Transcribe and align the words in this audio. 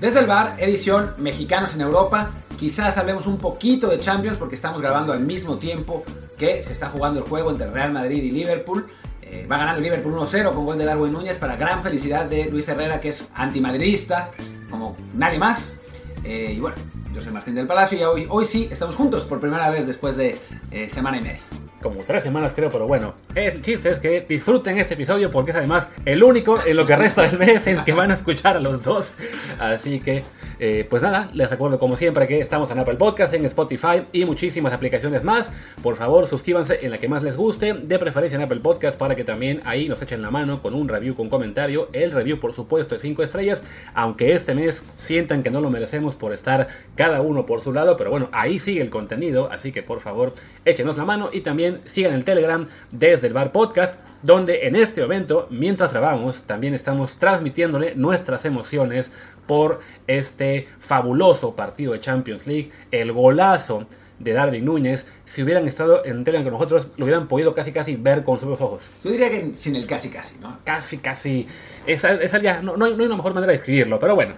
Desde 0.00 0.20
el 0.20 0.26
bar, 0.26 0.56
edición 0.56 1.12
Mexicanos 1.18 1.74
en 1.74 1.82
Europa. 1.82 2.30
Quizás 2.58 2.96
hablemos 2.96 3.26
un 3.26 3.36
poquito 3.36 3.88
de 3.88 3.98
Champions 3.98 4.38
porque 4.38 4.54
estamos 4.54 4.80
grabando 4.80 5.12
al 5.12 5.20
mismo 5.20 5.58
tiempo 5.58 6.04
que 6.38 6.62
se 6.62 6.72
está 6.72 6.88
jugando 6.88 7.20
el 7.20 7.26
juego 7.26 7.50
entre 7.50 7.70
Real 7.70 7.92
Madrid 7.92 8.22
y 8.22 8.30
Liverpool. 8.30 8.88
Eh, 9.20 9.46
va 9.46 9.58
ganando 9.58 9.82
Liverpool 9.82 10.14
1-0 10.14 10.54
con 10.54 10.64
gol 10.64 10.78
de 10.78 10.86
Darwin 10.86 11.12
Núñez 11.12 11.36
para 11.36 11.54
gran 11.56 11.82
felicidad 11.82 12.24
de 12.24 12.46
Luis 12.46 12.66
Herrera, 12.68 12.98
que 12.98 13.10
es 13.10 13.28
antimadridista, 13.34 14.30
como 14.70 14.96
nadie 15.12 15.38
más. 15.38 15.76
Eh, 16.24 16.54
y 16.56 16.60
bueno, 16.60 16.76
yo 17.12 17.20
soy 17.20 17.32
Martín 17.32 17.54
del 17.54 17.66
Palacio 17.66 17.98
y 17.98 18.02
hoy, 18.02 18.26
hoy 18.30 18.46
sí 18.46 18.70
estamos 18.72 18.96
juntos 18.96 19.24
por 19.24 19.38
primera 19.38 19.68
vez 19.68 19.86
después 19.86 20.16
de 20.16 20.38
eh, 20.70 20.88
semana 20.88 21.18
y 21.18 21.20
media 21.20 21.49
como 21.80 22.02
tres 22.02 22.22
semanas 22.22 22.52
creo, 22.54 22.70
pero 22.70 22.86
bueno, 22.86 23.14
el 23.34 23.62
chiste 23.62 23.90
es 23.90 23.98
que 23.98 24.20
disfruten 24.22 24.78
este 24.78 24.94
episodio 24.94 25.30
porque 25.30 25.52
es 25.52 25.56
además 25.56 25.88
el 26.04 26.22
único 26.22 26.58
en 26.64 26.76
lo 26.76 26.86
que 26.86 26.96
resta 26.96 27.22
del 27.22 27.38
mes 27.38 27.66
en 27.66 27.84
que 27.84 27.92
van 27.92 28.10
a 28.10 28.14
escuchar 28.14 28.56
a 28.56 28.60
los 28.60 28.82
dos. 28.82 29.14
Así 29.58 30.00
que 30.00 30.24
eh, 30.62 30.86
pues 30.90 31.02
nada, 31.02 31.30
les 31.32 31.48
recuerdo 31.48 31.78
como 31.78 31.96
siempre 31.96 32.28
que 32.28 32.38
estamos 32.38 32.70
en 32.70 32.78
Apple 32.78 32.96
Podcast, 32.96 33.32
en 33.32 33.46
Spotify 33.46 34.02
y 34.12 34.26
muchísimas 34.26 34.74
aplicaciones 34.74 35.24
más. 35.24 35.48
Por 35.82 35.96
favor, 35.96 36.26
suscríbanse 36.26 36.80
en 36.82 36.90
la 36.90 36.98
que 36.98 37.08
más 37.08 37.22
les 37.22 37.38
guste, 37.38 37.72
de 37.72 37.98
preferencia 37.98 38.36
en 38.36 38.42
Apple 38.42 38.60
Podcast 38.60 38.98
para 38.98 39.14
que 39.14 39.24
también 39.24 39.62
ahí 39.64 39.88
nos 39.88 40.02
echen 40.02 40.20
la 40.20 40.30
mano 40.30 40.60
con 40.60 40.74
un 40.74 40.86
review, 40.86 41.14
con 41.14 41.30
comentario. 41.30 41.88
El 41.94 42.12
review, 42.12 42.38
por 42.38 42.52
supuesto, 42.52 42.94
de 42.94 43.00
5 43.00 43.22
estrellas, 43.22 43.62
aunque 43.94 44.32
este 44.32 44.54
mes 44.54 44.82
sientan 44.98 45.42
que 45.42 45.50
no 45.50 45.62
lo 45.62 45.70
merecemos 45.70 46.14
por 46.14 46.34
estar 46.34 46.68
cada 46.94 47.22
uno 47.22 47.46
por 47.46 47.62
su 47.62 47.72
lado, 47.72 47.96
pero 47.96 48.10
bueno, 48.10 48.28
ahí 48.32 48.58
sigue 48.58 48.82
el 48.82 48.90
contenido, 48.90 49.50
así 49.50 49.72
que 49.72 49.82
por 49.82 50.00
favor, 50.00 50.34
échenos 50.66 50.98
la 50.98 51.06
mano 51.06 51.30
y 51.32 51.40
también 51.40 51.80
sigan 51.86 52.12
el 52.12 52.26
Telegram 52.26 52.68
desde 52.92 53.28
el 53.28 53.32
Bar 53.32 53.52
Podcast 53.52 53.98
donde 54.22 54.66
en 54.66 54.76
este 54.76 55.00
evento, 55.00 55.46
mientras 55.50 55.92
grabamos, 55.92 56.42
también 56.42 56.74
estamos 56.74 57.16
transmitiéndole 57.16 57.94
nuestras 57.94 58.44
emociones 58.44 59.10
por 59.50 59.80
este 60.06 60.68
fabuloso 60.78 61.56
partido 61.56 61.92
de 61.92 61.98
Champions 61.98 62.46
League, 62.46 62.70
el 62.92 63.10
golazo 63.10 63.84
de 64.20 64.32
Darwin 64.32 64.64
Núñez, 64.64 65.06
si 65.24 65.42
hubieran 65.42 65.66
estado 65.66 66.04
en 66.04 66.22
Telegram 66.22 66.44
con 66.44 66.52
nosotros, 66.52 66.86
lo 66.96 67.04
hubieran 67.04 67.26
podido 67.26 67.52
casi 67.52 67.72
casi 67.72 67.96
ver 67.96 68.22
con 68.22 68.38
sus 68.38 68.60
ojos. 68.60 68.92
Yo 69.02 69.10
diría 69.10 69.28
que 69.28 69.52
sin 69.54 69.74
el 69.74 69.88
casi 69.88 70.08
casi, 70.08 70.38
¿no? 70.38 70.60
Casi 70.62 70.98
casi. 70.98 71.48
Esa, 71.84 72.12
esa 72.12 72.40
ya, 72.40 72.62
no, 72.62 72.76
no, 72.76 72.84
hay, 72.84 72.92
una 72.92 73.16
mejor 73.16 73.34
manera 73.34 73.50
de 73.50 73.56
escribirlo, 73.56 73.98
pero 73.98 74.14
bueno. 74.14 74.34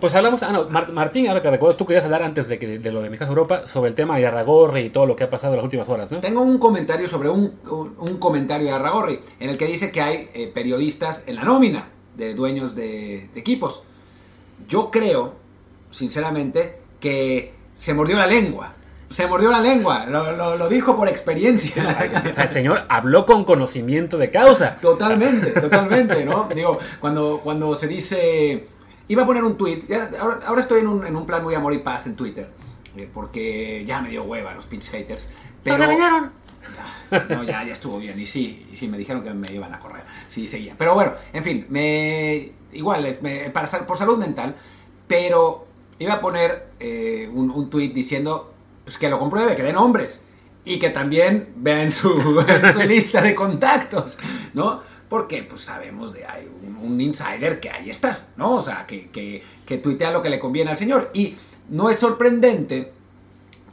Pues 0.00 0.16
hablamos, 0.16 0.42
ah, 0.42 0.50
no, 0.50 0.68
Martín, 0.68 1.28
ahora 1.28 1.40
que 1.40 1.50
recuerdo, 1.50 1.76
tú 1.76 1.86
querías 1.86 2.04
hablar 2.04 2.24
antes 2.24 2.48
de, 2.48 2.58
que, 2.58 2.80
de 2.80 2.90
lo 2.90 3.00
de 3.00 3.10
Mi 3.10 3.16
Casa 3.16 3.30
Europa 3.30 3.68
sobre 3.68 3.90
el 3.90 3.94
tema 3.94 4.18
de 4.18 4.26
Arragorri 4.26 4.80
y 4.80 4.90
todo 4.90 5.06
lo 5.06 5.14
que 5.14 5.22
ha 5.22 5.30
pasado 5.30 5.52
en 5.52 5.58
las 5.58 5.64
últimas 5.64 5.88
horas, 5.88 6.10
¿no? 6.10 6.18
Tengo 6.18 6.42
un 6.42 6.58
comentario 6.58 7.06
sobre 7.06 7.28
un, 7.28 7.60
un, 7.98 8.16
comentario 8.18 8.66
de 8.66 8.72
Arragorri 8.72 9.20
en 9.38 9.50
el 9.50 9.56
que 9.56 9.66
dice 9.66 9.92
que 9.92 10.00
hay 10.00 10.30
eh, 10.34 10.50
periodistas 10.52 11.28
en 11.28 11.36
la 11.36 11.44
nómina 11.44 11.90
de 12.18 12.34
dueños 12.34 12.74
de, 12.74 13.30
equipos. 13.36 13.84
Yo 14.66 14.90
creo, 14.90 15.36
sinceramente, 15.90 16.80
que 17.00 17.54
se 17.74 17.94
mordió 17.94 18.16
la 18.16 18.26
lengua. 18.26 18.72
Se 19.08 19.26
mordió 19.26 19.50
la 19.50 19.60
lengua, 19.60 20.04
lo, 20.04 20.56
lo, 20.56 20.68
dijo 20.68 20.94
por 20.96 21.08
experiencia. 21.08 22.12
El 22.36 22.48
señor 22.50 22.84
habló 22.90 23.24
con 23.24 23.44
conocimiento 23.44 24.18
de 24.18 24.30
causa. 24.30 24.76
Totalmente, 24.76 25.50
totalmente, 25.60 26.24
¿no? 26.26 26.48
Digo, 26.54 26.78
cuando, 27.00 27.40
cuando 27.42 27.74
se 27.74 27.88
dice 27.88 28.68
Iba 29.08 29.22
a 29.22 29.26
poner 29.26 29.42
un 29.42 29.56
tweet. 29.56 29.84
ahora, 30.20 30.60
estoy 30.60 30.80
en 30.80 30.86
un, 30.86 31.06
en 31.06 31.16
un, 31.16 31.24
plan 31.24 31.42
muy 31.42 31.54
amor 31.54 31.72
y 31.72 31.78
paz 31.78 32.06
en 32.06 32.14
Twitter. 32.14 32.48
Eh, 32.96 33.08
porque 33.12 33.84
ya 33.86 34.00
me 34.00 34.10
dio 34.10 34.24
hueva 34.24 34.54
los 34.54 34.66
pinch 34.66 34.90
haters. 34.90 35.28
Pero. 35.64 35.78
regañaron! 35.78 36.32
No, 37.30 37.42
ya, 37.44 37.62
estuvo 37.62 37.98
bien. 37.98 38.18
Y 38.18 38.26
sí, 38.26 38.66
y 38.72 38.76
sí, 38.76 38.88
me 38.88 38.98
dijeron 38.98 39.22
que 39.22 39.32
me 39.32 39.52
iban 39.52 39.74
a 39.74 39.80
correr. 39.80 40.02
Sí, 40.26 40.46
seguía. 40.46 40.74
Pero 40.76 40.94
bueno, 40.94 41.12
en 41.32 41.44
fin, 41.44 41.66
me. 41.68 42.52
Igual, 42.72 43.06
es, 43.06 43.20
para, 43.52 43.66
por 43.86 43.96
salud 43.96 44.18
mental. 44.18 44.54
Pero 45.06 45.66
iba 45.98 46.14
a 46.14 46.20
poner 46.20 46.68
eh, 46.80 47.30
un, 47.32 47.50
un 47.50 47.70
tweet 47.70 47.88
diciendo 47.88 48.52
pues, 48.88 48.96
que 48.96 49.10
lo 49.10 49.18
compruebe, 49.18 49.54
que 49.54 49.62
den 49.62 49.74
nombres. 49.74 50.22
Y 50.64 50.78
que 50.78 50.88
también 50.88 51.48
vean 51.56 51.90
su, 51.90 52.08
su 52.72 52.78
lista 52.80 53.20
de 53.20 53.34
contactos, 53.34 54.16
¿no? 54.54 54.80
Porque 55.06 55.42
pues 55.42 55.60
sabemos 55.60 56.14
de 56.14 56.24
hay 56.24 56.48
un, 56.82 56.98
insider 56.98 57.60
que 57.60 57.68
ahí 57.68 57.90
está, 57.90 58.28
¿no? 58.36 58.52
O 58.52 58.62
sea, 58.62 58.86
que, 58.86 59.10
que, 59.10 59.78
tuitea 59.78 60.10
lo 60.10 60.22
que 60.22 60.30
le 60.30 60.38
conviene 60.38 60.70
al 60.70 60.76
señor. 60.78 61.10
Y 61.12 61.36
no 61.68 61.90
es 61.90 61.98
sorprendente 61.98 62.92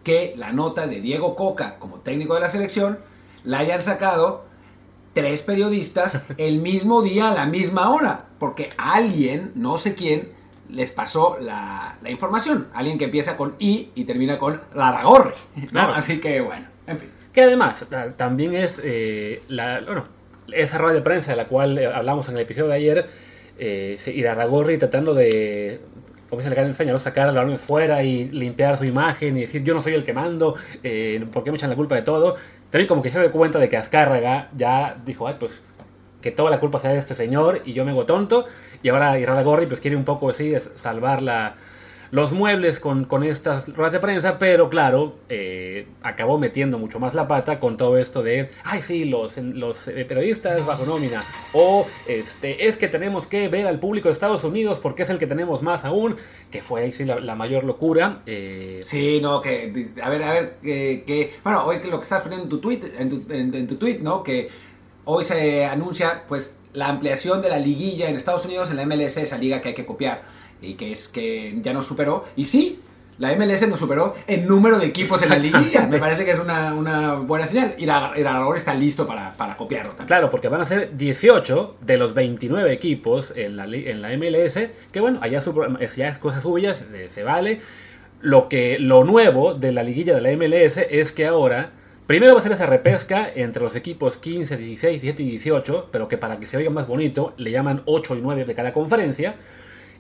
que 0.06 0.34
la 0.38 0.54
nota 0.54 0.88
de 0.88 1.02
Diego 1.02 1.36
Coca 1.36 1.78
como 1.80 2.00
técnico 2.00 2.36
de 2.36 2.40
la 2.40 2.50
selección 2.50 3.00
la 3.44 3.60
hayan 3.60 3.82
sacado 3.82 4.46
tres 5.14 5.42
periodistas 5.42 6.22
el 6.38 6.60
mismo 6.60 7.02
día 7.02 7.32
a 7.32 7.34
la 7.34 7.46
misma 7.46 7.90
hora. 7.90 8.28
Porque 8.40 8.72
alguien, 8.78 9.52
no 9.56 9.78
sé 9.78 9.96
quién, 9.96 10.32
les 10.70 10.92
pasó 10.92 11.38
la, 11.42 11.98
información. 12.08 12.68
Alguien 12.74 12.98
que 12.98 13.06
empieza 13.06 13.36
con 13.36 13.56
I 13.60 13.92
y 13.96 14.06
termina 14.06 14.38
con 14.38 14.62
Laragorre. 14.74 15.34
Así 15.74 16.20
que 16.20 16.40
bueno, 16.40 16.68
en 16.88 16.98
fin. 17.00 17.10
Que 17.34 17.42
además 17.42 17.86
también 18.16 18.56
es 18.56 18.80
eh, 18.84 19.42
la, 19.50 19.82
bueno, 19.82 20.06
esa 20.52 20.78
rueda 20.78 20.94
de 20.94 21.02
prensa 21.02 21.32
de 21.32 21.38
la 21.38 21.48
cual 21.48 21.78
eh, 21.78 21.88
hablamos 21.88 22.30
en 22.30 22.36
el 22.36 22.42
episodio 22.42 22.68
de 22.68 22.76
ayer, 22.76 23.10
eh, 23.58 23.98
Irarragorri 24.06 24.78
tratando 24.78 25.14
de, 25.14 25.82
como 26.30 26.42
dice 26.42 26.60
el 26.60 26.76
Feña, 26.76 26.92
¿no? 26.92 27.00
sacar 27.00 27.28
los 27.28 27.36
balones 27.36 27.62
fuera 27.62 28.04
y 28.04 28.30
limpiar 28.30 28.78
su 28.78 28.86
imagen 28.86 29.38
y 29.38 29.42
decir 29.42 29.64
yo 29.64 29.74
no 29.74 29.82
soy 29.82 29.94
el 29.94 30.04
que 30.04 30.14
mando, 30.14 30.56
eh, 30.84 31.26
¿por 31.32 31.44
qué 31.44 31.52
me 31.52 31.58
echan 31.58 31.70
la 31.70 31.76
culpa 31.76 31.96
de 31.96 32.02
todo? 32.02 32.36
También 32.70 32.88
como 32.88 33.02
que 33.02 33.10
se 33.10 33.20
da 33.20 33.32
cuenta 33.32 33.60
de 33.60 33.70
que 33.70 33.78
Azcárraga 33.78 34.50
ya 34.56 34.98
dijo, 35.06 35.28
ay, 35.28 35.36
pues 35.40 35.62
que 36.22 36.32
toda 36.32 36.50
la 36.50 36.60
culpa 36.60 36.80
sea 36.80 36.92
de 36.92 36.98
este 36.98 37.14
señor 37.14 37.62
y 37.66 37.74
yo 37.74 37.86
me 37.86 37.92
hago 37.92 38.08
tonto. 38.08 38.46
Y 38.82 38.90
ahora 38.90 39.20
Irarragorri 39.20 39.68
pues 39.68 39.80
quiere 39.80 39.96
un 39.96 40.06
poco 40.06 40.30
así 40.30 40.56
salvar 40.76 41.22
la, 41.22 41.56
los 42.16 42.32
muebles 42.32 42.80
con, 42.80 43.06
estas 43.26 43.68
ruedas 43.76 43.92
de 43.92 44.00
prensa, 44.00 44.40
pero 44.40 44.70
claro, 44.70 45.18
eh, 45.28 45.86
acabó 46.02 46.40
metiendo 46.40 46.80
mucho 46.80 46.98
más 46.98 47.14
la 47.14 47.28
pata 47.28 47.60
con 47.60 47.76
todo 47.76 47.98
esto 47.98 48.24
de, 48.24 48.48
ay 48.64 48.82
sí, 48.82 49.04
los, 49.04 49.36
los 49.36 49.90
eh, 49.90 50.06
periodistas 50.06 50.66
bajo 50.66 50.86
nómina, 50.86 51.26
o 51.52 51.86
este, 52.08 52.68
es 52.68 52.78
que 52.78 52.88
tenemos 52.88 53.28
que 53.28 53.50
ver 53.50 53.68
al 53.68 53.80
público 53.80 54.08
de 54.08 54.14
Estados 54.14 54.46
Unidos 54.46 54.80
porque 54.80 55.04
es 55.04 55.10
el 55.10 55.20
que 55.20 55.28
tenemos 55.28 55.62
más 55.62 55.84
aún, 55.84 56.16
que 56.52 56.62
fue 56.62 56.84
ahí 56.84 56.94
sí 56.94 57.04
la, 57.04 57.36
mayor 57.36 57.66
locura. 57.66 58.22
Eh. 58.26 58.80
Sí, 58.82 59.20
no, 59.22 59.42
que, 59.42 59.92
a 60.02 60.10
ver, 60.10 60.24
a 60.24 60.32
ver, 60.32 60.56
que, 60.62 61.34
bueno, 61.44 61.66
hoy 61.66 61.80
lo 61.84 61.98
que 61.98 62.04
estás 62.04 62.22
poniendo 62.22 62.46
en 62.46 62.50
tu 62.50 62.60
tweet, 62.60 62.80
en 62.98 63.10
tu, 63.10 63.34
en 63.34 63.68
tu 63.68 63.76
tweet, 63.76 64.00
¿no? 64.00 64.24
Que 64.24 64.48
hoy 65.04 65.26
se 65.26 65.66
anuncia, 65.66 66.24
pues, 66.30 66.60
la 66.72 66.88
ampliación 66.88 67.42
de 67.42 67.50
la 67.50 67.60
liguilla 67.60 68.08
en 68.08 68.16
Estados 68.16 68.46
Unidos 68.46 68.70
en 68.70 68.78
la 68.78 68.86
MLS, 68.86 69.18
esa 69.18 69.38
liga 69.38 69.60
que 69.60 69.70
hay 69.70 69.74
que 69.74 69.86
copiar 69.86 70.24
y 70.62 70.74
que 70.74 70.92
es 70.92 71.08
que 71.08 71.58
ya 71.62 71.74
nos 71.74 71.86
superó. 71.86 72.26
Y 72.36 72.46
sí, 72.46 72.80
la 73.18 73.34
MLS 73.36 73.66
nos 73.70 73.80
superó 73.80 74.14
en 74.28 74.46
número 74.46 74.78
de 74.78 74.88
equipos 74.88 75.22
en 75.22 75.30
la 75.30 75.38
liguilla. 75.38 75.88
Me 75.88 76.00
parece 76.00 76.26
que 76.26 76.32
es 76.32 76.40
una, 76.40 76.74
una 76.74 77.14
buena 77.14 77.48
señal. 77.48 77.74
Y 77.78 77.88
ahora 77.88 78.60
está 78.60 78.74
listo 78.74 79.08
para, 79.08 79.32
para 79.38 79.56
copiarlo 79.56 79.92
también. 79.92 80.08
Claro, 80.08 80.30
porque 80.30 80.50
van 80.50 80.62
a 80.62 80.66
ser 80.66 80.98
18 80.98 81.78
de 81.86 81.98
los 81.98 82.14
29 82.14 82.74
equipos 82.74 83.32
en 83.36 83.56
la, 83.56 83.66
en 83.66 84.02
la 84.02 84.10
MLS. 84.18 84.60
Que 84.92 85.00
bueno, 85.00 85.20
allá 85.22 85.42
ya 85.96 86.08
es 86.10 86.20
cosas 86.20 86.44
suyas, 86.44 86.84
eh, 86.94 87.08
se 87.10 87.24
vale. 87.24 87.62
Lo, 88.22 88.50
que, 88.50 88.80
lo 88.80 89.06
nuevo 89.06 89.54
de 89.54 89.72
la 89.72 89.84
liguilla 89.84 90.16
de 90.16 90.22
la 90.22 90.32
MLS 90.36 90.78
es 90.78 91.12
que 91.12 91.26
ahora. 91.26 91.72
Primero 92.06 92.36
va 92.36 92.40
a 92.40 92.44
ser 92.44 92.52
esa 92.52 92.68
repesca 92.68 93.28
entre 93.34 93.64
los 93.64 93.76
equipos 93.76 94.18
15, 94.18 94.58
16, 94.58 95.02
17 95.02 95.24
y 95.24 95.30
18, 95.32 95.90
pero 95.92 96.08
que 96.08 96.20
para 96.20 96.40
que 96.40 96.46
se 96.46 96.56
oiga 96.56 96.70
más 96.70 96.88
bonito 96.88 97.34
le 97.38 97.50
llaman 97.50 97.82
8 97.86 98.18
y 98.18 98.22
9 98.22 98.46
de 98.46 98.54
cada 98.54 98.74
conferencia. 98.74 99.38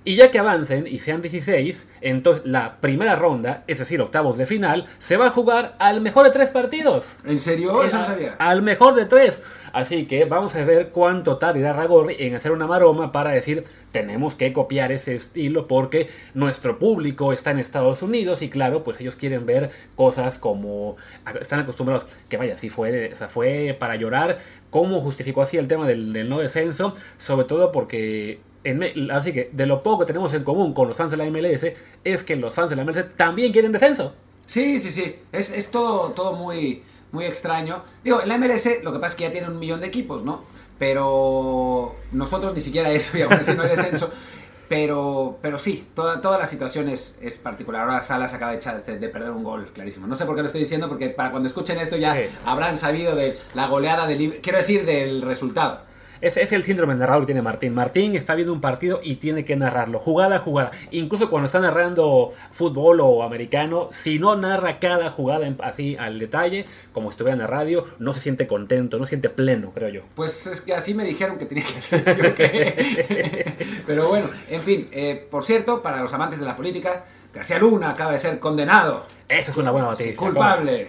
Y 0.07 0.15
ya 0.15 0.29
que 0.29 0.37
avancen 0.37 0.85
y 0.85 0.99
sean 0.99 1.23
16, 1.23 1.87
entonces 2.01 2.43
la 2.45 2.79
primera 2.79 3.15
ronda, 3.15 3.63
es 3.65 3.79
decir, 3.79 3.99
octavos 4.01 4.37
de 4.37 4.45
final, 4.45 4.85
se 4.99 5.17
va 5.17 5.25
a 5.25 5.31
jugar 5.31 5.75
al 5.79 5.99
mejor 5.99 6.25
de 6.25 6.31
tres 6.31 6.49
partidos. 6.49 7.15
¿En 7.25 7.39
serio? 7.39 7.83
Eso 7.83 7.97
no 7.97 8.05
sabía. 8.05 8.35
Al 8.37 8.61
mejor 8.61 8.93
de 8.93 9.05
tres. 9.05 9.41
Así 9.73 10.05
que 10.05 10.25
vamos 10.25 10.55
a 10.55 10.63
ver 10.63 10.89
cuánto 10.89 11.37
tardará 11.37 11.73
Ragorri 11.73 12.15
en 12.19 12.35
hacer 12.35 12.51
una 12.51 12.67
maroma 12.67 13.11
para 13.11 13.31
decir, 13.31 13.65
tenemos 13.91 14.35
que 14.35 14.53
copiar 14.53 14.91
ese 14.91 15.15
estilo 15.15 15.67
porque 15.67 16.07
nuestro 16.33 16.79
público 16.79 17.33
está 17.33 17.51
en 17.51 17.59
Estados 17.59 18.01
Unidos 18.01 18.41
y 18.41 18.49
claro, 18.49 18.83
pues 18.83 19.01
ellos 19.01 19.15
quieren 19.15 19.45
ver 19.45 19.71
cosas 19.95 20.37
como 20.37 20.97
están 21.41 21.61
acostumbrados, 21.61 22.05
que 22.29 22.37
vaya, 22.37 22.57
si 22.57 22.69
fue, 22.69 23.11
o 23.11 23.17
sea, 23.17 23.27
fue 23.27 23.75
para 23.77 23.95
llorar, 23.95 24.37
cómo 24.69 25.01
justificó 25.01 25.41
así 25.41 25.57
el 25.57 25.67
tema 25.67 25.87
del 25.87 26.29
no 26.29 26.39
descenso, 26.39 26.93
sobre 27.17 27.45
todo 27.45 27.71
porque 27.71 28.39
así 29.11 29.33
que 29.33 29.49
de 29.51 29.65
lo 29.65 29.83
poco 29.83 29.99
que 29.99 30.05
tenemos 30.05 30.33
en 30.33 30.43
común 30.43 30.73
con 30.73 30.87
los 30.87 30.97
fans 30.97 31.11
de 31.11 31.17
la 31.17 31.25
MLS 31.25 31.65
es 32.03 32.23
que 32.23 32.35
los 32.35 32.53
fans 32.53 32.69
de 32.69 32.75
la 32.75 32.83
MLS 32.83 33.15
también 33.15 33.51
quieren 33.51 33.71
descenso. 33.71 34.13
Sí, 34.45 34.79
sí, 34.79 34.91
sí. 34.91 35.15
Es, 35.31 35.51
es 35.51 35.71
todo, 35.71 36.09
todo 36.09 36.33
muy, 36.33 36.83
muy 37.11 37.25
extraño. 37.25 37.83
Digo, 38.03 38.21
en 38.21 38.29
la 38.29 38.37
MLS 38.37 38.83
lo 38.83 38.91
que 38.93 38.99
pasa 38.99 39.13
es 39.13 39.15
que 39.15 39.23
ya 39.23 39.31
tiene 39.31 39.47
un 39.47 39.59
millón 39.59 39.81
de 39.81 39.87
equipos, 39.87 40.23
¿no? 40.23 40.43
Pero 40.77 41.95
nosotros 42.11 42.53
ni 42.53 42.61
siquiera 42.61 42.91
eso, 42.91 43.17
y 43.17 43.21
aún 43.21 43.33
así 43.33 43.53
no 43.53 43.63
hay 43.63 43.69
descenso. 43.69 44.11
Pero, 44.67 45.37
pero 45.43 45.59
sí, 45.59 45.87
toda, 45.93 46.21
toda 46.21 46.39
la 46.39 46.47
situación 46.47 46.89
es, 46.89 47.19
es 47.21 47.37
particular. 47.37 47.83
Ahora 47.83 48.01
Salas 48.01 48.33
acaba 48.33 48.49
de, 48.51 48.57
echar, 48.57 48.81
de 48.81 49.09
perder 49.09 49.29
un 49.29 49.43
gol, 49.43 49.71
clarísimo. 49.71 50.07
No 50.07 50.15
sé 50.15 50.25
por 50.25 50.35
qué 50.35 50.41
lo 50.41 50.47
estoy 50.47 50.61
diciendo, 50.61 50.89
porque 50.89 51.09
para 51.09 51.29
cuando 51.29 51.47
escuchen 51.47 51.77
esto 51.77 51.97
ya 51.97 52.17
habrán 52.45 52.75
sabido 52.75 53.15
de 53.15 53.37
la 53.53 53.67
goleada 53.67 54.07
del... 54.07 54.41
Quiero 54.41 54.57
decir, 54.57 54.83
del 54.83 55.21
resultado. 55.21 55.81
Ese 56.21 56.41
es 56.41 56.51
el 56.51 56.63
síndrome 56.63 56.93
de 56.93 57.01
narrador 57.01 57.23
que 57.23 57.27
tiene 57.27 57.41
Martín. 57.41 57.73
Martín 57.73 58.15
está 58.15 58.35
viendo 58.35 58.53
un 58.53 58.61
partido 58.61 58.99
y 59.03 59.15
tiene 59.15 59.45
que 59.45 59.55
narrarlo, 59.55 59.99
jugada 59.99 60.37
a 60.37 60.39
jugada. 60.39 60.71
Incluso 60.91 61.29
cuando 61.29 61.45
está 61.47 61.59
narrando 61.59 62.33
fútbol 62.51 62.99
o 63.01 63.23
americano, 63.23 63.89
si 63.91 64.19
no 64.19 64.35
narra 64.35 64.79
cada 64.79 65.09
jugada 65.09 65.47
así 65.63 65.95
al 65.99 66.19
detalle, 66.19 66.65
como 66.93 67.09
si 67.09 67.13
estuviera 67.13 67.33
en 67.33 67.39
la 67.39 67.47
radio, 67.47 67.85
no 67.99 68.13
se 68.13 68.21
siente 68.21 68.47
contento, 68.47 68.97
no 68.97 69.05
se 69.05 69.09
siente 69.09 69.29
pleno, 69.29 69.71
creo 69.71 69.89
yo. 69.89 70.01
Pues 70.15 70.47
es 70.47 70.61
que 70.61 70.73
así 70.73 70.93
me 70.93 71.03
dijeron 71.03 71.37
que 71.37 71.45
tenía 71.45 71.65
que 71.65 71.81
yo. 73.57 73.75
Pero 73.87 74.07
bueno, 74.09 74.29
en 74.49 74.61
fin, 74.61 74.87
eh, 74.91 75.27
por 75.29 75.43
cierto, 75.43 75.81
para 75.81 76.01
los 76.01 76.13
amantes 76.13 76.39
de 76.39 76.45
la 76.45 76.55
política, 76.55 77.05
García 77.33 77.59
Luna 77.59 77.89
acaba 77.89 78.13
de 78.13 78.19
ser 78.19 78.39
condenado. 78.39 79.05
Esa 79.27 79.51
es 79.51 79.57
una 79.57 79.71
buena 79.71 79.89
noticia. 79.89 80.15
Culpable. 80.15 80.87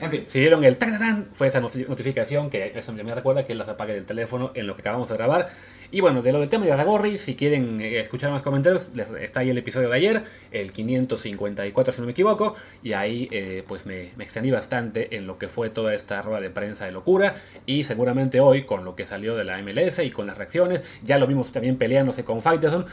En 0.00 0.10
fin. 0.10 0.24
Si 0.26 0.40
vieron 0.40 0.64
el 0.64 0.76
tac 0.76 0.90
fue 1.34 1.48
esa 1.48 1.60
notificación 1.60 2.50
que 2.50 2.72
eso 2.74 2.92
me 2.92 3.14
recuerda 3.14 3.44
que 3.44 3.54
las 3.54 3.68
apague 3.68 3.92
del 3.92 4.04
teléfono 4.04 4.50
en 4.54 4.66
lo 4.66 4.74
que 4.74 4.82
acabamos 4.82 5.08
de 5.08 5.16
grabar. 5.16 5.48
Y 5.92 6.00
bueno, 6.00 6.22
de 6.22 6.32
lo 6.32 6.38
del 6.40 6.48
tema 6.48 6.64
de 6.64 6.72
Aragorri, 6.72 7.18
si 7.18 7.34
quieren 7.34 7.80
eh, 7.80 7.98
escuchar 7.98 8.30
más 8.30 8.42
comentarios, 8.42 8.88
está 9.20 9.40
ahí 9.40 9.50
el 9.50 9.58
episodio 9.58 9.88
de 9.88 9.96
ayer, 9.96 10.22
el 10.52 10.70
554 10.70 11.92
si 11.92 12.00
no 12.00 12.06
me 12.06 12.12
equivoco, 12.12 12.54
y 12.82 12.92
ahí 12.92 13.28
eh, 13.32 13.64
pues 13.66 13.86
me, 13.86 14.10
me, 14.16 14.22
extendí 14.22 14.52
bastante 14.52 15.16
en 15.16 15.26
lo 15.26 15.36
que 15.36 15.48
fue 15.48 15.68
toda 15.68 15.92
esta 15.92 16.22
rueda 16.22 16.40
de 16.40 16.50
prensa 16.50 16.86
de 16.86 16.92
locura, 16.92 17.34
y 17.66 17.82
seguramente 17.82 18.40
hoy 18.40 18.62
con 18.62 18.84
lo 18.84 18.94
que 18.94 19.04
salió 19.04 19.34
de 19.34 19.44
la 19.44 19.60
MLS 19.62 19.98
y 19.98 20.10
con 20.10 20.28
las 20.28 20.38
reacciones, 20.38 20.82
ya 21.02 21.18
lo 21.18 21.26
vimos 21.26 21.50
también 21.50 21.76
peleándose 21.76 22.22
con 22.22 22.40
Fighterson, 22.40 22.86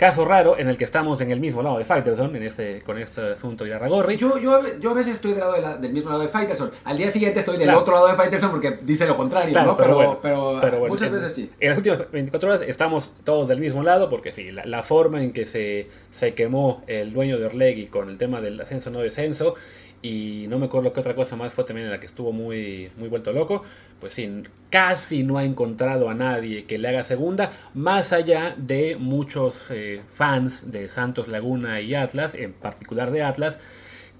Caso 0.00 0.24
raro 0.24 0.58
en 0.58 0.70
el 0.70 0.78
que 0.78 0.84
estamos 0.84 1.20
en 1.20 1.30
el 1.30 1.40
mismo 1.40 1.62
lado 1.62 1.76
de 1.76 1.84
Fighterson, 1.84 2.34
en 2.34 2.42
este, 2.42 2.80
con 2.80 2.96
este 2.96 3.20
asunto 3.32 3.64
de 3.64 3.74
Aragorri. 3.74 4.16
Yo, 4.16 4.38
yo, 4.38 4.62
yo 4.80 4.92
a 4.92 4.94
veces 4.94 5.12
estoy 5.12 5.32
del, 5.32 5.40
lado 5.40 5.76
del 5.76 5.92
mismo 5.92 6.08
lado 6.08 6.22
de 6.22 6.28
Fighterson. 6.30 6.70
Al 6.84 6.96
día 6.96 7.10
siguiente 7.10 7.40
estoy 7.40 7.58
del 7.58 7.68
otro 7.68 7.92
lado 7.92 8.08
de 8.08 8.14
Fighterson 8.14 8.50
porque 8.50 8.78
dice 8.80 9.04
lo 9.04 9.18
contrario, 9.18 9.62
¿no? 9.62 9.76
Pero, 9.76 10.18
pero, 10.22 10.86
muchas 10.88 11.10
veces 11.10 11.34
sí. 11.34 11.50
En 11.60 11.68
las 11.68 11.76
últimas 11.76 12.10
24 12.10 12.48
horas 12.48 12.62
estamos 12.66 13.10
todos 13.24 13.46
del 13.46 13.60
mismo 13.60 13.82
lado 13.82 14.08
porque 14.08 14.32
sí, 14.32 14.50
la, 14.50 14.64
la 14.64 14.82
forma 14.82 15.22
en 15.22 15.34
que 15.34 15.44
se, 15.44 15.90
se 16.14 16.32
quemó 16.32 16.82
el 16.86 17.12
dueño 17.12 17.38
de 17.38 17.44
Orlegui 17.44 17.88
con 17.88 18.08
el 18.08 18.16
tema 18.16 18.40
del 18.40 18.58
ascenso 18.58 18.90
no 18.90 19.00
descenso 19.00 19.54
y 20.02 20.46
no 20.48 20.58
me 20.58 20.66
acuerdo 20.66 20.92
qué 20.92 21.00
otra 21.00 21.14
cosa 21.14 21.36
más 21.36 21.52
fue 21.52 21.64
también 21.64 21.86
en 21.86 21.92
la 21.92 22.00
que 22.00 22.06
estuvo 22.06 22.32
muy, 22.32 22.90
muy 22.96 23.08
vuelto 23.08 23.32
loco. 23.32 23.62
Pues 24.00 24.14
sí, 24.14 24.42
casi 24.70 25.22
no 25.22 25.36
ha 25.36 25.44
encontrado 25.44 26.08
a 26.08 26.14
nadie 26.14 26.64
que 26.64 26.78
le 26.78 26.88
haga 26.88 27.04
segunda, 27.04 27.52
más 27.74 28.12
allá 28.12 28.54
de 28.56 28.96
muchos 28.96 29.66
eh, 29.70 30.02
fans 30.12 30.70
de 30.70 30.88
Santos 30.88 31.28
Laguna 31.28 31.80
y 31.80 31.94
Atlas, 31.94 32.34
en 32.34 32.52
particular 32.54 33.10
de 33.10 33.22
Atlas, 33.22 33.58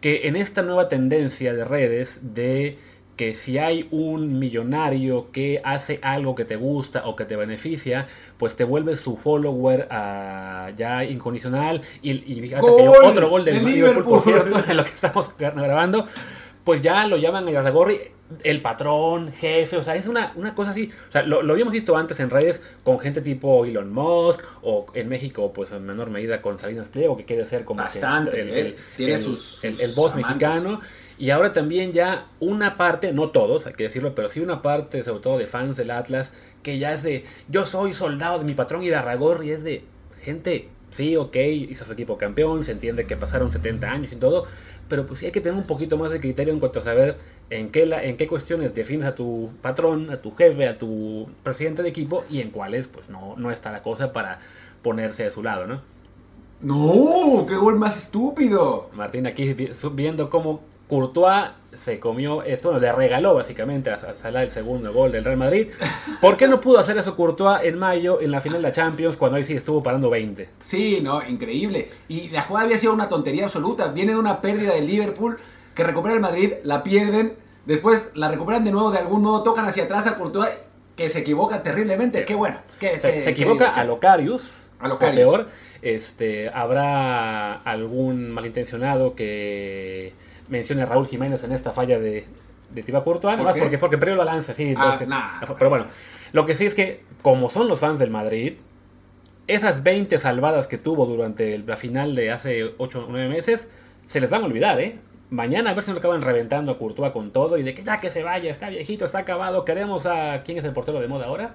que 0.00 0.28
en 0.28 0.36
esta 0.36 0.62
nueva 0.62 0.88
tendencia 0.88 1.54
de 1.54 1.64
redes 1.64 2.20
de 2.34 2.78
que 3.20 3.34
si 3.34 3.58
hay 3.58 3.86
un 3.90 4.38
millonario 4.38 5.30
que 5.30 5.60
hace 5.62 5.98
algo 6.00 6.34
que 6.34 6.46
te 6.46 6.56
gusta 6.56 7.02
o 7.04 7.16
que 7.16 7.26
te 7.26 7.36
beneficia, 7.36 8.06
pues 8.38 8.56
te 8.56 8.64
vuelve 8.64 8.96
su 8.96 9.18
follower 9.18 9.88
uh, 9.90 10.74
ya 10.74 11.04
incondicional. 11.04 11.82
Y, 12.00 12.12
y 12.12 12.54
otro 12.54 13.28
gol 13.28 13.44
del 13.44 13.62
Liverpool, 13.62 14.04
por 14.04 14.22
cierto, 14.22 14.64
en 14.66 14.74
lo 14.74 14.84
que 14.84 14.92
estamos 14.92 15.28
grabando, 15.36 16.06
pues 16.64 16.80
ya 16.80 17.06
lo 17.06 17.18
llaman 17.18 17.46
el 17.46 17.58
Aragorri 17.58 17.98
el 18.42 18.62
patrón, 18.62 19.32
jefe, 19.32 19.76
o 19.76 19.82
sea, 19.82 19.96
es 19.96 20.06
una, 20.06 20.32
una 20.36 20.54
cosa 20.54 20.70
así, 20.70 20.90
o 21.08 21.12
sea, 21.12 21.22
lo, 21.22 21.40
habíamos 21.40 21.72
visto 21.72 21.96
antes 21.96 22.20
en 22.20 22.30
redes 22.30 22.62
con 22.84 23.00
gente 23.00 23.20
tipo 23.20 23.64
Elon 23.64 23.92
Musk, 23.92 24.42
o 24.62 24.86
en 24.94 25.08
México, 25.08 25.52
pues 25.52 25.72
en 25.72 25.84
menor 25.84 26.10
medida 26.10 26.40
con 26.40 26.58
Salinas 26.58 26.88
Pliego, 26.88 27.16
que 27.16 27.24
quiere 27.24 27.44
ser 27.44 27.64
como 27.64 27.82
Bastante, 27.82 28.40
el, 28.40 28.48
el, 28.50 28.76
tiene 28.96 29.18
sus, 29.18 29.64
el, 29.64 29.92
boss 29.94 30.14
mexicano, 30.14 30.80
y 31.20 31.28
ahora 31.28 31.52
también 31.52 31.92
ya 31.92 32.28
una 32.40 32.78
parte, 32.78 33.12
no 33.12 33.28
todos, 33.28 33.66
hay 33.66 33.74
que 33.74 33.84
decirlo, 33.84 34.14
pero 34.14 34.30
sí 34.30 34.40
una 34.40 34.62
parte, 34.62 35.04
sobre 35.04 35.20
todo 35.20 35.36
de 35.36 35.46
fans 35.46 35.76
del 35.76 35.90
Atlas, 35.90 36.32
que 36.62 36.78
ya 36.78 36.94
es 36.94 37.02
de, 37.02 37.24
yo 37.48 37.66
soy 37.66 37.92
soldado 37.92 38.38
de 38.38 38.46
mi 38.46 38.54
patrón 38.54 38.82
y 38.82 38.88
de 38.88 38.96
Aragorri, 38.96 39.48
y 39.48 39.50
es 39.50 39.62
de, 39.62 39.84
gente, 40.22 40.68
sí, 40.88 41.16
ok, 41.16 41.36
hizo 41.36 41.84
su 41.84 41.92
equipo 41.92 42.16
campeón, 42.16 42.64
se 42.64 42.72
entiende 42.72 43.06
que 43.06 43.18
pasaron 43.18 43.52
70 43.52 43.90
años 43.90 44.12
y 44.12 44.16
todo, 44.16 44.46
pero 44.88 45.04
pues 45.04 45.20
sí 45.20 45.26
hay 45.26 45.32
que 45.32 45.42
tener 45.42 45.58
un 45.58 45.66
poquito 45.66 45.98
más 45.98 46.10
de 46.10 46.20
criterio 46.20 46.54
en 46.54 46.58
cuanto 46.58 46.78
a 46.78 46.82
saber 46.82 47.18
en 47.50 47.70
qué, 47.70 47.84
la, 47.84 48.02
en 48.02 48.16
qué 48.16 48.26
cuestiones 48.26 48.74
defines 48.74 49.06
a 49.06 49.14
tu 49.14 49.50
patrón, 49.60 50.08
a 50.08 50.22
tu 50.22 50.34
jefe, 50.34 50.66
a 50.68 50.78
tu 50.78 51.28
presidente 51.42 51.82
de 51.82 51.90
equipo 51.90 52.24
y 52.30 52.40
en 52.40 52.50
cuáles 52.50 52.88
pues 52.88 53.10
no, 53.10 53.34
no 53.36 53.50
está 53.50 53.70
la 53.72 53.82
cosa 53.82 54.14
para 54.14 54.38
ponerse 54.80 55.24
de 55.24 55.32
su 55.32 55.42
lado, 55.42 55.66
¿no? 55.66 55.82
No, 56.62 57.46
qué 57.46 57.56
gol 57.56 57.78
más 57.78 57.96
estúpido. 57.96 58.90
Martín 58.92 59.26
aquí 59.26 59.54
viendo 59.92 60.28
cómo 60.28 60.62
Courtois 60.90 61.50
se 61.72 62.00
comió, 62.00 62.42
esto 62.42 62.76
le 62.76 62.90
regaló 62.90 63.32
básicamente 63.32 63.90
a 63.90 64.14
Salah 64.20 64.42
el 64.42 64.50
segundo 64.50 64.92
gol 64.92 65.12
del 65.12 65.24
Real 65.24 65.36
Madrid. 65.36 65.68
¿Por 66.20 66.36
qué 66.36 66.48
no 66.48 66.60
pudo 66.60 66.80
hacer 66.80 66.98
eso 66.98 67.14
Courtois 67.14 67.60
en 67.62 67.78
mayo 67.78 68.20
en 68.20 68.32
la 68.32 68.40
final 68.40 68.60
de 68.60 68.68
la 68.68 68.72
Champions 68.72 69.16
cuando 69.16 69.36
ahí 69.36 69.44
sí 69.44 69.54
estuvo 69.54 69.84
parando 69.84 70.10
20? 70.10 70.48
Sí, 70.58 70.98
no, 71.00 71.22
increíble. 71.24 71.88
Y 72.08 72.30
la 72.30 72.42
jugada 72.42 72.66
había 72.66 72.76
sido 72.76 72.92
una 72.92 73.08
tontería 73.08 73.44
absoluta. 73.44 73.92
Viene 73.92 74.14
de 74.14 74.18
una 74.18 74.40
pérdida 74.40 74.74
del 74.74 74.88
Liverpool 74.88 75.38
que 75.76 75.84
recupera 75.84 76.12
el 76.12 76.20
Madrid, 76.20 76.54
la 76.64 76.82
pierden, 76.82 77.36
después 77.66 78.10
la 78.14 78.28
recuperan 78.28 78.64
de 78.64 78.72
nuevo 78.72 78.90
de 78.90 78.98
algún 78.98 79.22
modo, 79.22 79.44
tocan 79.44 79.66
hacia 79.66 79.84
atrás 79.84 80.08
a 80.08 80.18
Courtois 80.18 80.50
que 80.96 81.08
se 81.08 81.20
equivoca 81.20 81.62
terriblemente. 81.62 82.24
Qué 82.24 82.34
bueno. 82.34 82.58
se, 82.80 83.30
equivoca 83.30 83.68
a 83.68 83.84
Locarius. 83.84 84.70
A 84.80 84.88
Locarius. 84.88 85.28
peor, 85.28 85.48
este, 85.82 86.48
habrá 86.48 87.54
algún 87.62 88.32
malintencionado 88.32 89.14
que 89.14 90.14
mencione 90.50 90.82
a 90.82 90.86
Raúl 90.86 91.06
Jiménez 91.06 91.42
en 91.44 91.52
esta 91.52 91.72
falla 91.72 91.98
de, 91.98 92.26
de 92.70 92.82
Tiba 92.82 93.02
Courtois, 93.02 93.38
porque, 93.40 93.78
porque 93.78 93.96
perdió 93.98 94.14
el 94.14 94.18
balance, 94.18 94.54
sí. 94.54 94.74
Ah, 94.76 94.98
pero 95.58 95.70
bueno, 95.70 95.86
lo 96.32 96.44
que 96.44 96.54
sí 96.54 96.66
es 96.66 96.74
que, 96.74 97.02
como 97.22 97.48
son 97.48 97.68
los 97.68 97.80
fans 97.80 97.98
del 97.98 98.10
Madrid, 98.10 98.54
esas 99.46 99.82
20 99.82 100.18
salvadas 100.18 100.66
que 100.66 100.78
tuvo 100.78 101.06
durante 101.06 101.58
la 101.58 101.76
final 101.76 102.14
de 102.14 102.30
hace 102.30 102.74
8 102.76 103.06
o 103.06 103.10
9 103.10 103.28
meses, 103.28 103.68
se 104.06 104.20
les 104.20 104.30
van 104.30 104.42
a 104.42 104.46
olvidar, 104.46 104.80
¿eh? 104.80 104.98
Mañana 105.30 105.70
a 105.70 105.74
ver 105.74 105.84
si 105.84 105.90
no 105.90 105.94
lo 105.94 105.98
acaban 106.00 106.22
reventando 106.22 106.72
a 106.72 106.78
Courtois 106.78 107.12
con 107.12 107.30
todo 107.30 107.56
y 107.56 107.62
de 107.62 107.72
que 107.72 107.84
ya 107.84 108.00
que 108.00 108.10
se 108.10 108.24
vaya, 108.24 108.50
está 108.50 108.68
viejito, 108.68 109.04
está 109.04 109.18
acabado, 109.18 109.64
queremos 109.64 110.04
a... 110.06 110.42
¿Quién 110.42 110.58
es 110.58 110.64
el 110.64 110.72
portero 110.72 111.00
de 111.00 111.06
moda 111.06 111.26
ahora? 111.26 111.54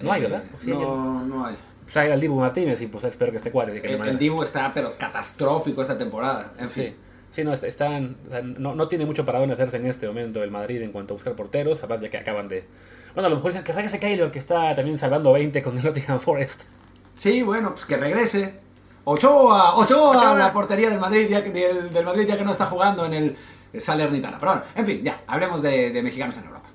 No 0.00 0.12
hay, 0.12 0.22
¿verdad? 0.22 0.44
no, 0.64 1.24
no 1.24 1.46
hay. 1.46 1.56
Hay 1.96 2.10
al 2.10 2.20
Dibu 2.20 2.38
Martínez 2.38 2.80
y 2.80 2.86
pues 2.86 3.02
espero 3.02 3.32
que 3.32 3.38
esté 3.38 3.50
cuadre. 3.50 3.78
el, 3.82 4.00
el 4.00 4.18
Dibu 4.18 4.44
está 4.44 4.72
pero 4.72 4.96
catastrófico 4.96 5.82
esta 5.82 5.98
temporada, 5.98 6.52
en 6.56 6.70
fin. 6.70 6.94
Sí, 7.32 7.44
no, 7.44 7.52
están, 7.52 8.16
no, 8.58 8.74
no, 8.74 8.88
tiene 8.88 9.06
mucho 9.06 9.24
para 9.24 9.38
dónde 9.38 9.54
hacerse 9.54 9.76
en 9.76 9.86
este 9.86 10.08
momento 10.08 10.42
el 10.42 10.50
Madrid 10.50 10.82
en 10.82 10.90
cuanto 10.90 11.14
a 11.14 11.16
buscar 11.16 11.34
porteros, 11.36 11.82
aparte 11.84 12.04
de 12.04 12.10
que 12.10 12.18
acaban 12.18 12.48
de... 12.48 12.64
Bueno, 13.14 13.28
a 13.28 13.30
lo 13.30 13.36
mejor 13.36 13.52
dicen 13.52 13.64
que 13.64 13.72
regrese 13.72 14.00
Keylor, 14.00 14.30
que 14.30 14.40
está 14.40 14.74
también 14.74 14.98
salvando 14.98 15.32
20 15.32 15.62
con 15.62 15.78
el 15.78 15.84
Nottingham 15.84 16.18
Forest. 16.18 16.62
Sí, 17.14 17.42
bueno, 17.42 17.70
pues 17.70 17.86
que 17.86 17.96
regrese. 17.96 18.54
Ochoa, 19.04 19.76
Ochoa, 19.76 20.34
la 20.36 20.52
portería 20.52 20.90
del 20.90 20.98
Madrid, 20.98 21.28
ya 21.28 21.42
que, 21.44 21.50
del, 21.50 22.04
Madrid 22.04 22.26
ya 22.26 22.36
que 22.36 22.44
no 22.44 22.52
está 22.52 22.66
jugando 22.66 23.06
en 23.06 23.14
el 23.14 23.36
Salernitana. 23.80 24.38
Pero 24.38 24.52
bueno, 24.52 24.66
en 24.74 24.86
fin, 24.86 25.02
ya, 25.02 25.22
hablemos 25.26 25.62
de, 25.62 25.90
de 25.90 26.02
mexicanos 26.02 26.36
en 26.38 26.44
Europa. 26.44 26.69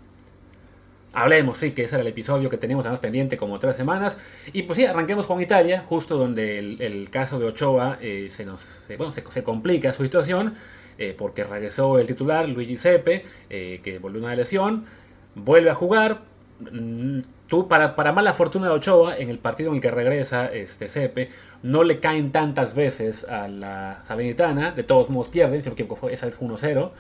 Hablemos, 1.15 1.57
sí, 1.57 1.71
que 1.71 1.83
ese 1.83 1.95
era 1.95 2.01
el 2.01 2.09
episodio 2.09 2.49
que 2.49 2.57
teníamos 2.57 2.85
además 2.85 2.99
pendiente 2.99 3.37
como 3.37 3.57
tres 3.57 3.77
semanas. 3.77 4.17
Y 4.51 4.63
pues 4.63 4.75
sí, 4.75 4.85
arranquemos 4.85 5.25
con 5.25 5.39
Italia, 5.41 5.85
justo 5.87 6.17
donde 6.17 6.59
el, 6.59 7.09
caso 7.09 7.39
de 7.39 7.45
Ochoa 7.45 7.97
eh, 8.01 8.27
se 8.29 8.43
nos 8.43 8.81
bueno, 8.97 9.13
se, 9.13 9.43
complica 9.43 9.93
su 9.93 10.03
situación, 10.03 10.55
eh, 10.97 11.15
porque 11.17 11.45
regresó 11.45 11.99
el 11.99 12.07
titular 12.07 12.49
Luigi 12.49 12.75
Sepe, 12.75 13.23
eh, 13.49 13.79
que 13.81 13.97
volvió 13.97 14.19
una 14.19 14.35
lesión, 14.35 14.87
vuelve 15.35 15.69
a 15.69 15.75
jugar. 15.75 16.23
Mm, 16.59 17.21
tú, 17.47 17.69
para, 17.69 17.95
para 17.95 18.11
mala 18.11 18.33
fortuna 18.33 18.67
de 18.67 18.73
Ochoa, 18.73 19.17
en 19.17 19.29
el 19.29 19.39
partido 19.39 19.69
en 19.69 19.77
el 19.77 19.81
que 19.81 19.91
regresa 19.91 20.47
este 20.51 20.89
Sepe, 20.89 21.29
no 21.63 21.85
le 21.85 22.01
caen 22.01 22.33
tantas 22.33 22.75
veces 22.75 23.23
a 23.23 23.47
la 23.47 24.03
Salernitana, 24.05 24.71
de 24.71 24.83
todos 24.83 25.09
modos 25.09 25.29
pierden, 25.29 25.61
si 25.61 25.69
no 25.69 25.75
me 25.75 25.81
equivoco, 25.81 26.09
esa 26.09 26.27
fue 26.29 26.45
1-0. 26.45 26.91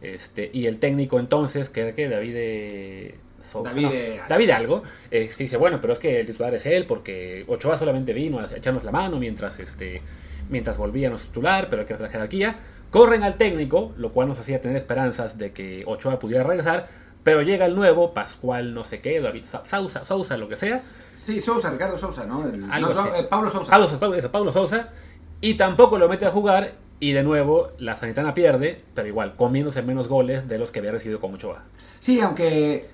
Este, 0.00 0.48
y 0.52 0.66
el 0.66 0.78
técnico 0.78 1.18
entonces, 1.18 1.70
que 1.70 1.80
era 1.80 1.94
que 1.94 2.08
David 2.08 2.36
David, 4.28 4.50
Algo, 4.50 4.82
eh, 5.10 5.30
dice, 5.36 5.56
bueno, 5.56 5.80
pero 5.80 5.92
es 5.92 5.98
que 5.98 6.20
el 6.20 6.26
titular 6.26 6.54
es 6.54 6.66
él, 6.66 6.86
porque 6.86 7.44
Ochoa 7.46 7.78
solamente 7.78 8.12
vino 8.12 8.40
a 8.40 8.44
echarnos 8.44 8.84
la 8.84 8.90
mano 8.90 9.18
mientras, 9.18 9.58
este, 9.60 10.02
mientras 10.48 10.76
volvía 10.76 11.08
a 11.08 11.10
nuestro 11.10 11.30
titular, 11.30 11.68
pero 11.70 11.82
hay 11.82 11.86
que 11.86 11.96
la 11.96 12.08
jerarquía. 12.08 12.56
Corren 12.90 13.22
al 13.22 13.36
técnico, 13.36 13.92
lo 13.96 14.12
cual 14.12 14.28
nos 14.28 14.38
hacía 14.38 14.60
tener 14.60 14.76
esperanzas 14.76 15.36
de 15.38 15.52
que 15.52 15.82
Ochoa 15.86 16.18
pudiera 16.18 16.44
regresar, 16.44 16.88
pero 17.24 17.42
llega 17.42 17.66
el 17.66 17.74
nuevo, 17.74 18.12
Pascual 18.12 18.74
no 18.74 18.84
sé 18.84 19.00
qué, 19.00 19.20
David 19.20 19.44
Sousa, 19.64 20.04
Sousa, 20.04 20.36
lo 20.36 20.48
que 20.48 20.56
sea. 20.56 20.80
Sí, 20.82 21.40
Sousa, 21.40 21.70
Ricardo 21.70 21.96
Sousa, 21.96 22.26
¿no? 22.26 22.46
Eh, 22.46 22.52
Pablo 23.28 23.50
Sousa. 23.50 23.72
Pablo, 23.72 24.30
Pablo 24.30 24.52
Sousa. 24.52 24.90
Y 25.40 25.54
tampoco 25.54 25.98
lo 25.98 26.08
mete 26.08 26.26
a 26.26 26.30
jugar 26.30 26.74
y 27.00 27.12
de 27.12 27.22
nuevo, 27.22 27.72
la 27.78 27.96
Sanitana 27.96 28.34
pierde, 28.34 28.80
pero 28.94 29.08
igual, 29.08 29.34
comiéndose 29.34 29.82
menos 29.82 30.08
goles 30.08 30.48
de 30.48 30.58
los 30.58 30.70
que 30.70 30.78
había 30.78 30.92
recibido 30.92 31.18
con 31.18 31.34
Ochoa. 31.34 31.64
Sí, 32.00 32.20
aunque 32.20 32.88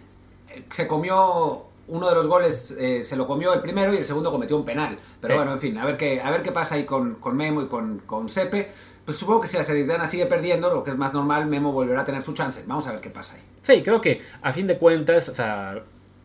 se 0.70 0.86
comió 0.86 1.66
uno 1.88 2.08
de 2.08 2.14
los 2.14 2.26
goles 2.28 2.76
eh, 2.78 3.02
se 3.02 3.16
lo 3.16 3.26
comió 3.26 3.52
el 3.52 3.60
primero 3.60 3.92
y 3.92 3.96
el 3.96 4.06
segundo 4.06 4.30
cometió 4.30 4.56
un 4.56 4.64
penal. 4.64 4.96
Pero 5.20 5.34
bueno, 5.36 5.52
en 5.52 5.58
fin, 5.58 5.76
a 5.78 5.84
ver 5.84 5.96
qué, 5.96 6.20
a 6.20 6.30
ver 6.30 6.42
qué 6.42 6.52
pasa 6.52 6.76
ahí 6.76 6.84
con, 6.84 7.16
con 7.16 7.36
Memo 7.36 7.62
y 7.62 7.66
con, 7.66 7.98
con 8.06 8.28
Sepe. 8.28 8.68
Pues 9.04 9.16
supongo 9.16 9.40
que 9.40 9.48
si 9.48 9.56
la 9.56 9.64
Salernitana 9.64 10.06
sigue 10.06 10.26
perdiendo, 10.26 10.72
lo 10.72 10.84
que 10.84 10.92
es 10.92 10.96
más 10.96 11.12
normal, 11.12 11.46
Memo 11.46 11.72
volverá 11.72 12.02
a 12.02 12.04
tener 12.04 12.22
su 12.22 12.32
chance. 12.32 12.62
Vamos 12.66 12.86
a 12.86 12.92
ver 12.92 13.00
qué 13.00 13.10
pasa 13.10 13.34
ahí. 13.34 13.40
Sí, 13.62 13.82
creo 13.82 14.00
que 14.00 14.20
a 14.40 14.52
fin 14.52 14.68
de 14.68 14.78
cuentas, 14.78 15.28
o 15.28 15.34
sea, 15.34 15.82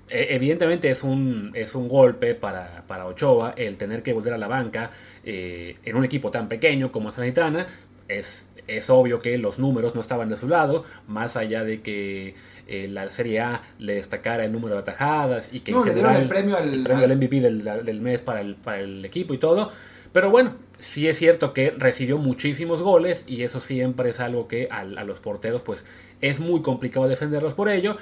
e- 0.07 0.27
evidentemente 0.35 0.89
es 0.91 1.01
un, 1.01 1.51
es 1.55 1.73
un 1.73 1.87
golpe 1.87 2.35
para, 2.35 2.83
para 2.85 3.07
Ochoa 3.07 3.55
el 3.57 3.75
tener 3.77 4.03
que 4.03 4.13
volver 4.13 4.33
a 4.33 4.37
la 4.37 4.47
banca 4.47 4.91
eh, 5.23 5.77
en 5.83 5.95
un 5.95 6.05
equipo 6.05 6.29
tan 6.29 6.47
pequeño 6.47 6.91
como 6.91 7.11
Sanitana. 7.11 7.65
Es, 8.07 8.47
es 8.67 8.89
obvio 8.89 9.19
que 9.19 9.37
los 9.37 9.59
números 9.59 9.95
no 9.95 10.01
estaban 10.01 10.29
de 10.29 10.35
su 10.35 10.47
lado, 10.47 10.83
más 11.07 11.37
allá 11.37 11.63
de 11.63 11.81
que 11.81 12.35
eh, 12.67 12.87
la 12.87 13.11
Serie 13.11 13.39
A 13.41 13.61
le 13.79 13.95
destacara 13.95 14.43
el 14.45 14.51
número 14.51 14.75
de 14.75 14.81
atajadas 14.81 15.49
y 15.51 15.59
que 15.61 15.71
No, 15.71 15.81
en 15.81 15.87
le 15.89 15.93
dieron 15.93 16.15
el 16.15 16.27
premio 16.27 16.57
al- 16.57 16.73
el 16.73 16.83
premio 16.83 17.05
al 17.05 17.15
MVP 17.17 17.41
del, 17.41 17.63
del 17.85 18.01
mes 18.01 18.21
para 18.21 18.41
el, 18.41 18.55
para 18.55 18.79
el 18.79 19.03
equipo 19.05 19.33
y 19.33 19.37
todo. 19.37 19.71
Pero 20.11 20.29
bueno, 20.29 20.55
sí 20.77 21.07
es 21.07 21.17
cierto 21.17 21.53
que 21.53 21.71
recibió 21.77 22.17
muchísimos 22.17 22.81
goles 22.81 23.25
y 23.27 23.43
eso 23.43 23.59
siempre 23.59 24.09
es 24.09 24.19
algo 24.19 24.47
que 24.47 24.67
a, 24.71 24.79
a 24.79 25.03
los 25.03 25.19
porteros 25.19 25.61
pues 25.61 25.83
es 26.21 26.39
muy 26.39 26.61
complicado 26.61 27.07
defenderlos 27.07 27.53
por 27.53 27.67
ello. 27.69 27.97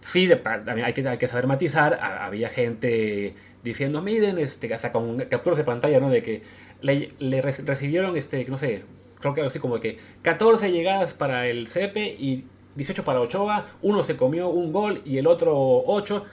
Sí, 0.00 0.30
también 0.42 0.84
hay 0.86 0.92
que, 0.94 1.06
hay 1.06 1.18
que 1.18 1.26
saber 1.28 1.46
matizar. 1.46 1.98
Ha- 2.00 2.24
había 2.24 2.48
gente 2.48 3.34
diciendo, 3.62 4.00
miren, 4.00 4.38
este, 4.38 4.72
hasta 4.72 4.92
con 4.92 5.18
capturas 5.24 5.58
de 5.58 5.64
pantalla, 5.64 6.00
¿no? 6.00 6.08
De 6.08 6.22
que 6.22 6.42
le, 6.80 7.12
le 7.18 7.42
re- 7.42 7.52
recibieron, 7.66 8.16
este, 8.16 8.44
no 8.46 8.56
sé, 8.56 8.84
creo 9.20 9.34
que 9.34 9.40
algo 9.40 9.50
así 9.50 9.58
como 9.58 9.78
que 9.80 9.98
14 10.22 10.72
llegadas 10.72 11.14
para 11.14 11.46
el 11.46 11.68
Cepe 11.68 12.06
y 12.06 12.44
18 12.76 13.04
para 13.04 13.20
Ochoa. 13.20 13.66
Uno 13.82 14.02
se 14.02 14.16
comió 14.16 14.48
un 14.48 14.72
gol 14.72 15.02
y 15.04 15.18
el 15.18 15.26
otro 15.26 15.54
8. 15.86 16.24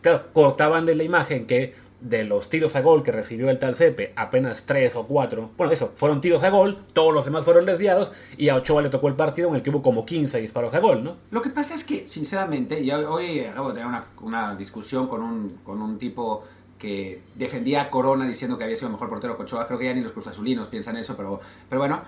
Claro, 0.00 0.32
cortaban 0.32 0.84
de 0.86 0.94
la 0.94 1.04
imagen 1.04 1.46
que 1.46 1.74
de 2.00 2.24
los 2.24 2.50
tiros 2.50 2.76
a 2.76 2.82
gol 2.82 3.02
que 3.02 3.12
recibió 3.12 3.48
el 3.48 3.58
tal 3.58 3.76
Cepe, 3.76 4.12
apenas 4.14 4.64
3 4.66 4.94
o 4.96 5.06
4, 5.06 5.52
bueno, 5.56 5.72
eso, 5.72 5.92
fueron 5.96 6.20
tiros 6.20 6.42
a 6.42 6.50
gol, 6.50 6.84
todos 6.92 7.14
los 7.14 7.24
demás 7.24 7.44
fueron 7.44 7.64
desviados 7.64 8.12
y 8.36 8.50
a 8.50 8.56
Ochoa 8.56 8.82
le 8.82 8.90
tocó 8.90 9.08
el 9.08 9.14
partido 9.14 9.48
en 9.48 9.54
el 9.54 9.62
que 9.62 9.70
hubo 9.70 9.80
como 9.80 10.04
15 10.04 10.38
disparos 10.38 10.74
a 10.74 10.80
gol, 10.80 11.02
¿no? 11.02 11.16
Lo 11.30 11.40
que 11.40 11.48
pasa 11.48 11.74
es 11.74 11.82
que, 11.82 12.06
sinceramente, 12.06 12.78
y 12.82 12.90
hoy, 12.90 13.40
acabo 13.40 13.68
de 13.68 13.74
tener 13.76 13.88
una, 13.88 14.04
una 14.20 14.54
discusión 14.54 15.08
con 15.08 15.22
un, 15.22 15.60
con 15.64 15.80
un 15.80 15.98
tipo 15.98 16.44
que 16.78 17.22
defendía 17.34 17.88
Corona 17.88 18.26
diciendo 18.26 18.58
que 18.58 18.64
había 18.64 18.76
sido 18.76 18.90
mejor 18.90 19.08
portero 19.08 19.38
que 19.38 19.44
Ochoa. 19.44 19.66
Creo 19.66 19.78
que 19.78 19.86
ya 19.86 19.94
ni 19.94 20.02
los 20.02 20.12
cruzazulinos 20.12 20.68
piensan 20.68 20.98
eso, 20.98 21.16
pero, 21.16 21.40
pero 21.70 21.80
bueno. 21.80 22.02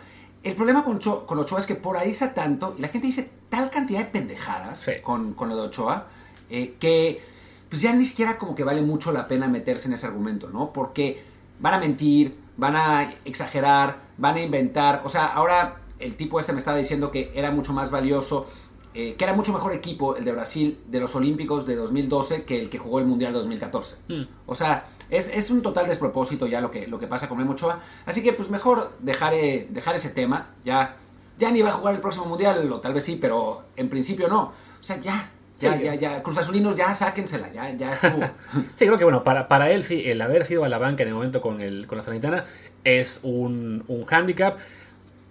El 0.46 0.54
problema 0.54 0.84
con, 0.84 0.98
Cho- 0.98 1.26
con 1.26 1.38
Ochoa 1.38 1.58
es 1.58 1.66
que 1.66 1.74
polariza 1.74 2.32
tanto 2.34 2.74
y 2.78 2.80
la 2.82 2.88
gente 2.88 3.06
dice 3.08 3.28
tal 3.48 3.68
cantidad 3.70 4.00
de 4.00 4.04
pendejadas 4.06 4.78
Sí. 4.80 4.92
con, 5.02 5.34
con 5.34 5.48
lo 5.48 5.56
de 5.56 5.62
Ochoa 5.62 6.06
eh, 6.50 6.74
que 6.78 7.20
pues 7.68 7.82
ya 7.82 7.92
ni 7.92 8.04
siquiera 8.04 8.38
como 8.38 8.54
que 8.54 8.62
vale 8.62 8.80
mucho 8.82 9.10
la 9.10 9.26
pena 9.26 9.48
meterse 9.48 9.88
en 9.88 9.94
ese 9.94 10.06
argumento, 10.06 10.48
¿no? 10.50 10.72
Porque 10.72 11.22
van 11.58 11.74
a 11.74 11.78
mentir, 11.78 12.38
van 12.56 12.76
a 12.76 13.12
exagerar, 13.24 13.98
van 14.18 14.36
a 14.36 14.40
inventar. 14.40 15.02
O 15.04 15.08
sea, 15.08 15.26
ahora 15.26 15.78
el 15.98 16.14
tipo 16.14 16.38
este 16.38 16.52
me 16.52 16.60
estaba 16.60 16.76
diciendo 16.78 17.10
que 17.10 17.32
era 17.34 17.50
mucho 17.50 17.72
más 17.72 17.90
valioso, 17.90 18.46
eh, 18.94 19.14
que 19.18 19.24
era 19.24 19.32
mucho 19.34 19.52
mejor 19.52 19.72
equipo 19.72 20.14
el 20.14 20.24
de 20.24 20.30
Brasil 20.32 20.78
de 20.86 21.00
los 21.00 21.14
Olímpicos 21.16 21.66
de 21.66 21.74
2012 21.74 22.44
que 22.44 22.60
el 22.62 22.70
que 22.70 22.78
jugó 22.78 23.00
el 23.00 23.06
Mundial 23.06 23.32
de 23.32 23.38
2014. 23.40 23.96
Mm. 24.08 24.22
O 24.46 24.54
sea, 24.54 24.84
es, 25.10 25.28
es 25.28 25.50
un 25.50 25.62
total 25.62 25.86
despropósito 25.86 26.46
ya 26.46 26.60
lo 26.60 26.70
que, 26.70 26.86
lo 26.86 26.98
que 26.98 27.06
pasa 27.06 27.28
con 27.28 27.38
Memo 27.38 27.52
Ochoa. 27.52 27.80
Así 28.06 28.22
que 28.22 28.32
pues 28.32 28.50
mejor 28.50 28.92
dejar, 29.00 29.34
eh, 29.34 29.66
dejar 29.70 29.94
ese 29.96 30.10
tema. 30.10 30.48
Ya, 30.64 30.96
ya 31.38 31.50
ni 31.50 31.62
va 31.62 31.68
a 31.70 31.72
jugar 31.72 31.94
el 31.94 32.00
próximo 32.00 32.26
Mundial, 32.26 32.70
o 32.72 32.80
tal 32.80 32.94
vez 32.94 33.04
sí, 33.04 33.18
pero 33.20 33.64
en 33.76 33.88
principio 33.88 34.28
no. 34.28 34.42
O 34.42 34.82
sea, 34.82 35.00
ya. 35.00 35.30
Ya, 35.58 35.72
Sí. 35.74 35.84
ya, 35.84 35.94
ya, 35.94 36.22
Cruz 36.22 36.36
Azulinos, 36.36 36.76
ya 36.76 36.92
sáquensela, 36.92 37.50
ya, 37.50 37.70
ya 37.70 37.94
estuvo. 37.94 38.20
Sí, 38.76 38.84
creo 38.84 38.98
que 38.98 39.04
bueno, 39.04 39.24
para, 39.24 39.48
para 39.48 39.70
él 39.70 39.84
sí, 39.84 40.02
el 40.04 40.20
haber 40.20 40.44
sido 40.44 40.64
a 40.64 40.68
la 40.68 40.76
banca 40.76 41.02
en 41.02 41.08
el 41.08 41.14
momento 41.14 41.40
con, 41.40 41.62
el, 41.62 41.86
con 41.86 41.96
la 41.96 42.04
Sanitana 42.04 42.44
es 42.84 43.20
un, 43.22 43.82
un 43.88 44.04
hándicap. 44.04 44.58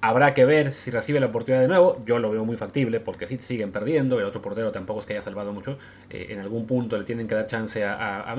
Habrá 0.07 0.35
que 0.35 0.45
ver 0.45 0.71
si 0.71 0.91
recibe 0.91 1.19
la 1.19 1.25
oportunidad 1.25 1.63
de 1.63 1.67
nuevo. 1.67 1.99
Yo 2.05 2.19
lo 2.19 2.29
veo 2.29 2.45
muy 2.45 2.57
factible 2.57 2.99
porque 2.99 3.25
sí 3.25 3.39
siguen 3.39 3.71
perdiendo. 3.71 4.19
El 4.19 4.25
otro 4.25 4.39
portero 4.39 4.71
tampoco 4.71 4.99
es 4.99 5.07
que 5.07 5.13
haya 5.13 5.23
salvado 5.23 5.51
mucho. 5.51 5.79
Eh, 6.11 6.27
en 6.29 6.39
algún 6.39 6.67
punto 6.67 6.95
le 6.95 7.05
tienen 7.05 7.27
que 7.27 7.33
dar 7.33 7.47
chance 7.47 7.83
a, 7.83 8.21
a-. 8.21 8.35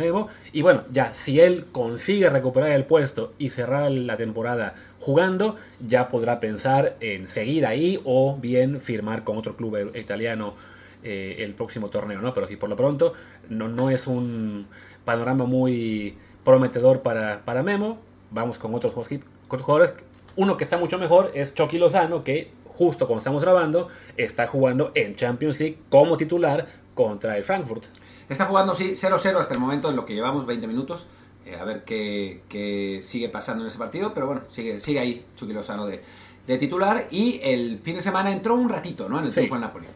Y 0.53 0.63
bueno, 0.63 0.85
ya 0.93 1.13
si 1.13 1.41
él 1.41 1.65
consigue 1.73 2.31
recuperar 2.31 2.71
el 2.71 2.85
puesto 2.85 3.33
y 3.37 3.51
cerrar 3.51 3.91
la 3.91 4.17
temporada 4.17 4.75
jugando, 5.01 5.57
ya 5.85 6.07
podrá 6.07 6.39
pensar 6.39 6.95
en 7.01 7.27
seguir 7.27 7.67
ahí 7.67 8.01
o 8.05 8.37
bien 8.37 8.81
firmar 8.81 9.25
con 9.25 9.37
otro 9.37 9.57
club 9.57 9.93
e- 9.93 9.99
italiano 9.99 10.55
eh, 11.03 11.39
el 11.41 11.55
próximo 11.55 11.91
torneo, 11.91 12.21
¿no? 12.23 12.33
Pero 12.33 12.47
sí, 12.47 12.55
por 12.55 12.69
lo 12.69 12.77
pronto 12.77 13.13
no, 13.49 13.67
no 13.67 13.91
es 13.91 14.07
un 14.07 14.69
panorama 15.05 15.47
muy 15.47 16.17
prometedor 16.45 17.03
para, 17.03 17.45
para 17.45 17.65
Memo. 17.65 17.99
Vamos 18.31 18.57
con 18.57 18.73
otros 18.73 18.95
con 18.95 19.03
otros 19.49 19.63
jugadores. 19.63 19.95
Uno 20.37 20.57
que 20.57 20.65
está 20.65 20.77
mucho 20.79 20.99
mejor 20.99 21.31
es 21.35 21.55
Chucky 21.55 21.79
Lozano, 21.79 22.23
que 22.25 22.51
justo 22.75 23.07
cuando 23.07 23.19
estamos 23.19 23.43
grabando 23.43 23.89
está 24.17 24.47
jugando 24.47 24.93
en 24.95 25.15
Champions 25.15 25.59
League 25.59 25.79
como 25.89 26.17
titular 26.17 26.67
contra 26.95 27.37
el 27.37 27.45
Frankfurt. 27.45 27.85
Está 28.29 28.45
jugando, 28.47 28.75
sí, 28.75 28.93
0-0 28.93 29.37
hasta 29.39 29.55
el 29.55 29.61
momento 29.61 29.89
en 29.89 29.97
lo 29.97 30.05
que 30.05 30.15
llevamos 30.15 30.47
20 30.47 30.67
minutos. 30.67 31.07
Eh, 31.47 31.57
a 31.59 31.65
ver 31.65 31.85
qué, 31.85 32.43
qué 32.49 32.99
sigue 33.03 33.29
pasando 33.29 33.63
en 33.63 33.69
ese 33.69 33.79
partido. 33.79 34.13
Pero 34.13 34.27
bueno, 34.27 34.43
sigue, 34.49 34.81
sigue 34.81 34.99
ahí 34.99 35.25
Chucky 35.37 35.53
Lozano 35.53 35.87
de, 35.87 36.03
de 36.47 36.59
titular. 36.59 37.07
Y 37.11 37.41
el 37.43 37.79
fin 37.79 37.95
de 37.95 38.01
semana 38.01 38.33
entró 38.33 38.55
un 38.57 38.69
ratito, 38.69 39.09
¿no? 39.09 39.19
En 39.21 39.27
el 39.27 39.31
Sí. 39.31 39.37
triunfo 39.37 39.55
en 39.55 39.61
Napoli. 39.61 39.87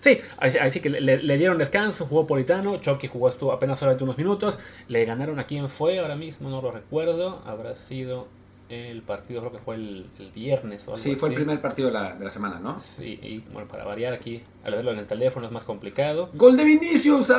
Sí, 0.00 0.18
así, 0.38 0.80
que 0.80 0.90
le, 0.90 1.00
le 1.22 1.38
dieron 1.38 1.58
descanso, 1.58 2.06
jugó 2.06 2.26
Politano, 2.26 2.76
Chucky 2.76 3.08
jugó 3.08 3.28
estuvo 3.28 3.50
apenas 3.52 3.78
solamente 3.78 4.04
unos 4.04 4.16
minutos, 4.18 4.56
le 4.86 5.04
ganaron 5.04 5.40
a 5.40 5.46
quién 5.46 5.68
fue, 5.68 5.98
ahora 5.98 6.14
mismo 6.14 6.48
no 6.48 6.62
lo 6.62 6.70
recuerdo, 6.70 7.42
habrá 7.44 7.74
sido 7.74 8.28
el 8.68 9.02
partido, 9.02 9.40
creo 9.40 9.52
que 9.52 9.58
fue 9.58 9.76
el, 9.76 10.06
el 10.18 10.30
viernes 10.32 10.86
o 10.88 10.92
algo 10.92 11.02
Sí, 11.02 11.14
fue 11.16 11.28
el 11.28 11.34
primer 11.34 11.60
partido 11.60 11.88
de 11.88 11.94
la, 11.94 12.14
de 12.14 12.24
la 12.24 12.30
semana, 12.30 12.58
¿no? 12.58 12.80
Sí, 12.80 13.18
y 13.22 13.38
bueno, 13.52 13.68
para 13.68 13.84
variar 13.84 14.12
aquí, 14.12 14.42
al 14.64 14.74
verlo 14.74 14.92
en 14.92 14.98
el 14.98 15.06
teléfono 15.06 15.46
es 15.46 15.52
más 15.52 15.64
complicado. 15.64 16.30
Gol 16.34 16.56
de 16.56 16.64
Vinicius, 16.64 17.32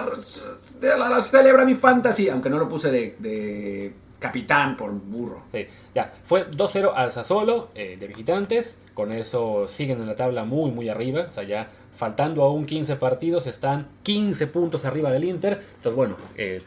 celebra 1.25 1.65
mi 1.65 1.75
fantasy, 1.75 2.29
aunque 2.29 2.49
no 2.49 2.57
lo 2.57 2.69
puse 2.69 2.91
de, 2.91 3.15
de 3.19 3.93
capitán 4.19 4.77
por 4.77 4.91
burro. 4.91 5.43
Sí, 5.51 5.67
ya, 5.93 6.13
fue 6.23 6.49
2-0 6.49 6.93
al 6.95 7.11
Sassuolo 7.11 7.69
eh, 7.75 7.97
de 7.99 8.07
visitantes, 8.07 8.77
con 8.93 9.11
eso 9.11 9.67
siguen 9.67 10.01
en 10.01 10.07
la 10.07 10.15
tabla 10.15 10.43
muy 10.43 10.71
muy 10.71 10.89
arriba, 10.89 11.27
o 11.29 11.31
sea 11.31 11.43
ya 11.43 11.67
faltando 11.95 12.43
aún 12.43 12.65
15 12.65 12.95
partidos 12.97 13.47
están 13.47 13.87
15 14.03 14.47
puntos 14.47 14.85
arriba 14.85 15.11
del 15.11 15.25
Inter, 15.25 15.59
entonces 15.75 15.95
bueno, 15.95 16.15
eh, 16.35 16.61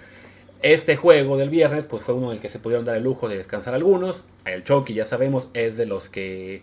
este 0.62 0.96
juego 0.96 1.36
del 1.36 1.50
viernes 1.50 1.86
pues 1.86 2.02
fue 2.02 2.14
uno 2.14 2.30
del 2.30 2.40
que 2.40 2.50
se 2.50 2.58
pudieron 2.58 2.84
dar 2.84 2.96
el 2.96 3.04
lujo 3.04 3.28
de 3.28 3.36
descansar 3.36 3.74
algunos, 3.74 4.24
el 4.44 4.64
Chucky 4.64 4.94
ya 4.94 5.04
sabemos 5.04 5.48
es 5.54 5.76
de 5.76 5.86
los 5.86 6.08
que 6.08 6.62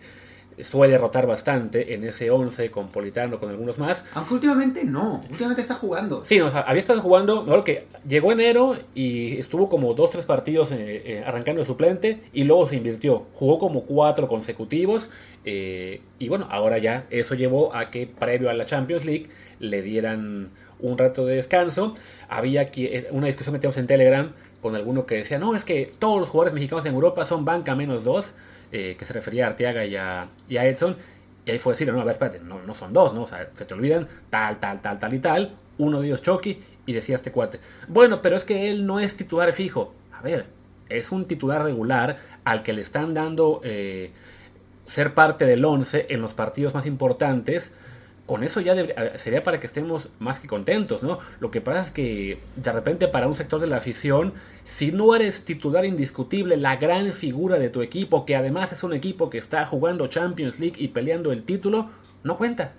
suele 0.62 0.98
rotar 0.98 1.26
bastante 1.26 1.94
en 1.94 2.04
ese 2.04 2.30
11 2.30 2.70
con 2.70 2.88
Politano, 2.88 3.38
con 3.38 3.50
algunos 3.50 3.78
más, 3.78 4.04
Aunque 4.14 4.34
últimamente 4.34 4.84
no, 4.84 5.20
últimamente 5.30 5.62
está 5.62 5.74
jugando. 5.74 6.24
Sí, 6.24 6.38
no, 6.38 6.46
o 6.46 6.50
sea, 6.50 6.60
había 6.60 6.80
estado 6.80 7.00
jugando, 7.00 7.42
mejor 7.42 7.64
que 7.64 7.86
llegó 8.06 8.32
enero 8.32 8.76
y 8.94 9.36
estuvo 9.38 9.68
como 9.68 9.94
dos, 9.94 10.10
tres 10.12 10.24
partidos 10.24 10.72
eh, 10.72 11.02
eh, 11.04 11.24
arrancando 11.26 11.60
de 11.60 11.66
suplente 11.66 12.20
y 12.32 12.44
luego 12.44 12.66
se 12.66 12.76
invirtió. 12.76 13.26
Jugó 13.34 13.58
como 13.58 13.84
cuatro 13.84 14.28
consecutivos 14.28 15.10
eh, 15.44 16.00
y 16.18 16.28
bueno, 16.28 16.46
ahora 16.50 16.78
ya 16.78 17.06
eso 17.10 17.34
llevó 17.34 17.74
a 17.74 17.90
que 17.90 18.06
previo 18.06 18.50
a 18.50 18.54
la 18.54 18.66
Champions 18.66 19.04
League 19.04 19.28
le 19.60 19.82
dieran 19.82 20.50
un 20.80 20.98
rato 20.98 21.26
de 21.26 21.36
descanso. 21.36 21.94
Había 22.28 22.62
aquí 22.62 22.86
eh, 22.86 23.08
una 23.10 23.26
discusión 23.26 23.54
que 23.54 23.60
teníamos 23.60 23.78
en 23.78 23.86
Telegram 23.86 24.32
con 24.60 24.74
alguno 24.74 25.06
que 25.06 25.16
decía, 25.16 25.38
no, 25.38 25.54
es 25.54 25.64
que 25.64 25.92
todos 25.98 26.20
los 26.20 26.28
jugadores 26.28 26.54
mexicanos 26.54 26.84
en 26.86 26.94
Europa 26.94 27.24
son 27.24 27.44
banca 27.44 27.74
menos 27.74 28.04
dos, 28.04 28.34
eh, 28.72 28.96
que 28.98 29.04
se 29.04 29.12
refería 29.12 29.46
a 29.46 29.50
Arteaga 29.50 29.84
y 29.84 29.96
a, 29.96 30.28
Edson. 30.48 30.96
Y 31.44 31.50
ahí 31.52 31.58
fue 31.58 31.72
decir, 31.72 31.92
no, 31.92 32.00
a 32.00 32.04
ver, 32.04 32.14
espérate, 32.14 32.40
no, 32.40 32.62
no 32.62 32.74
son 32.74 32.92
dos, 32.92 33.14
¿no? 33.14 33.22
O 33.22 33.28
sea, 33.28 33.48
se 33.54 33.64
te 33.64 33.74
olvidan 33.74 34.06
tal, 34.30 34.58
tal, 34.58 34.82
tal, 34.82 34.98
tal 34.98 35.14
y 35.14 35.18
tal. 35.18 35.56
Uno 35.78 36.00
de 36.00 36.08
ellos 36.08 36.22
Chucky 36.22 36.58
y 36.86 36.92
decía 36.92 37.14
este 37.14 37.30
cuate, 37.30 37.60
bueno, 37.86 38.20
pero 38.20 38.36
es 38.36 38.44
que 38.44 38.70
él 38.70 38.84
no 38.86 38.98
es 38.98 39.16
titular 39.16 39.52
fijo. 39.52 39.94
A 40.12 40.22
ver, 40.22 40.46
es 40.88 41.12
un 41.12 41.26
titular 41.26 41.62
regular 41.62 42.16
al 42.44 42.62
que 42.62 42.72
le 42.72 42.82
están 42.82 43.14
dando 43.14 43.60
eh, 43.62 44.10
ser 44.86 45.14
parte 45.14 45.46
del 45.46 45.64
11 45.64 46.06
en 46.10 46.20
los 46.20 46.34
partidos 46.34 46.74
más 46.74 46.86
importantes. 46.86 47.72
Con 48.28 48.44
eso 48.44 48.60
ya 48.60 48.74
debería- 48.74 49.16
sería 49.16 49.42
para 49.42 49.58
que 49.58 49.66
estemos 49.66 50.10
más 50.18 50.38
que 50.38 50.46
contentos, 50.46 51.02
¿no? 51.02 51.18
Lo 51.40 51.50
que 51.50 51.62
pasa 51.62 51.80
es 51.80 51.90
que 51.90 52.38
de 52.56 52.72
repente 52.72 53.08
para 53.08 53.26
un 53.26 53.34
sector 53.34 53.58
de 53.58 53.66
la 53.66 53.78
afición, 53.78 54.34
si 54.64 54.92
no 54.92 55.14
eres 55.16 55.46
titular 55.46 55.86
indiscutible, 55.86 56.58
la 56.58 56.76
gran 56.76 57.10
figura 57.14 57.58
de 57.58 57.70
tu 57.70 57.80
equipo, 57.80 58.26
que 58.26 58.36
además 58.36 58.70
es 58.70 58.82
un 58.84 58.92
equipo 58.92 59.30
que 59.30 59.38
está 59.38 59.64
jugando 59.64 60.06
Champions 60.08 60.60
League 60.60 60.76
y 60.78 60.88
peleando 60.88 61.32
el 61.32 61.42
título, 61.42 61.88
no 62.22 62.36
cuenta. 62.36 62.74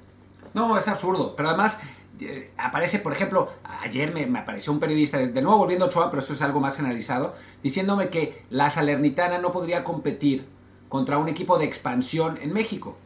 No, 0.54 0.78
es 0.78 0.88
absurdo. 0.88 1.36
Pero 1.36 1.50
además 1.50 1.80
eh, 2.22 2.52
aparece, 2.58 3.00
por 3.00 3.12
ejemplo, 3.14 3.50
ayer 3.82 4.14
me, 4.14 4.38
apareció 4.38 4.72
un 4.72 4.80
periodista, 4.80 5.18
de, 5.18 5.30
de 5.30 5.42
nuevo 5.42 5.58
volviendo 5.58 5.86
a 5.86 5.88
Ochoa, 5.88 6.12
pero 6.12 6.20
esto 6.22 6.34
es 6.34 6.42
algo 6.44 6.60
más 6.60 6.76
generalizado, 6.76 7.34
diciéndome 7.64 8.10
que 8.10 8.44
la 8.52 8.70
Salernitana 8.70 9.40
no 9.40 9.52
podría 9.52 9.84
competir 9.84 10.46
contra 10.90 11.18
un 11.18 11.28
equipo 11.28 11.58
de 11.58 11.66
expansión 11.66 12.38
en 12.42 12.54
México. 12.54 12.98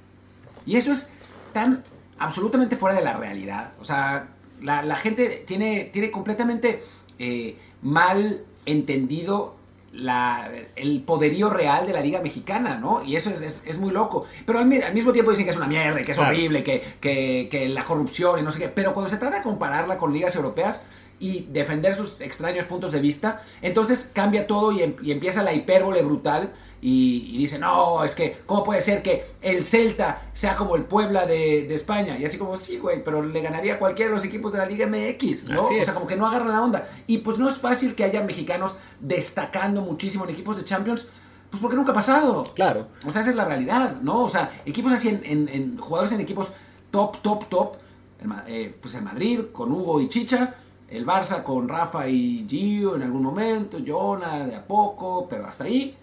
Y 0.65 0.75
eso 0.75 0.91
es 0.91 1.09
tan 1.53 1.85
absolutamente 2.20 2.75
fuera 2.75 2.96
de 2.96 3.03
la 3.03 3.13
realidad. 3.17 3.72
O 3.79 3.84
sea, 3.84 4.27
la, 4.62 4.82
la 4.84 4.98
gente 4.98 5.43
tiene, 5.46 5.86
tiene 5.91 6.12
completamente 6.12 6.82
eh, 7.20 7.58
mal 7.82 8.41
entendido 8.65 9.55
la, 9.91 10.50
el 10.75 11.01
poderío 11.03 11.50
real 11.51 11.86
de 11.86 11.93
la 11.93 12.01
liga 12.01 12.20
mexicana, 12.22 12.77
¿no? 12.77 13.03
Y 13.03 13.15
eso 13.15 13.29
es, 13.29 13.41
es- 13.41 13.63
es 13.65 13.77
muy 13.77 13.91
loco. 13.91 14.25
Pero 14.46 14.58
al, 14.60 14.65
mi- 14.65 14.82
al 14.82 14.93
mismo 14.93 15.12
tiempo 15.12 15.29
dicen 15.32 15.46
que 15.46 15.51
es 15.51 15.58
una 15.58 15.67
mierda, 15.67 16.01
y 16.01 16.03
que 16.03 16.12
es 16.12 16.17
Claro. 16.17 16.34
horrible, 16.34 16.63
que, 16.63 16.82
que, 17.00 17.48
que 17.51 17.70
la 17.70 17.84
corrupción 17.84 18.39
y 18.39 18.41
no 18.41 18.51
sé 18.51 18.58
qué. 18.60 18.70
Pero 18.70 18.93
cuando 18.93 19.10
se 19.10 19.17
trata 19.17 19.38
de 19.38 19.43
compararla 19.43 19.98
con 20.00 20.12
ligas 20.12 20.36
europeas 20.36 20.82
y 21.20 21.48
defender 21.51 21.93
sus 21.93 22.22
extraños 22.22 22.65
puntos 22.65 22.91
de 22.91 23.00
vista, 23.01 23.43
entonces 23.62 24.10
cambia 24.13 24.48
todo 24.48 24.72
y, 24.72 24.82
em- 24.82 24.96
y 25.03 25.12
empieza 25.12 25.43
la 25.43 25.53
hipérbole 25.53 26.01
brutal. 26.01 26.53
Y, 26.86 27.30
y 27.34 27.38
dice, 27.38 27.58
no, 27.60 28.04
es 28.04 28.13
que, 28.13 28.40
¿cómo 28.46 28.62
puede 28.62 28.82
ser 28.82 29.02
que 29.02 29.25
el 29.42 29.63
Celta 29.63 30.22
sea 30.34 30.54
como 30.58 30.75
el 30.75 30.84
Puebla 30.84 31.25
de, 31.25 31.63
de 31.66 31.74
España? 31.75 32.18
Y 32.20 32.25
así 32.25 32.38
como, 32.38 32.58
sí, 32.58 32.78
güey, 32.78 33.02
pero 33.02 33.24
le 33.24 33.42
ganaría 33.42 33.75
a 33.75 33.80
cualquiera 33.80 34.10
de 34.12 34.16
los 34.18 34.25
equipos 34.25 34.52
de 34.52 34.58
la 34.58 34.66
Liga 34.66 34.86
MX, 34.86 35.46
¿no? 35.50 35.63
Así 35.63 35.80
O 35.80 35.86
sea, 35.86 35.94
como 35.94 36.08
que 36.08 36.18
no 36.18 36.28
agarran 36.28 36.50
la 36.52 36.62
onda. 36.62 36.90
Y 37.08 37.20
pues 37.20 37.38
no 37.38 37.48
es 37.48 37.58
fácil 37.58 37.96
que 37.96 38.04
haya 38.04 38.22
mexicanos 38.24 38.75
destacando 39.00 39.82
muchísimo 39.82 40.25
en 40.25 40.32
equipos 40.32 40.58
de 40.58 40.66
Champions, 40.66 41.08
pues 41.50 41.62
porque 41.62 41.78
nunca 41.78 41.92
ha 41.92 41.96
pasado. 41.96 42.44
Claro. 42.54 42.88
O 43.08 43.12
sea, 43.12 43.22
esa 43.22 43.30
es 43.30 43.36
la 43.38 43.46
realidad, 43.46 44.02
¿no? 44.02 44.24
O 44.24 44.30
sea, 44.30 44.52
equipos 44.66 44.92
así, 44.92 45.08
en, 45.08 45.22
en- 45.24 45.48
en- 45.50 45.78
jugadores 45.78 46.12
en 46.12 46.20
equipos 46.20 46.52
top, 46.92 47.22
top, 47.22 47.46
top. 47.48 47.75
El, 48.20 48.30
eh, 48.48 48.75
pues 48.82 48.94
el 48.96 49.04
Madrid 49.04 49.40
con 49.54 49.72
Hugo 49.72 50.02
y 50.02 50.10
Chicha. 50.10 50.56
El 50.90 51.06
Barça 51.08 51.44
con 51.44 51.70
Rafa 51.70 52.10
y 52.10 52.46
Gio 52.50 52.96
en 52.96 53.04
algún 53.04 53.24
momento. 53.24 53.78
Jonah 53.86 54.46
de 54.46 54.56
a 54.56 54.66
poco, 54.68 55.28
pero 55.30 55.46
hasta 55.48 55.63
ahí. 55.63 55.96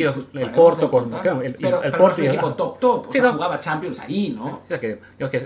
Y 0.00 0.04
los- 0.04 0.14
pues, 0.24 0.44
el 0.44 0.50
Porto 0.52 0.90
con- 0.90 1.10
claro, 1.10 1.42
el- 1.42 1.54
pero, 1.54 1.82
el 1.82 1.90
pero 1.90 1.98
Porto 2.04 2.06
no 2.06 2.12
es 2.12 2.18
un 2.18 2.24
y- 2.24 2.28
equipo 2.28 2.54
top, 2.54 2.78
top. 2.80 3.06
O 3.08 3.12
Sí, 3.12 3.18
sea, 3.18 3.28
no. 3.28 3.32
jugaba 3.34 3.58
Champions 3.58 4.00
ahí, 4.00 4.34
¿no? 4.36 4.44
O 4.46 4.62
sea, 4.68 4.78
que, 4.78 4.98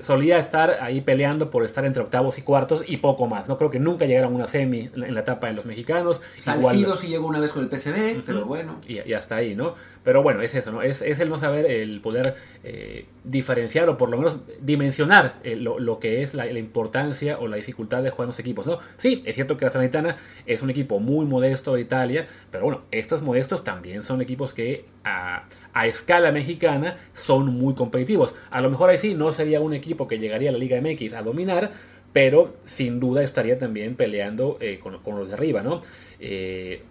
solía 0.02 0.38
estar 0.38 0.78
ahí 0.80 1.00
peleando 1.00 1.50
por 1.50 1.64
estar 1.64 1.85
entre 1.85 2.02
octavos 2.02 2.38
y 2.38 2.42
cuartos 2.42 2.82
y 2.87 2.99
poco 2.99 3.26
más. 3.26 3.49
No 3.49 3.56
creo 3.59 3.71
que 3.71 3.78
nunca 3.78 4.04
llegaron 4.06 4.32
a 4.32 4.37
una 4.37 4.47
semi 4.47 4.90
en 4.94 5.14
la 5.14 5.21
etapa 5.21 5.47
de 5.49 5.54
los 5.54 5.64
mexicanos. 5.64 6.21
Salcido 6.37 6.97
sí 6.97 7.09
llegó 7.09 7.26
una 7.26 7.40
vez 7.40 7.52
con 7.52 7.62
el 7.62 7.68
PSV, 7.71 8.23
pero 8.26 8.44
bueno. 8.47 8.78
y, 8.87 9.00
y 9.09 9.12
hasta 9.14 9.37
ahí, 9.37 9.54
¿no? 9.54 9.75
Pero 10.04 10.23
bueno, 10.23 10.42
es 10.42 10.52
eso, 10.56 10.73
¿no? 10.73 10.82
Es, 10.82 11.00
es 11.00 11.21
el 11.21 11.28
no 11.28 11.38
saber, 11.38 11.64
el 11.71 12.00
poder 12.00 12.35
eh, 12.64 13.06
diferenciar 13.23 13.88
o 13.88 13.97
por 13.97 14.09
lo 14.09 14.16
menos 14.18 14.37
dimensionar 14.61 15.37
eh, 15.44 15.54
lo, 15.54 15.78
lo 15.78 16.00
que 16.00 16.23
es 16.23 16.35
la, 16.35 16.44
la 16.47 16.59
importancia 16.59 17.38
o 17.38 17.47
la 17.47 17.56
dificultad 17.56 18.02
de 18.02 18.11
jugar 18.11 18.25
en 18.25 18.28
los 18.30 18.38
equipos, 18.40 18.66
¿no? 18.66 18.78
Sí, 18.97 19.23
es 19.26 19.37
cierto 19.37 19.56
que 19.56 19.64
la 19.64 19.71
Salernitana 19.71 20.16
es 20.47 20.61
un 20.62 20.71
equipo 20.71 20.99
muy 20.99 21.25
modesto 21.26 21.75
de 21.75 21.82
Italia, 21.82 22.26
pero 22.50 22.64
bueno, 22.64 22.82
estos 22.90 23.23
modestos 23.23 23.62
también 23.62 24.02
son 24.02 24.21
equipos 24.23 24.41
que 24.54 24.84
a, 25.04 25.46
escala 25.87 26.32
mexicana 26.32 26.96
son 27.14 27.46
muy 27.54 27.75
competitivos. 27.75 28.34
A 28.50 28.61
lo 28.61 28.70
mejor 28.70 28.90
ahí 28.90 28.99
sí 28.99 29.14
no 29.14 29.32
sería 29.32 29.61
un 29.61 29.75
equipo 29.75 30.08
que 30.08 30.18
llegaría 30.18 30.50
a 30.50 30.52
la 30.52 30.58
Liga 30.58 30.80
MX 30.80 31.14
a 31.14 31.22
dominar, 31.22 31.72
pero 32.12 32.56
sin 32.64 33.00
duda 33.00 33.22
estaría 33.22 33.58
también 33.58 33.94
peleando 33.94 34.58
eh, 34.61 34.80
con, 34.80 35.00
los 35.16 35.28
de 35.28 35.34
arriba, 35.34 35.62
¿no? 35.62 35.80
Eh, 36.20 36.82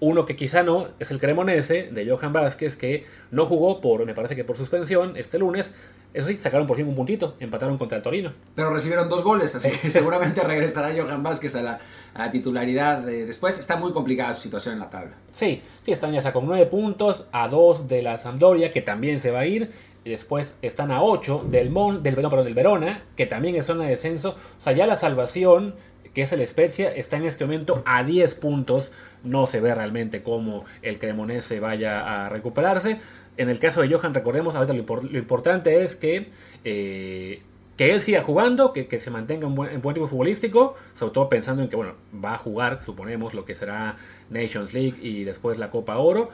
uno 0.00 0.26
que 0.26 0.36
quizá 0.36 0.62
no 0.62 0.88
es 0.98 1.10
el 1.10 1.20
Cremonese 1.20 1.88
de 1.90 2.08
Johan 2.08 2.32
Vázquez, 2.32 2.76
que 2.76 3.04
no 3.30 3.46
jugó 3.46 3.80
por, 3.80 4.04
me 4.04 4.14
parece 4.14 4.36
que 4.36 4.44
por 4.44 4.56
suspensión 4.56 5.16
este 5.16 5.38
lunes. 5.38 5.72
Eso 6.14 6.28
sí, 6.28 6.38
sacaron 6.38 6.66
por 6.66 6.76
fin 6.76 6.86
un 6.88 6.94
puntito, 6.94 7.34
empataron 7.40 7.76
contra 7.76 7.96
el 7.96 8.02
Torino. 8.02 8.32
Pero 8.54 8.70
recibieron 8.72 9.08
dos 9.08 9.22
goles, 9.24 9.54
así 9.56 9.68
que 9.70 9.90
seguramente 9.90 10.40
regresará 10.42 10.90
Johan 10.96 11.22
Vázquez 11.22 11.56
a 11.56 11.62
la, 11.62 11.80
a 12.14 12.18
la 12.26 12.30
titularidad 12.30 13.00
de- 13.00 13.26
después. 13.26 13.58
Está 13.58 13.76
muy 13.76 13.92
complicada 13.92 14.32
su 14.32 14.42
situación 14.42 14.74
en 14.74 14.80
la 14.80 14.90
tabla. 14.90 15.10
Sí, 15.32 15.60
sí, 15.84 15.92
están 15.92 16.12
ya 16.12 16.32
con 16.32 16.46
9 16.46 16.66
puntos, 16.66 17.24
a 17.32 17.48
2 17.48 17.88
de 17.88 18.02
la 18.02 18.18
Sampdoria, 18.20 18.70
que 18.70 18.80
también 18.80 19.18
se 19.20 19.30
va 19.32 19.40
a 19.40 19.46
ir. 19.46 19.70
Y 20.04 20.10
después 20.10 20.54
están 20.62 20.92
a 20.92 21.02
8 21.02 21.46
del, 21.50 21.70
Mon, 21.70 22.02
del, 22.02 22.14
no, 22.20 22.28
perdón, 22.30 22.44
del 22.44 22.54
Verona, 22.54 23.02
que 23.16 23.26
también 23.26 23.56
es 23.56 23.66
zona 23.66 23.84
de 23.84 23.90
descenso. 23.90 24.36
O 24.60 24.62
sea, 24.62 24.72
ya 24.74 24.86
la 24.86 24.96
salvación, 24.96 25.74
que 26.12 26.22
es 26.22 26.32
el 26.32 26.46
Spezia, 26.46 26.92
está 26.94 27.16
en 27.16 27.24
este 27.24 27.44
momento 27.44 27.82
a 27.86 28.04
10 28.04 28.34
puntos. 28.36 28.92
No 29.24 29.46
se 29.46 29.60
ve 29.60 29.74
realmente 29.74 30.22
cómo 30.22 30.64
el 30.82 30.98
Cremonese 30.98 31.58
vaya 31.58 32.24
a 32.24 32.28
recuperarse. 32.28 33.00
En 33.36 33.48
el 33.50 33.58
caso 33.58 33.82
de 33.82 33.92
Johan, 33.92 34.14
recordemos, 34.14 34.54
ahorita 34.54 34.72
lo, 34.74 34.84
impor- 34.84 35.10
lo 35.10 35.18
importante 35.18 35.82
es 35.82 35.96
que, 35.96 36.28
eh, 36.64 37.42
que 37.76 37.92
él 37.92 38.00
siga 38.00 38.22
jugando, 38.22 38.72
que, 38.72 38.86
que 38.86 39.00
se 39.00 39.10
mantenga 39.10 39.48
en 39.48 39.54
buen, 39.56 39.72
en 39.72 39.82
buen 39.82 39.94
tipo 39.94 40.06
futbolístico, 40.06 40.76
sobre 40.94 41.12
todo 41.12 41.28
pensando 41.28 41.62
en 41.62 41.68
que, 41.68 41.76
bueno, 41.76 41.94
va 42.24 42.34
a 42.34 42.38
jugar, 42.38 42.82
suponemos, 42.84 43.34
lo 43.34 43.44
que 43.44 43.54
será 43.54 43.96
Nations 44.30 44.72
League 44.72 44.94
y 45.02 45.24
después 45.24 45.58
la 45.58 45.70
Copa 45.70 45.96
Oro 45.98 46.30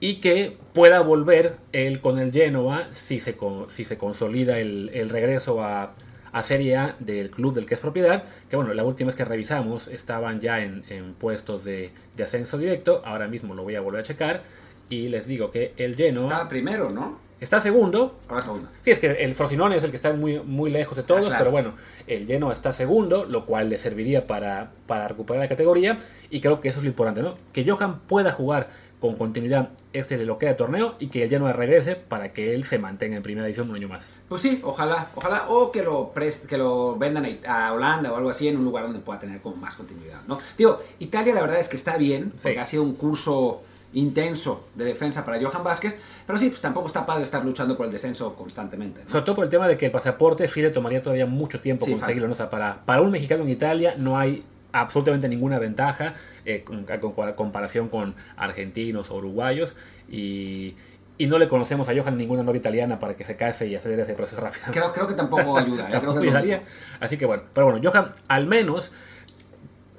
y 0.00 0.16
que 0.16 0.56
pueda 0.74 1.00
volver 1.00 1.56
él 1.72 2.00
con 2.00 2.18
el 2.18 2.30
Genoa 2.32 2.86
si 2.90 3.18
se, 3.20 3.36
si 3.70 3.84
se 3.84 3.98
consolida 3.98 4.58
el, 4.60 4.90
el 4.94 5.08
regreso 5.08 5.62
a, 5.62 5.94
a 6.30 6.42
Serie 6.42 6.76
A 6.76 6.94
del 7.00 7.30
club 7.30 7.54
del 7.54 7.66
que 7.66 7.74
es 7.74 7.80
propiedad, 7.80 8.24
que 8.48 8.54
bueno, 8.56 8.72
la 8.74 8.84
última 8.84 9.08
vez 9.08 9.16
que 9.16 9.24
revisamos 9.24 9.88
estaban 9.88 10.40
ya 10.40 10.60
en, 10.60 10.84
en 10.88 11.14
puestos 11.14 11.64
de, 11.64 11.90
de 12.16 12.22
ascenso 12.22 12.58
directo, 12.58 13.02
ahora 13.04 13.26
mismo 13.26 13.54
lo 13.54 13.62
voy 13.64 13.74
a 13.74 13.80
volver 13.80 14.02
a 14.02 14.04
checar 14.04 14.42
y 14.88 15.08
les 15.08 15.26
digo 15.26 15.50
que 15.50 15.74
el 15.76 15.96
Genoa 15.96 16.24
Estaba 16.24 16.48
primero, 16.48 16.90
¿no? 16.90 17.18
está 17.40 17.60
segundo, 17.60 18.18
Ahora 18.28 18.42
segundo. 18.42 18.68
Sí, 18.82 18.90
es 18.90 18.98
que 18.98 19.06
el 19.12 19.34
Frosinone 19.34 19.76
es 19.76 19.84
el 19.84 19.90
que 19.90 19.96
está 19.96 20.12
muy, 20.12 20.40
muy 20.40 20.70
lejos 20.70 20.96
de 20.96 21.04
todos, 21.04 21.20
Ah, 21.22 21.28
claro. 21.28 21.38
pero 21.38 21.50
bueno, 21.52 21.74
el 22.06 22.26
Genoa 22.26 22.52
está 22.52 22.72
segundo, 22.72 23.24
lo 23.26 23.46
cual 23.46 23.68
le 23.70 23.78
serviría 23.78 24.26
para, 24.26 24.72
para 24.86 25.06
recuperar 25.06 25.42
la 25.42 25.48
categoría, 25.48 25.98
y 26.30 26.40
creo 26.40 26.60
que 26.60 26.68
eso 26.68 26.78
es 26.78 26.82
lo 26.84 26.88
importante, 26.88 27.22
¿no? 27.22 27.36
Que 27.52 27.68
Johan 27.68 28.00
pueda 28.00 28.32
jugar 28.32 28.68
con 28.98 29.14
continuidad 29.14 29.68
este 29.92 30.16
de 30.18 30.24
lo 30.26 30.38
que 30.38 30.46
de 30.46 30.54
torneo 30.54 30.96
y 30.98 31.06
que 31.06 31.22
el 31.22 31.30
Genoa 31.30 31.52
regrese 31.52 31.94
para 31.94 32.32
que 32.32 32.52
él 32.56 32.64
se 32.64 32.80
mantenga 32.80 33.16
en 33.16 33.22
primera 33.22 33.46
división 33.46 33.70
un 33.70 33.76
año 33.76 33.86
más. 33.86 34.16
Pues 34.28 34.42
sí, 34.42 34.60
ojalá, 34.64 35.06
ojalá, 35.14 35.44
o 35.48 35.70
que 35.70 35.84
lo 35.84 36.12
prest- 36.12 36.46
que 36.46 36.56
lo 36.58 36.96
vendan 36.98 37.24
a 37.46 37.72
Holanda 37.72 38.12
o 38.12 38.16
algo 38.16 38.30
así 38.30 38.48
en 38.48 38.56
un 38.56 38.64
lugar 38.64 38.82
donde 38.82 38.98
pueda 38.98 39.20
tener 39.20 39.40
como 39.40 39.54
más 39.54 39.76
continuidad, 39.76 40.22
¿no? 40.26 40.40
Digo, 40.56 40.82
Italia 40.98 41.32
la 41.32 41.42
verdad 41.42 41.60
es 41.60 41.68
que 41.68 41.76
está 41.76 41.96
bien, 41.96 42.30
porque 42.32 42.54
Sí. 42.54 42.58
ha 42.58 42.64
sido 42.64 42.82
un 42.82 42.94
curso 42.96 43.62
intenso 43.92 44.68
de 44.74 44.84
defensa 44.84 45.24
para 45.24 45.40
Johan 45.40 45.64
Vázquez, 45.64 45.98
pero 46.26 46.38
sí, 46.38 46.48
pues 46.50 46.60
tampoco 46.60 46.86
está 46.86 47.06
padre 47.06 47.24
estar 47.24 47.44
luchando 47.44 47.76
por 47.76 47.86
el 47.86 47.92
descenso 47.92 48.34
constantemente, 48.34 49.02
¿no? 49.02 49.08
Sobre 49.10 49.24
todo 49.24 49.36
por 49.36 49.44
el 49.44 49.50
tema 49.50 49.66
de 49.66 49.76
que 49.76 49.86
el 49.86 49.92
pasaporte 49.92 50.46
sí 50.46 50.60
le 50.60 50.70
tomaría 50.70 51.02
todavía 51.02 51.26
mucho 51.26 51.60
tiempo 51.60 51.86
Sí, 51.86 51.92
conseguirlo. 51.92 52.28
¿no? 52.28 52.34
O 52.34 52.36
sea, 52.36 52.50
para, 52.50 52.84
para 52.84 53.00
un 53.00 53.10
mexicano 53.10 53.44
en 53.44 53.50
Italia 53.50 53.94
no 53.96 54.18
hay 54.18 54.44
absolutamente 54.72 55.28
ninguna 55.28 55.58
ventaja 55.58 56.14
eh, 56.44 56.62
con, 56.62 56.84
con 56.84 57.32
comparación 57.32 57.88
con 57.88 58.14
argentinos 58.36 59.10
o 59.10 59.16
uruguayos 59.16 59.74
y, 60.10 60.74
y 61.16 61.26
no 61.26 61.38
le 61.38 61.48
conocemos 61.48 61.88
a 61.88 61.94
Johan 61.96 62.16
ninguna 62.16 62.42
novia 62.42 62.58
italiana 62.58 62.98
para 62.98 63.16
que 63.16 63.24
se 63.24 63.36
case 63.36 63.66
y 63.66 63.74
hacer 63.74 63.98
ese 63.98 64.14
proceso 64.14 64.40
rápido. 64.40 64.66
Creo, 64.70 64.92
creo 64.92 65.08
que 65.08 65.14
tampoco 65.14 65.56
ayuda, 65.56 65.84
¿eh? 65.84 65.86
creo 65.88 66.00
Tampoco 66.00 66.20
que 66.20 66.26
es 66.28 66.32
lo 66.34 66.38
ayudaría. 66.40 66.62
Así 67.00 67.16
que 67.16 67.24
bueno, 67.24 67.44
pero 67.54 67.70
bueno, 67.70 67.90
Johan 67.90 68.10
al 68.28 68.46
menos 68.46 68.92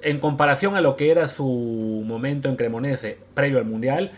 en 0.02 0.18
comparación 0.18 0.76
a 0.76 0.80
lo 0.80 0.96
que 0.96 1.10
era 1.10 1.28
su 1.28 2.02
momento 2.06 2.48
en 2.48 2.56
Cremonese 2.56 3.18
previo 3.34 3.58
al 3.58 3.64
Mundial, 3.64 4.12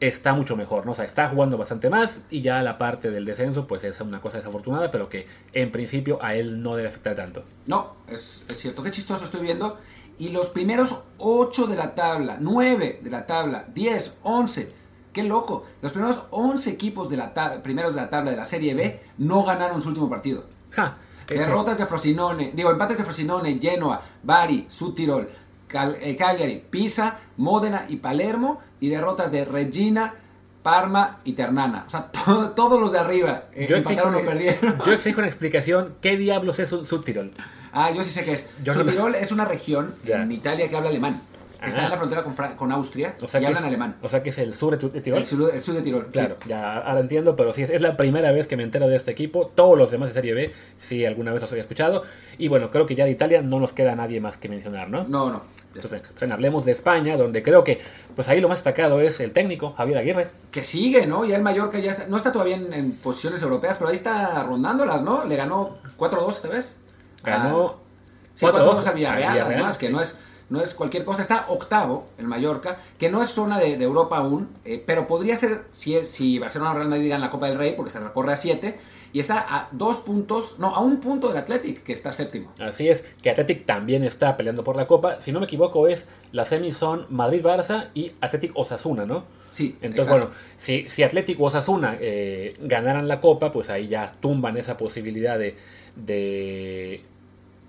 está 0.00 0.34
mucho 0.34 0.56
mejor, 0.56 0.86
¿no? 0.86 0.92
O 0.92 0.94
sea, 0.94 1.04
está 1.04 1.28
jugando 1.28 1.56
bastante 1.56 1.90
más 1.90 2.22
y 2.30 2.42
ya 2.42 2.62
la 2.62 2.78
parte 2.78 3.10
del 3.10 3.24
descenso 3.24 3.66
pues 3.66 3.84
es 3.84 4.00
una 4.00 4.20
cosa 4.20 4.38
desafortunada, 4.38 4.90
pero 4.90 5.08
que 5.08 5.26
en 5.52 5.70
principio 5.72 6.18
a 6.22 6.34
él 6.34 6.62
no 6.62 6.76
debe 6.76 6.88
afectar 6.88 7.14
tanto. 7.14 7.44
No, 7.66 7.94
es, 8.08 8.42
es 8.48 8.58
cierto. 8.58 8.82
Qué 8.82 8.90
chistoso 8.90 9.24
estoy 9.24 9.42
viendo. 9.42 9.78
Y 10.18 10.28
los 10.28 10.48
primeros 10.48 11.02
8 11.18 11.66
de 11.66 11.76
la 11.76 11.94
tabla, 11.94 12.36
9 12.40 13.00
de 13.02 13.10
la 13.10 13.26
tabla, 13.26 13.66
10, 13.74 14.18
11. 14.22 14.72
Qué 15.12 15.22
loco. 15.22 15.64
Los 15.80 15.92
primeros 15.92 16.24
11 16.30 16.70
equipos 16.70 17.08
de 17.08 17.16
la 17.16 17.32
primeros 17.62 17.94
de 17.94 18.00
la 18.00 18.10
tabla 18.10 18.30
de 18.30 18.36
la 18.36 18.44
Serie 18.44 18.74
B 18.74 19.00
no 19.18 19.44
ganaron 19.44 19.82
su 19.82 19.88
último 19.88 20.08
partido. 20.08 20.44
Ja, 20.70 20.98
Derrotas 21.28 21.78
de 21.78 21.86
Frosinone, 21.86 22.52
digo, 22.54 22.70
empates 22.70 22.98
de 22.98 23.04
Frosinone, 23.04 23.58
Genoa, 23.60 24.02
Bari, 24.22 24.66
Südtirol, 24.68 25.28
Cal- 25.68 25.96
eh, 26.00 26.16
Cagliari, 26.16 26.62
Pisa, 26.70 27.18
Módena 27.36 27.86
y 27.88 27.96
Palermo. 27.96 28.60
Y 28.80 28.88
derrotas 28.90 29.30
de 29.32 29.44
Regina, 29.46 30.14
Parma 30.62 31.20
y 31.24 31.32
Ternana. 31.32 31.84
O 31.86 31.90
sea, 31.90 32.10
to- 32.24 32.50
todos 32.50 32.80
los 32.80 32.92
de 32.92 32.98
arriba 32.98 33.44
eh, 33.54 33.66
yo, 33.68 33.76
exijo 33.76 33.92
empataron 34.08 34.14
o 34.22 34.24
perdieron. 34.26 34.78
yo 34.84 34.92
exijo 34.92 35.18
una 35.20 35.28
explicación. 35.28 35.94
¿Qué 36.00 36.16
diablos 36.16 36.58
es 36.58 36.72
un 36.72 36.84
Subtirol? 36.86 37.32
Ah, 37.72 37.90
yo 37.90 38.02
sí 38.04 38.10
sé 38.10 38.24
qué 38.24 38.32
es. 38.32 38.48
Yo 38.62 38.72
no- 38.74 39.08
es 39.08 39.32
una 39.32 39.44
región 39.46 39.94
en 40.06 40.30
Italia 40.32 40.68
que 40.68 40.76
habla 40.76 40.90
alemán. 40.90 41.22
Que 41.64 41.70
Está 41.70 41.84
en 41.84 41.90
la 41.90 41.96
frontera 41.96 42.22
con, 42.22 42.34
Fra- 42.34 42.56
con 42.56 42.70
Austria 42.72 43.14
O 43.22 43.26
sea, 43.28 43.40
y 43.40 43.44
hablan 43.46 43.62
es, 43.62 43.66
alemán. 43.68 43.96
O 44.02 44.08
sea 44.08 44.22
que 44.22 44.30
es 44.30 44.38
el 44.38 44.54
sur 44.54 44.78
de 44.78 45.00
Tirol. 45.00 45.18
El 45.18 45.26
sur, 45.26 45.50
el 45.52 45.60
sur 45.62 45.74
de 45.74 45.82
Tirol. 45.82 46.04
sí. 46.06 46.12
Claro, 46.12 46.36
ya 46.46 46.78
ahora 46.78 47.00
entiendo, 47.00 47.34
pero 47.36 47.52
sí, 47.52 47.62
es, 47.62 47.70
es 47.70 47.80
la 47.80 47.96
primera 47.96 48.30
vez 48.32 48.46
que 48.46 48.56
me 48.56 48.62
entero 48.62 48.86
de 48.88 48.96
este 48.96 49.10
equipo. 49.10 49.50
Todos 49.54 49.76
los 49.78 49.90
demás 49.90 50.08
de 50.10 50.14
Serie 50.14 50.34
B, 50.34 50.52
sí, 50.78 51.04
alguna 51.04 51.32
vez 51.32 51.42
los 51.42 51.50
había 51.50 51.62
escuchado. 51.62 52.02
Y 52.38 52.48
bueno, 52.48 52.70
creo 52.70 52.86
que 52.86 52.94
ya 52.94 53.04
de 53.04 53.10
Italia 53.10 53.42
no 53.42 53.58
nos 53.60 53.72
queda 53.72 53.94
nadie 53.94 54.20
más 54.20 54.36
que 54.38 54.48
mencionar, 54.48 54.88
¿no? 54.90 55.04
No, 55.08 55.30
no. 55.30 55.42
Entonces, 55.74 56.02
pues, 56.16 56.30
hablemos 56.30 56.64
de 56.64 56.70
España, 56.72 57.16
donde 57.16 57.42
creo 57.42 57.64
que 57.64 57.80
pues 58.14 58.28
ahí 58.28 58.40
lo 58.40 58.48
más 58.48 58.58
destacado 58.58 59.00
es 59.00 59.18
el 59.18 59.32
técnico, 59.32 59.72
Javier 59.72 59.98
Aguirre. 59.98 60.28
Que 60.52 60.62
sigue, 60.62 61.04
¿no? 61.06 61.24
Ya 61.24 61.34
el 61.34 61.42
Mallorca 61.42 61.80
ya 61.80 61.90
está, 61.90 62.06
no 62.06 62.16
está 62.16 62.30
todavía 62.30 62.54
en, 62.54 62.72
en 62.72 62.92
posiciones 62.92 63.42
europeas, 63.42 63.76
pero 63.76 63.88
ahí 63.90 63.96
está 63.96 64.44
rondándolas, 64.44 65.02
¿no? 65.02 65.24
Le 65.24 65.34
ganó 65.34 65.78
4-2 65.98 66.28
esta 66.30 66.48
vez. 66.48 66.76
Ganó 67.24 67.76
Ah, 67.76 68.26
sí, 68.34 68.46
4-2 68.46 68.52
4-2 68.52 68.86
al 68.86 68.94
Villarreal, 68.94 69.22
al 69.28 69.32
Villarreal. 69.34 69.52
además, 69.54 69.78
que 69.78 69.90
no 69.90 70.00
es, 70.00 70.16
no 70.50 70.60
es 70.60 70.74
cualquier 70.74 71.04
cosa. 71.04 71.22
Está 71.22 71.46
octavo 71.48 72.06
el 72.18 72.26
Mallorca, 72.26 72.78
que 72.98 73.10
no 73.10 73.22
es 73.22 73.28
zona 73.28 73.58
de, 73.58 73.76
de 73.76 73.84
Europa 73.84 74.18
aún, 74.18 74.48
eh, 74.64 74.82
pero 74.84 75.06
podría 75.06 75.36
ser 75.36 75.64
si, 75.72 76.04
si 76.04 76.38
Barcelona 76.38 76.72
o 76.72 76.74
Real 76.74 76.88
Madrid 76.88 77.08
ganan 77.08 77.22
la 77.22 77.30
Copa 77.30 77.48
del 77.48 77.58
Rey, 77.58 77.74
porque 77.76 77.90
se 77.90 78.00
recorre 78.00 78.32
a 78.32 78.36
siete, 78.36 78.78
y 79.12 79.20
está 79.20 79.46
a 79.48 79.68
dos 79.70 79.98
puntos, 79.98 80.58
no, 80.58 80.74
a 80.74 80.80
un 80.80 80.98
punto 80.98 81.28
del 81.28 81.36
Athletic, 81.36 81.84
que 81.84 81.92
está 81.92 82.12
séptimo. 82.12 82.52
Así 82.58 82.88
es, 82.88 83.04
que 83.22 83.30
Athletic 83.30 83.64
también 83.64 84.02
está 84.02 84.36
peleando 84.36 84.64
por 84.64 84.74
la 84.76 84.86
Copa. 84.88 85.20
Si 85.20 85.30
no 85.30 85.38
me 85.38 85.46
equivoco, 85.46 85.86
es 85.86 86.08
las 86.32 86.48
semis 86.48 86.76
son 86.76 87.06
Madrid-Barça 87.10 87.90
y 87.94 88.10
Athletic-Osasuna, 88.20 89.06
¿no? 89.06 89.24
Sí, 89.50 89.76
Entonces, 89.82 90.06
exacto. 90.06 90.26
bueno, 90.26 90.30
si, 90.58 90.88
si 90.88 91.04
Athletic 91.04 91.38
o 91.40 91.44
Osasuna 91.44 91.96
eh, 92.00 92.54
ganaran 92.60 93.06
la 93.06 93.20
Copa, 93.20 93.52
pues 93.52 93.70
ahí 93.70 93.86
ya 93.86 94.14
tumban 94.18 94.56
esa 94.56 94.76
posibilidad 94.76 95.38
de, 95.38 95.56
de, 95.94 97.04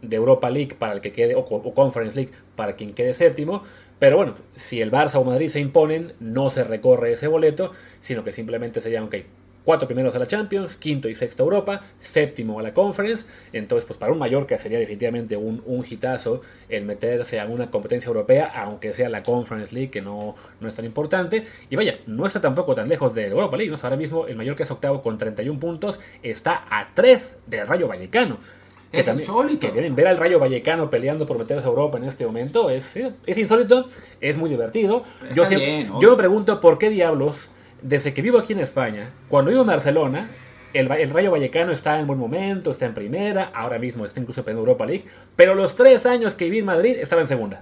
de 0.09 0.15
Europa 0.17 0.49
League 0.49 0.75
para 0.77 0.93
el 0.93 1.01
que 1.01 1.11
quede, 1.11 1.35
o, 1.35 1.45
co- 1.45 1.55
o 1.63 1.73
Conference 1.73 2.15
League 2.15 2.31
para 2.55 2.75
quien 2.75 2.93
quede 2.93 3.13
séptimo. 3.13 3.63
Pero 3.99 4.17
bueno, 4.17 4.35
si 4.55 4.81
el 4.81 4.91
Barça 4.91 5.15
o 5.15 5.23
Madrid 5.23 5.49
se 5.49 5.59
imponen, 5.59 6.13
no 6.19 6.51
se 6.51 6.63
recorre 6.63 7.11
ese 7.13 7.27
boleto, 7.27 7.71
sino 8.01 8.23
que 8.23 8.31
simplemente 8.33 8.81
serían, 8.81 9.05
ok, 9.05 9.15
cuatro 9.63 9.87
primeros 9.87 10.13
a 10.13 10.19
la 10.19 10.27
Champions, 10.27 10.75
quinto 10.75 11.09
y 11.09 11.15
sexto 11.15 11.41
a 11.41 11.45
Europa, 11.45 11.81
séptimo 11.99 12.59
a 12.59 12.61
la 12.61 12.73
Conference. 12.73 13.25
Entonces, 13.53 13.85
pues 13.85 13.97
para 13.97 14.11
un 14.11 14.19
Mallorca 14.19 14.57
sería 14.57 14.77
definitivamente 14.77 15.37
un, 15.37 15.63
un 15.65 15.83
hitazo 15.89 16.41
el 16.69 16.83
meterse 16.85 17.39
a 17.39 17.45
una 17.47 17.71
competencia 17.71 18.07
europea, 18.09 18.45
aunque 18.53 18.93
sea 18.93 19.09
la 19.09 19.23
Conference 19.23 19.73
League, 19.73 19.89
que 19.89 20.01
no, 20.01 20.35
no 20.59 20.67
es 20.67 20.75
tan 20.75 20.85
importante. 20.85 21.45
Y 21.69 21.75
vaya, 21.77 21.97
no 22.05 22.27
está 22.27 22.41
tampoco 22.41 22.75
tan 22.75 22.89
lejos 22.89 23.15
de 23.15 23.25
Europa 23.27 23.57
League. 23.57 23.71
¿no? 23.71 23.77
Ahora 23.81 23.95
mismo 23.97 24.27
el 24.27 24.35
Mallorca 24.35 24.63
es 24.63 24.69
octavo 24.71 25.01
con 25.01 25.17
31 25.17 25.59
puntos, 25.59 25.99
está 26.21 26.65
a 26.69 26.89
3 26.93 27.37
del 27.47 27.65
Rayo 27.65 27.87
Vallecano. 27.87 28.37
Que 28.95 29.01
Es 29.01 29.05
también- 29.07 29.27
insólito. 29.27 29.71
Que 29.71 29.89
ver 29.89 30.07
al 30.07 30.17
Rayo 30.17 30.39
Vallecano 30.39 30.89
peleando 30.89 31.25
por 31.25 31.37
meterse 31.37 31.65
a 31.65 31.69
Europa 31.69 31.97
en 31.97 32.05
este 32.05 32.25
momento 32.25 32.69
es, 32.69 32.95
es 32.97 33.37
insólito, 33.37 33.87
es 34.21 34.37
muy 34.37 34.49
divertido. 34.49 35.03
Yo, 35.33 35.43
yo 35.99 36.11
me 36.11 36.17
pregunto 36.17 36.59
por 36.59 36.77
qué 36.77 36.89
diablos, 36.89 37.49
desde 37.81 38.13
que 38.13 38.21
vivo 38.21 38.37
aquí 38.39 38.53
en 38.53 38.59
España, 38.59 39.11
cuando 39.29 39.49
vivo 39.51 39.61
en 39.61 39.67
Barcelona, 39.67 40.29
el, 40.73 40.91
el 40.91 41.09
Rayo 41.09 41.31
Vallecano 41.31 41.71
está 41.71 41.99
en 41.99 42.07
buen 42.07 42.19
momento, 42.19 42.71
está 42.71 42.85
en 42.85 42.93
primera, 42.93 43.51
ahora 43.53 43.79
mismo 43.79 44.05
está 44.05 44.19
incluso 44.19 44.43
en 44.45 44.57
Europa 44.57 44.85
League, 44.85 45.05
pero 45.35 45.55
los 45.55 45.75
tres 45.75 46.05
años 46.05 46.33
que 46.33 46.45
viví 46.45 46.59
en 46.59 46.65
Madrid 46.65 46.97
estaba 46.99 47.21
en 47.21 47.27
segunda. 47.27 47.59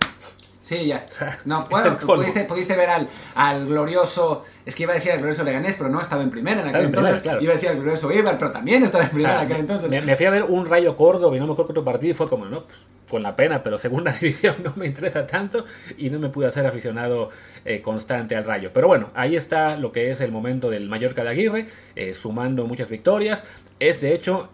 Sí, 0.63 0.85
ya. 0.85 1.05
No, 1.45 1.65
bueno, 1.69 1.97
pudiste, 1.97 2.45
pudiste 2.45 2.75
ver 2.77 2.89
al, 2.89 3.09
al 3.35 3.67
glorioso, 3.67 4.45
es 4.65 4.73
que 4.73 4.83
iba 4.83 4.93
a 4.93 4.95
decir 4.95 5.11
al 5.11 5.17
glorioso 5.17 5.43
Leganés, 5.43 5.75
pero 5.75 5.89
no, 5.89 5.99
estaba 5.99 6.23
en 6.23 6.29
primera 6.29 6.61
en 6.61 6.69
aquel 6.69 6.81
en 6.81 6.87
entonces. 6.87 7.19
claro. 7.19 7.41
Iba 7.41 7.51
a 7.51 7.55
decir 7.55 7.67
al 7.67 7.75
glorioso 7.75 8.09
Eibar, 8.09 8.37
pero 8.39 8.51
también 8.51 8.81
estaba 8.81 9.03
en 9.03 9.09
O 9.09 9.13
primera 9.13 9.33
sea, 9.33 9.41
en 9.41 9.45
aquel 9.45 9.59
entonces. 9.59 9.89
me, 9.89 10.01
me 10.01 10.15
fui 10.15 10.25
a 10.25 10.29
ver 10.29 10.43
un 10.43 10.65
Rayo 10.65 10.95
Córdoba 10.95 11.35
y 11.35 11.39
no 11.41 11.47
me 11.47 11.51
acuerdo 11.51 11.71
otro 11.71 11.83
partido 11.83 12.11
y 12.11 12.13
fue 12.13 12.29
como, 12.29 12.45
no, 12.45 12.63
pues, 12.63 12.77
con 13.09 13.21
la 13.21 13.35
pena, 13.35 13.61
pero 13.61 13.77
segunda 13.77 14.11
división 14.21 14.55
no 14.63 14.71
me 14.77 14.87
interesa 14.87 15.27
tanto 15.27 15.65
y 15.97 16.09
no 16.09 16.17
me 16.17 16.29
pude 16.29 16.47
hacer 16.47 16.65
aficionado 16.65 17.29
eh, 17.65 17.81
constante 17.81 18.37
al 18.37 18.45
Rayo. 18.45 18.71
Pero 18.73 18.87
bueno, 18.87 19.09
ahí 19.15 19.35
está 19.35 19.75
lo 19.75 19.91
que 19.91 20.11
es 20.11 20.21
el 20.21 20.31
momento 20.31 20.69
del 20.69 20.87
Mallorca 20.87 21.25
de 21.25 21.29
Aguirre, 21.29 21.67
eh, 21.97 22.13
sumando 22.13 22.65
muchas 22.67 22.89
victorias. 22.89 23.43
Es 23.81 23.99
de 23.99 24.13
hecho 24.13 24.49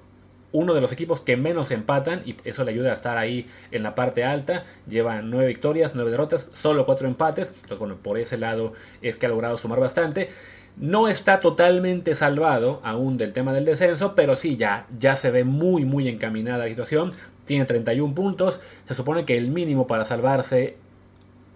uno 0.51 0.73
de 0.73 0.81
los 0.81 0.91
equipos 0.91 1.19
que 1.19 1.37
menos 1.37 1.71
empatan 1.71 2.21
y 2.25 2.35
eso 2.43 2.63
le 2.63 2.71
ayuda 2.71 2.91
a 2.91 2.93
estar 2.93 3.17
ahí 3.17 3.47
en 3.71 3.83
la 3.83 3.95
parte 3.95 4.23
alta. 4.23 4.63
Lleva 4.87 5.21
nueve 5.21 5.47
victorias, 5.47 5.95
nueve 5.95 6.11
derrotas, 6.11 6.47
solo 6.53 6.85
cuatro 6.85 7.07
empates. 7.07 7.49
Entonces, 7.49 7.79
bueno, 7.79 7.97
por 7.97 8.17
ese 8.17 8.37
lado 8.37 8.73
es 9.01 9.17
que 9.17 9.25
ha 9.25 9.29
logrado 9.29 9.57
sumar 9.57 9.79
bastante. 9.79 10.29
No 10.77 11.07
está 11.07 11.41
totalmente 11.41 12.15
salvado 12.15 12.79
aún 12.83 13.17
del 13.17 13.33
tema 13.33 13.53
del 13.53 13.65
descenso, 13.65 14.15
pero 14.15 14.35
sí 14.35 14.55
ya, 14.55 14.87
ya 14.97 15.15
se 15.15 15.29
ve 15.29 15.43
muy, 15.43 15.85
muy 15.85 16.07
encaminada 16.07 16.59
la 16.59 16.69
situación. 16.69 17.11
Tiene 17.45 17.65
31 17.65 18.15
puntos. 18.15 18.61
Se 18.87 18.93
supone 18.93 19.25
que 19.25 19.37
el 19.37 19.49
mínimo 19.49 19.87
para 19.87 20.05
salvarse 20.05 20.77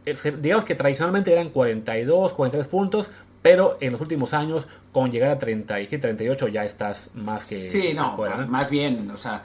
eh, 0.06 0.16
digamos 0.42 0.66
que 0.66 0.76
tradicionalmente 0.76 1.32
eran 1.32 1.50
42, 1.50 2.34
43 2.34 2.68
puntos, 2.68 3.10
pero 3.44 3.78
en 3.80 3.92
los 3.92 4.02
últimos 4.02 4.34
años, 4.34 4.66
con 4.92 5.12
llegar 5.12 5.30
a 5.30 5.38
37, 5.38 6.02
38, 6.02 6.48
ya 6.48 6.64
estás 6.64 7.12
más 7.14 7.46
que 7.48 7.58
sí, 7.58 7.94
no, 7.94 8.18
más 8.48 8.72
bien, 8.72 9.12
o 9.12 9.18
sea, 9.18 9.44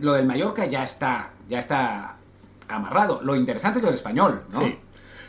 lo 0.00 0.14
del 0.14 0.26
Mallorca 0.26 0.66
ya 0.66 0.82
está, 0.82 1.30
ya 1.48 1.60
está 1.60 2.16
amarrado. 2.68 3.20
Lo 3.22 3.36
interesante 3.36 3.78
es 3.78 3.82
lo 3.82 3.88
del 3.88 3.94
español, 3.94 4.42
¿no? 4.52 4.58
Sí. 4.58 4.78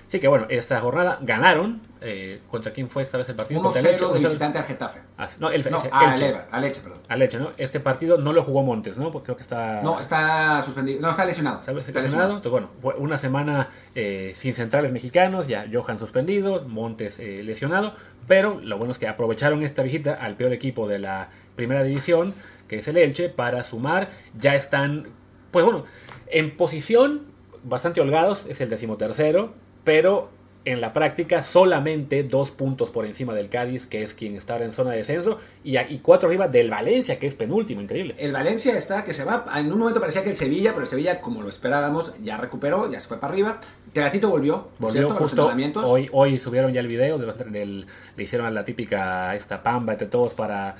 Sí, 0.09 0.19
que 0.19 0.27
bueno, 0.27 0.47
esta 0.49 0.81
jornada 0.81 1.19
ganaron. 1.21 1.81
eh, 2.01 2.41
¿Contra 2.49 2.73
quién 2.73 2.89
fue 2.89 3.03
esta 3.03 3.17
vez 3.19 3.29
el 3.29 3.35
partido? 3.35 3.61
Contra 3.61 3.79
el 3.79 3.87
Elche, 3.87 4.03
1-0 4.05 4.13
de 4.13 4.19
1-0. 4.19 4.23
visitante 4.23 4.57
al 4.57 4.63
Getafe. 4.65 4.99
Ah, 5.17 5.29
no, 5.39 5.51
el, 5.51 5.61
No, 5.69 5.77
Elche, 5.77 5.89
a 5.91 6.11
Elche. 6.13 6.27
Leva, 6.27 6.47
a 6.49 6.59
Leche, 6.59 6.81
perdón. 6.81 6.99
Al 7.07 7.21
Elche, 7.21 7.37
¿no? 7.37 7.51
Este 7.57 7.79
partido 7.79 8.17
no 8.17 8.33
lo 8.33 8.41
jugó 8.41 8.63
Montes, 8.63 8.97
¿no? 8.97 9.11
Porque 9.11 9.25
creo 9.25 9.37
que 9.37 9.43
está... 9.43 9.81
No, 9.83 9.99
está 9.99 10.63
suspendido, 10.63 10.99
no, 11.01 11.11
está 11.11 11.25
lesionado. 11.25 11.59
Está 11.59 11.73
Lesionado. 11.73 12.37
Entonces, 12.37 12.51
bueno, 12.51 12.69
fue 12.81 12.95
una 12.95 13.17
semana 13.19 13.69
eh, 13.93 14.33
sin 14.35 14.55
centrales 14.55 14.91
mexicanos, 14.91 15.47
ya 15.47 15.67
Johan 15.71 15.99
suspendido, 15.99 16.63
Montes 16.67 17.19
eh, 17.19 17.43
lesionado, 17.43 17.93
pero 18.27 18.59
lo 18.63 18.77
bueno 18.77 18.91
es 18.93 18.97
que 18.97 19.07
aprovecharon 19.07 19.61
esta 19.61 19.83
visita 19.83 20.15
al 20.15 20.35
peor 20.37 20.53
equipo 20.53 20.87
de 20.87 20.97
la 20.99 21.29
primera 21.55 21.83
división, 21.83 22.33
que 22.67 22.77
es 22.77 22.87
el 22.87 22.97
Elche, 22.97 23.29
para 23.29 23.63
sumar. 23.63 24.09
Ya 24.35 24.55
están, 24.55 25.09
pues 25.51 25.63
bueno, 25.65 25.85
en 26.27 26.57
posición 26.57 27.27
bastante 27.63 28.01
holgados, 28.01 28.45
es 28.47 28.61
el 28.61 28.69
decimotercero, 28.69 29.53
pero 29.83 30.29
en 30.65 30.81
la 30.81 30.93
práctica 30.93 31.41
solamente 31.41 32.21
dos 32.21 32.51
puntos 32.51 32.91
por 32.91 33.05
encima 33.05 33.33
del 33.33 33.49
Cádiz, 33.49 33.87
que 33.87 34.03
es 34.03 34.13
quien 34.13 34.35
está 34.35 34.53
ahora 34.53 34.65
en 34.65 34.73
zona 34.73 34.91
de 34.91 34.97
descenso, 34.97 35.39
y, 35.63 35.77
y 35.77 35.99
cuatro 35.99 36.27
arriba 36.27 36.47
del 36.47 36.69
Valencia, 36.69 37.17
que 37.17 37.25
es 37.27 37.33
penúltimo, 37.33 37.81
increíble. 37.81 38.13
El 38.19 38.33
Valencia 38.33 38.77
está 38.77 39.03
que 39.03 39.13
se 39.13 39.23
va. 39.23 39.45
En 39.55 39.71
un 39.71 39.79
momento 39.79 39.99
parecía 39.99 40.23
que 40.23 40.29
el 40.29 40.35
Sevilla, 40.35 40.71
pero 40.71 40.81
el 40.81 40.87
Sevilla, 40.87 41.21
como 41.21 41.41
lo 41.41 41.49
esperábamos, 41.49 42.13
ya 42.21 42.37
recuperó, 42.37 42.91
ya 42.91 42.99
se 42.99 43.07
fue 43.07 43.19
para 43.19 43.33
arriba. 43.33 43.59
Tegatito 43.93 44.29
volvió, 44.29 44.67
Volvió 44.77 44.93
cierto, 44.93 45.11
a 45.11 45.13
los 45.13 45.19
justo 45.21 45.41
entrenamientos. 45.43 45.85
hoy, 45.87 46.09
hoy 46.11 46.37
subieron 46.37 46.71
ya 46.73 46.81
el 46.81 46.87
video, 46.87 47.17
de 47.17 47.25
los- 47.25 47.37
del- 47.37 47.87
le 48.15 48.23
hicieron 48.23 48.45
a 48.45 48.51
la 48.51 48.63
típica 48.65 49.33
esta 49.35 49.63
pamba 49.63 49.93
entre 49.93 50.07
todos 50.07 50.33
para, 50.35 50.75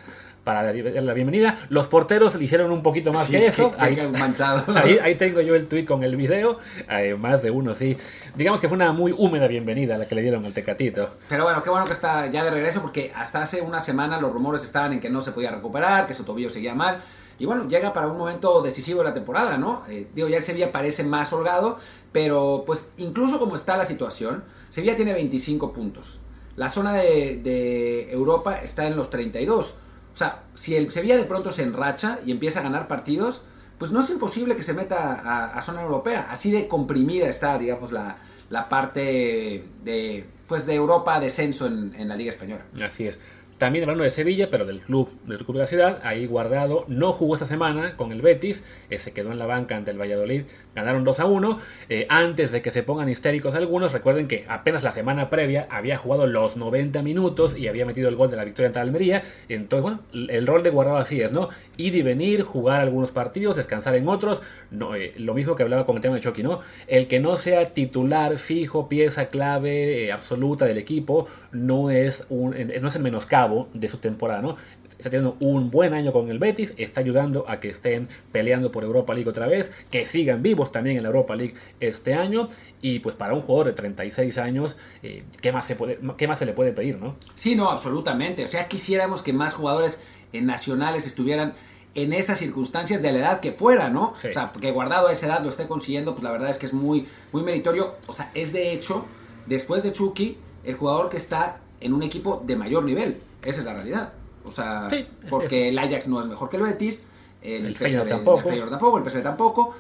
para 0.50 0.64
la, 0.74 1.02
la 1.02 1.14
bienvenida. 1.14 1.60
Los 1.70 1.88
porteros 1.88 2.34
le 2.34 2.44
hicieron 2.44 2.72
un 2.72 2.82
poquito 2.82 3.14
más 3.14 3.28
Sí, 3.28 3.34
que 3.34 3.46
eso. 3.46 3.70
que- 3.78 3.82
ahí, 3.84 3.94
que 3.96 4.08
manchado. 4.08 4.64
ahí, 4.76 4.98
ahí 5.00 5.14
tengo 5.14 5.42
yo 5.42 5.54
el 5.54 5.68
tweet 5.68 5.86
con 5.86 6.04
el 6.04 6.16
video, 6.16 6.58
eh, 6.90 7.14
más 7.14 7.44
de 7.44 7.52
uno, 7.52 7.76
sí. 7.76 7.96
Digamos 8.36 8.60
que 8.60 8.68
fue 8.68 8.76
una 8.76 8.92
muy 8.92 9.14
húmeda 9.16 9.48
bienvenida 9.48 9.96
la 10.00 10.08
que 10.08 10.16
le 10.16 10.24
dieron 10.24 10.44
al 10.44 10.52
Tecatito. 10.52 11.18
Pero 11.30 11.44
bueno, 11.44 11.62
qué 11.62 11.70
bueno 11.70 11.86
que 11.86 11.94
está 11.94 12.26
ya 12.32 12.44
de 12.44 12.50
regreso 12.50 12.82
porque 12.82 13.12
hasta 13.16 13.44
hace 13.44 13.62
una 13.62 13.80
semana 13.80 14.20
los 14.20 14.34
rumores 14.34 14.64
estaban 14.64 14.92
en 14.92 15.00
que 15.00 15.12
no 15.12 15.22
se 15.22 15.34
podía 15.34 15.52
recuperar, 15.52 16.08
que 16.08 16.16
su 16.16 16.24
tobillo 16.24 16.50
seguía 16.50 16.74
mal. 16.74 17.02
Y 17.38 17.46
bueno, 17.46 17.68
llega 17.68 17.94
para 17.94 18.08
un 18.08 18.18
momento 18.18 18.64
decisivo 18.64 19.02
de 19.02 19.06
la 19.10 19.14
temporada, 19.14 19.56
¿no? 19.60 19.84
Eh, 19.88 20.08
digo, 20.16 20.28
ya 20.30 20.38
el 20.38 20.44
Sevilla 20.44 20.72
parece 20.72 21.04
más 21.04 21.32
holgado, 21.32 21.78
pero 22.12 22.64
pues 22.66 22.90
incluso 22.98 23.38
como 23.38 23.54
está 23.54 23.78
la 23.78 23.86
situación, 23.86 24.44
Sevilla 24.70 24.96
tiene 24.96 25.14
25 25.14 25.74
puntos. 25.74 26.20
La 26.56 26.70
zona 26.70 26.96
de, 26.96 27.40
de 27.44 28.12
Europa 28.12 28.56
está 28.56 28.88
en 28.88 28.96
los 28.98 29.12
32. 29.12 29.76
O 30.20 30.22
sea, 30.22 30.44
si 30.54 30.76
el 30.76 30.92
Sevilla 30.92 31.16
de 31.16 31.24
pronto 31.24 31.50
se 31.50 31.64
enracha 31.64 32.20
y 32.26 32.32
empieza 32.32 32.60
a 32.60 32.64
ganar 32.64 32.90
partidos, 32.90 33.42
pues 33.78 33.94
no 33.94 34.02
es 34.02 34.10
imposible 34.10 34.58
que 34.58 34.64
se 34.64 34.74
meta 34.74 35.54
a, 35.56 35.62
zona 35.62 35.82
europea. 35.82 36.28
Así 36.30 36.52
de 36.52 36.68
comprimida 36.68 37.30
está, 37.30 37.58
digamos, 37.58 37.94
la, 37.94 38.18
la 38.50 38.68
parte 38.68 39.64
de, 39.82 40.26
pues 40.46 40.66
de 40.66 40.76
Europa 40.76 41.22
descenso 41.22 41.68
en, 41.68 41.96
en 41.96 42.10
la 42.10 42.18
Liga 42.18 42.32
Española. 42.32 42.66
Así 42.86 43.08
es. 43.08 43.18
También 43.60 43.84
hablando 43.84 44.06
de 44.06 44.10
Sevilla, 44.10 44.50
pero 44.50 44.64
del 44.64 44.80
club, 44.80 45.10
del 45.26 45.40
club 45.40 45.58
de 45.58 45.64
la 45.64 45.68
ciudad, 45.68 46.00
ahí 46.04 46.26
guardado, 46.26 46.86
no 46.88 47.12
jugó 47.12 47.34
esta 47.34 47.46
semana 47.46 47.98
con 47.98 48.14
el 48.14 48.22
Betis, 48.22 48.64
eh, 48.90 48.98
se 49.00 49.12
quedó 49.12 49.34
en 49.34 49.38
la 49.38 49.48
banca 49.48 49.76
ante 49.76 49.92
el 49.92 50.00
Valladolid, 50.00 50.44
ganaron 50.74 51.04
2 51.04 51.20
a 51.20 51.26
1. 51.26 51.60
Eh, 51.90 52.06
antes 52.08 52.54
de 52.54 52.62
que 52.62 52.72
se 52.72 52.84
pongan 52.84 53.10
histéricos 53.10 53.56
algunos, 53.56 53.92
recuerden 53.92 54.30
que 54.30 54.46
apenas 54.48 54.82
la 54.82 54.94
semana 54.94 55.30
previa 55.30 55.68
había 55.70 55.98
jugado 55.98 56.26
los 56.26 56.56
90 56.56 57.02
minutos 57.02 57.58
y 57.58 57.68
había 57.68 57.86
metido 57.86 58.08
el 58.08 58.16
gol 58.16 58.32
de 58.32 58.38
la 58.38 58.46
victoria 58.46 58.68
ante 58.68 58.80
Almería. 58.80 59.24
Entonces, 59.50 59.82
bueno, 59.84 60.00
el 60.14 60.48
rol 60.48 60.64
de 60.64 60.70
guardado 60.70 60.98
así 60.98 61.20
es, 61.20 61.34
¿no? 61.34 61.50
Ir 61.76 61.98
y 61.98 62.02
venir, 62.02 62.44
jugar 62.44 62.80
algunos 62.80 63.12
partidos, 63.12 63.58
descansar 63.58 63.94
en 63.96 64.08
otros. 64.08 64.42
No, 64.72 64.96
eh, 64.96 65.12
lo 65.18 65.34
mismo 65.34 65.58
que 65.58 65.64
hablaba 65.64 65.86
con 65.86 65.98
el 65.98 66.02
tema 66.02 66.16
de 66.16 66.22
Chucky, 66.22 66.44
¿no? 66.44 66.62
El 66.88 67.10
que 67.10 67.20
no 67.20 67.36
sea 67.36 67.74
titular, 67.74 68.38
fijo, 68.38 68.88
pieza 68.88 69.28
clave, 69.28 70.14
absoluta 70.14 70.64
del 70.64 70.78
equipo, 70.78 71.28
no 71.52 71.90
es, 71.90 72.26
un, 72.30 72.52
no 72.52 72.88
es 72.88 72.96
el 72.96 73.04
menoscabo 73.04 73.49
de 73.74 73.90
su 73.90 73.98
temporada, 73.98 74.42
¿no? 74.42 74.56
Está 74.98 75.12
teniendo 75.12 75.38
un 75.40 75.72
buen 75.72 75.94
año 75.94 76.12
con 76.12 76.30
el 76.30 76.40
Betis, 76.40 76.74
está 76.76 77.00
ayudando 77.00 77.46
a 77.48 77.62
que 77.62 77.70
estén 77.70 78.10
peleando 78.34 78.70
por 78.70 78.84
Europa 78.84 79.14
League 79.14 79.30
otra 79.30 79.48
vez, 79.48 79.72
que 79.90 80.06
sigan 80.06 80.44
vivos 80.44 80.74
también 80.74 80.98
en 80.98 81.04
la 81.04 81.10
Europa 81.10 81.38
League 81.38 81.54
este 81.80 82.14
año, 82.14 82.50
y 82.82 83.00
pues 83.00 83.16
para 83.16 83.34
un 83.34 83.42
jugador 83.42 83.68
de 83.68 83.74
36 83.74 84.38
años, 84.38 84.76
eh, 85.02 85.24
¿qué, 85.42 85.54
más 85.54 85.68
se 85.68 85.78
puede, 85.78 86.00
¿qué 86.18 86.28
más 86.28 86.40
se 86.40 86.46
le 86.46 86.52
puede 86.52 86.74
pedir, 86.74 86.98
no? 86.98 87.16
Sí, 87.36 87.56
no, 87.56 87.70
absolutamente. 87.70 88.44
O 88.44 88.48
sea, 88.48 88.68
quisiéramos 88.68 89.22
que 89.22 89.32
más 89.32 89.54
jugadores 89.54 90.02
eh, 90.34 90.42
nacionales 90.42 91.08
estuvieran 91.08 91.54
en 91.96 92.14
esas 92.14 92.38
circunstancias 92.40 93.02
de 93.02 93.12
la 93.14 93.20
edad 93.20 93.40
que 93.40 93.54
fuera, 93.54 93.90
¿no? 93.90 94.14
Sí. 94.16 94.28
O 94.28 94.34
sea, 94.34 94.52
que 94.60 94.72
guardado 94.72 95.08
a 95.08 95.14
esa 95.14 95.28
edad 95.28 95.42
lo 95.42 95.50
esté 95.50 95.66
consiguiendo, 95.68 96.14
pues 96.14 96.24
la 96.24 96.32
verdad 96.32 96.50
es 96.50 96.58
que 96.58 96.66
es 96.66 96.74
muy, 96.74 97.08
muy 97.32 97.44
meritorio. 97.44 97.96
O 98.08 98.14
sea, 98.14 98.32
es 98.34 98.52
de 98.52 98.74
hecho, 98.74 99.06
después 99.46 99.84
de 99.84 99.94
Chucky, 99.94 100.38
el 100.66 100.76
jugador 100.76 101.10
que 101.10 101.18
está 101.18 101.62
en 101.82 101.94
un 101.94 102.04
equipo 102.04 102.44
de 102.46 102.56
mayor 102.56 102.84
nivel. 102.84 103.22
Esa 103.44 103.60
es 103.62 103.66
la 103.66 103.74
realidad. 103.74 104.14
O 104.46 104.52
sea, 104.52 104.90
Sí, 104.90 105.08
es 105.24 105.30
porque 105.30 105.70
el 105.70 105.78
Ajax 105.80 106.08
no 106.08 106.20
es 106.20 106.26
mejor 106.28 106.50
que 106.50 106.58
el 106.58 106.64
Betis, 106.64 107.06
el, 107.42 107.66
El 107.68 107.76
PSV 107.76 107.84
Feyenoord 107.84 108.10
tampoco. 108.10 108.40
el 108.40 108.46
Feyenoord 108.46 108.70
tampoco, 108.72 108.98
el 108.98 109.04
PSV 109.10 109.22
tampoco. 109.24 109.76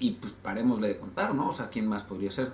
y 0.00 0.12
pues 0.12 0.32
parémosle 0.42 0.88
de 0.88 0.96
contar, 0.96 1.34
¿no? 1.34 1.48
O 1.48 1.52
sea, 1.52 1.68
¿quién 1.70 1.86
más 1.86 2.04
podría 2.04 2.30
ser? 2.30 2.48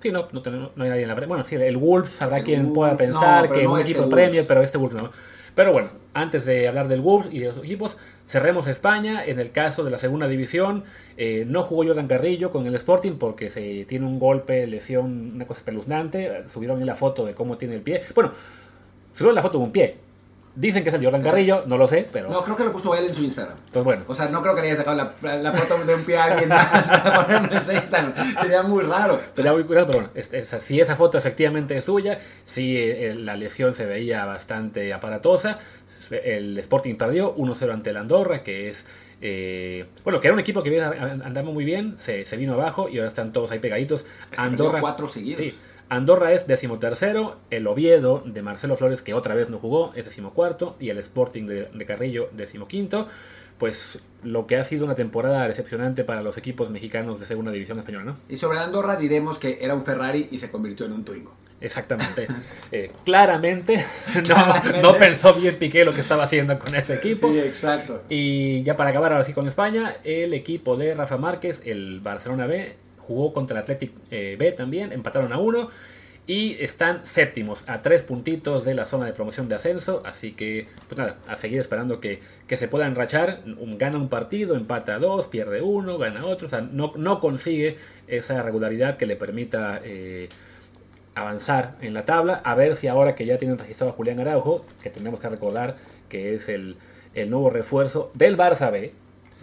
Sí, 0.00 0.12
no, 0.12 0.28
no, 0.32 0.40
tenemos- 0.42 0.70
no 0.76 0.84
hay 0.84 0.90
nadie 0.90 1.02
en 1.02 1.08
la... 1.08 1.16
pre- 1.16 1.26
Bueno, 1.26 1.44
sí, 1.44 1.54
el 1.56 1.76
Wolves 1.76 2.20
habrá 2.22 2.38
El 2.38 2.44
quien 2.44 2.62
Wolves- 2.66 2.74
pueda 2.74 2.96
pensar 2.96 3.50
que 3.50 3.62
no 3.64 3.72
un 3.72 3.78
este 3.80 3.90
equipo 3.92 4.06
Wolves. 4.06 4.14
Premier, 4.24 4.46
pero 4.46 4.62
este 4.62 4.78
Wolves 4.78 5.02
no. 5.02 5.10
Pero 5.54 5.72
bueno, 5.72 5.88
antes 6.14 6.44
de 6.46 6.68
hablar 6.68 6.88
del 6.88 7.00
Wolves 7.00 7.32
y 7.32 7.38
de 7.40 7.46
los 7.48 7.56
equipos, 7.58 7.96
cerremos 8.28 8.66
España. 8.66 9.24
En 9.24 9.38
el 9.40 9.50
caso 9.52 9.82
de 9.84 9.90
la 9.90 9.98
segunda 9.98 10.26
división, 10.28 10.84
eh, 11.16 11.44
no 11.48 11.62
jugó 11.62 11.84
Jordan 11.84 12.06
Carrillo 12.08 12.50
con 12.50 12.66
el 12.66 12.74
Sporting 12.74 13.12
porque 13.18 13.50
se 13.50 13.84
tiene 13.86 14.04
un 14.06 14.18
golpe, 14.18 14.66
lesión, 14.66 15.32
una 15.36 15.46
cosa 15.46 15.58
espeluznante. 15.58 16.44
Subieron 16.48 16.78
ahí 16.80 16.84
la 16.84 16.96
foto 16.96 17.24
de 17.24 17.34
cómo 17.34 17.56
tiene 17.56 17.74
el 17.74 17.82
pie. 17.82 18.02
Bueno, 18.14 18.32
subieron 19.14 19.34
la 19.34 19.42
foto 19.42 19.58
de 19.58 19.64
un 19.64 19.72
pie. 19.72 19.96
Dicen 20.56 20.84
que 20.84 20.90
es 20.90 20.94
el 20.94 21.02
Jordan 21.02 21.22
Carrillo, 21.22 21.64
no 21.66 21.76
lo 21.76 21.88
sé, 21.88 22.08
pero... 22.12 22.30
No, 22.30 22.44
creo 22.44 22.54
que 22.56 22.62
lo 22.62 22.70
puso 22.70 22.94
él 22.94 23.06
en 23.06 23.14
su 23.14 23.24
Instagram. 23.24 23.56
Entonces, 23.58 23.84
bueno. 23.84 24.04
O 24.06 24.14
sea, 24.14 24.28
no 24.28 24.40
creo 24.40 24.54
que 24.54 24.60
le 24.60 24.68
haya 24.68 24.76
sacado 24.76 24.96
la, 24.96 25.36
la 25.36 25.52
foto 25.52 25.84
de 25.84 25.94
un 25.96 26.04
pie 26.04 26.16
a 26.16 26.24
alguien 26.24 26.48
más 26.48 26.88
para 26.88 27.26
ponerlo 27.26 27.56
en 27.56 27.64
su 27.64 27.72
Instagram. 27.72 28.14
Sería 28.40 28.62
muy 28.62 28.84
raro. 28.84 29.20
Sería 29.34 29.52
muy 29.52 29.64
curioso, 29.64 29.88
pero 29.88 29.98
bueno, 29.98 30.12
este, 30.14 30.46
si 30.60 30.80
esa 30.80 30.94
foto 30.94 31.18
efectivamente 31.18 31.76
es 31.76 31.84
suya, 31.84 32.20
si 32.44 32.76
eh, 32.76 33.14
la 33.14 33.36
lesión 33.36 33.74
se 33.74 33.84
veía 33.86 34.24
bastante 34.26 34.92
aparatosa, 34.92 35.58
el 36.10 36.56
Sporting 36.58 36.94
perdió 36.94 37.34
1-0 37.36 37.72
ante 37.72 37.90
el 37.90 37.96
Andorra, 37.96 38.44
que 38.44 38.68
es, 38.68 38.84
eh, 39.20 39.86
bueno, 40.04 40.20
que 40.20 40.28
era 40.28 40.34
un 40.34 40.40
equipo 40.40 40.62
que 40.62 40.80
andaba 40.80 41.50
muy 41.50 41.64
bien, 41.64 41.98
se, 41.98 42.24
se 42.24 42.36
vino 42.36 42.54
abajo 42.54 42.88
y 42.88 42.98
ahora 42.98 43.08
están 43.08 43.32
todos 43.32 43.50
ahí 43.50 43.58
pegaditos. 43.58 44.04
Que 44.30 44.36
perdió 44.36 44.72
cuatro 44.78 45.08
seguidos. 45.08 45.40
sí, 45.40 45.58
Andorra 45.94 46.32
es 46.32 46.46
decimotercero, 46.46 47.38
el 47.50 47.66
Oviedo 47.66 48.22
de 48.24 48.42
Marcelo 48.42 48.76
Flores, 48.76 49.02
que 49.02 49.14
otra 49.14 49.34
vez 49.34 49.48
no 49.50 49.58
jugó, 49.58 49.92
es 49.94 50.04
decimocuarto, 50.04 50.76
y 50.80 50.90
el 50.90 50.98
Sporting 50.98 51.46
de, 51.46 51.64
de 51.72 51.86
Carrillo, 51.86 52.28
decimoquinto. 52.32 53.08
Pues 53.58 54.00
lo 54.24 54.46
que 54.48 54.56
ha 54.56 54.64
sido 54.64 54.84
una 54.84 54.96
temporada 54.96 55.46
decepcionante 55.46 56.02
para 56.02 56.22
los 56.22 56.36
equipos 56.36 56.70
mexicanos 56.70 57.20
de 57.20 57.26
segunda 57.26 57.52
división 57.52 57.78
española, 57.78 58.04
¿no? 58.04 58.16
Y 58.28 58.36
sobre 58.36 58.58
Andorra 58.58 58.96
diremos 58.96 59.38
que 59.38 59.58
era 59.60 59.74
un 59.74 59.84
Ferrari 59.84 60.28
y 60.32 60.38
se 60.38 60.50
convirtió 60.50 60.86
en 60.86 60.92
un 60.92 61.04
Twingo. 61.04 61.34
Exactamente. 61.60 62.26
Eh, 62.72 62.90
claramente, 63.04 63.76
no, 64.16 64.22
Claramente. 64.22 64.82
no 64.82 64.96
pensó 64.96 65.32
bien 65.34 65.56
Piqué 65.56 65.84
lo 65.84 65.92
que 65.94 66.00
estaba 66.00 66.24
haciendo 66.24 66.58
con 66.58 66.74
ese 66.74 66.94
equipo. 66.94 67.30
Sí, 67.30 67.38
exacto. 67.38 68.02
Y 68.08 68.64
ya 68.64 68.76
para 68.76 68.90
acabar 68.90 69.12
ahora 69.12 69.24
sí 69.24 69.32
con 69.32 69.46
España, 69.46 69.94
el 70.02 70.34
equipo 70.34 70.76
de 70.76 70.92
Rafa 70.96 71.18
Márquez, 71.18 71.62
el 71.64 72.00
Barcelona 72.00 72.46
B, 72.46 72.76
jugó 73.06 73.32
contra 73.32 73.58
el 73.58 73.62
Athletic 73.62 73.92
eh, 74.10 74.36
B 74.38 74.52
también, 74.52 74.92
empataron 74.92 75.32
a 75.32 75.38
uno 75.38 75.70
y 76.26 76.56
están 76.60 77.04
séptimos 77.06 77.64
a 77.66 77.82
tres 77.82 78.02
puntitos 78.02 78.64
de 78.64 78.72
la 78.74 78.86
zona 78.86 79.04
de 79.04 79.12
promoción 79.12 79.46
de 79.46 79.56
ascenso, 79.56 80.02
así 80.06 80.32
que 80.32 80.66
pues 80.88 80.98
nada, 80.98 81.18
a 81.28 81.36
seguir 81.36 81.60
esperando 81.60 82.00
que, 82.00 82.20
que 82.46 82.56
se 82.56 82.66
puedan 82.66 82.94
rachar, 82.94 83.42
Un- 83.60 83.76
gana 83.76 83.98
un 83.98 84.08
partido, 84.08 84.56
empata 84.56 84.98
dos, 84.98 85.26
pierde 85.28 85.60
uno, 85.60 85.98
gana 85.98 86.24
otro, 86.24 86.46
o 86.46 86.50
sea, 86.50 86.62
no, 86.62 86.94
no 86.96 87.20
consigue 87.20 87.76
esa 88.08 88.40
regularidad 88.40 88.96
que 88.96 89.04
le 89.04 89.16
permita 89.16 89.80
eh, 89.84 90.30
avanzar 91.14 91.76
en 91.82 91.92
la 91.94 92.04
tabla, 92.06 92.40
a 92.42 92.54
ver 92.54 92.74
si 92.74 92.88
ahora 92.88 93.14
que 93.14 93.26
ya 93.26 93.36
tienen 93.38 93.58
registrado 93.58 93.92
a 93.92 93.94
Julián 93.94 94.18
Araujo, 94.18 94.64
que 94.82 94.88
tenemos 94.90 95.20
que 95.20 95.28
recordar 95.28 95.76
que 96.08 96.34
es 96.34 96.48
el, 96.48 96.76
el 97.14 97.28
nuevo 97.30 97.50
refuerzo 97.50 98.10
del 98.14 98.36
Barça 98.38 98.72
B, 98.72 98.94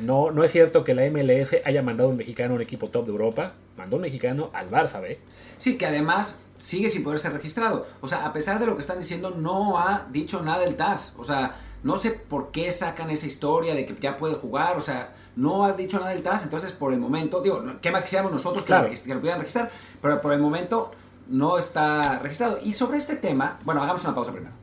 no, 0.02 0.32
no 0.32 0.44
es 0.44 0.52
cierto 0.52 0.84
que 0.84 0.94
la 0.94 1.10
MLS 1.10 1.56
haya 1.66 1.82
mandado 1.82 2.10
un 2.10 2.18
mexicano 2.18 2.54
a 2.54 2.56
un 2.56 2.62
equipo 2.62 2.90
top 2.90 3.06
de 3.06 3.12
Europa, 3.12 3.54
mandó 3.78 3.96
un 3.98 4.02
mexicano 4.04 4.50
al 4.54 4.70
Barça 4.70 5.02
B. 5.02 5.20
Sí, 5.58 5.78
que 5.78 5.86
además 5.86 6.40
sigue 6.58 6.90
sin 6.90 7.04
poder 7.04 7.20
ser 7.20 7.34
registrado. 7.34 7.88
O 8.02 8.08
sea, 8.08 8.26
a 8.26 8.34
pesar 8.34 8.60
de 8.60 8.66
lo 8.66 8.76
que 8.76 8.82
están 8.82 8.98
diciendo, 9.00 9.32
no 9.32 9.80
ha 9.80 10.08
dicho 10.12 10.42
nada 10.42 10.64
el 10.64 10.76
TAS. 10.76 11.16
O 11.18 11.24
sea, 11.24 11.56
no 11.84 11.98
sé 11.98 12.12
por 12.12 12.52
qué 12.52 12.72
sacan 12.72 13.10
esa 13.10 13.26
historia 13.26 13.74
de 13.74 13.86
que 13.86 13.96
ya 14.00 14.18
puede 14.18 14.36
jugar. 14.36 14.78
O 14.78 14.82
sea, 14.82 15.14
no 15.36 15.66
ha 15.66 15.74
dicho 15.74 16.00
nada 16.00 16.14
el 16.14 16.22
TAS. 16.22 16.44
Entonces, 16.44 16.72
por 16.72 16.94
el 16.94 17.00
momento, 17.00 17.42
digo, 17.42 17.64
¿qué 17.82 17.92
más 17.92 18.04
quisiéramos 18.04 18.32
nosotros 18.32 18.64
que, 18.64 18.68
Claro. 18.68 18.90
que 18.90 19.14
lo 19.14 19.20
pudieran 19.20 19.40
registrar? 19.40 19.72
Pero 20.02 20.22
por 20.22 20.34
el 20.34 20.40
momento 20.40 20.92
no 21.28 21.58
está 21.58 22.20
registrado. 22.20 22.60
Y 22.64 22.74
sobre 22.74 22.98
este 22.98 23.16
tema, 23.16 23.60
bueno, 23.64 23.82
hagamos 23.82 24.04
una 24.04 24.14
pausa 24.14 24.32
primero. 24.32 24.54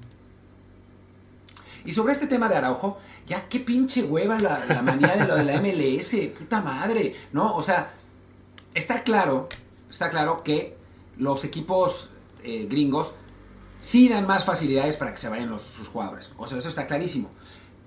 Y 1.85 1.93
sobre 1.93 2.13
este 2.13 2.27
tema 2.27 2.49
de 2.49 2.57
Araujo, 2.57 2.99
ya 3.29 3.47
qué 3.49 3.61
pinche 3.61 4.03
hueva 4.03 4.39
la, 4.39 4.83
manía 4.83 5.15
de 5.17 5.27
lo 5.27 5.37
de 5.37 5.45
la 5.45 5.61
MLS, 5.61 6.17
puta 6.37 6.63
madre, 6.63 7.15
¿no? 7.33 7.55
O 7.55 7.63
sea, 7.63 7.93
está 8.75 9.03
claro, 9.03 9.49
está 9.91 10.09
claro 10.09 10.43
que 10.43 10.77
los 11.19 11.45
equipos 11.45 12.11
eh, 12.43 12.67
gringos 12.69 13.13
sí 13.79 14.09
dan 14.09 14.27
más 14.27 14.45
facilidades 14.45 14.97
para 14.97 15.11
que 15.11 15.19
se 15.19 15.29
vayan 15.29 15.51
los, 15.51 15.63
sus 15.63 15.89
jugadores. 15.89 16.33
O 16.39 16.47
sea, 16.47 16.59
eso 16.59 16.69
está 16.69 16.87
clarísimo. 16.87 17.31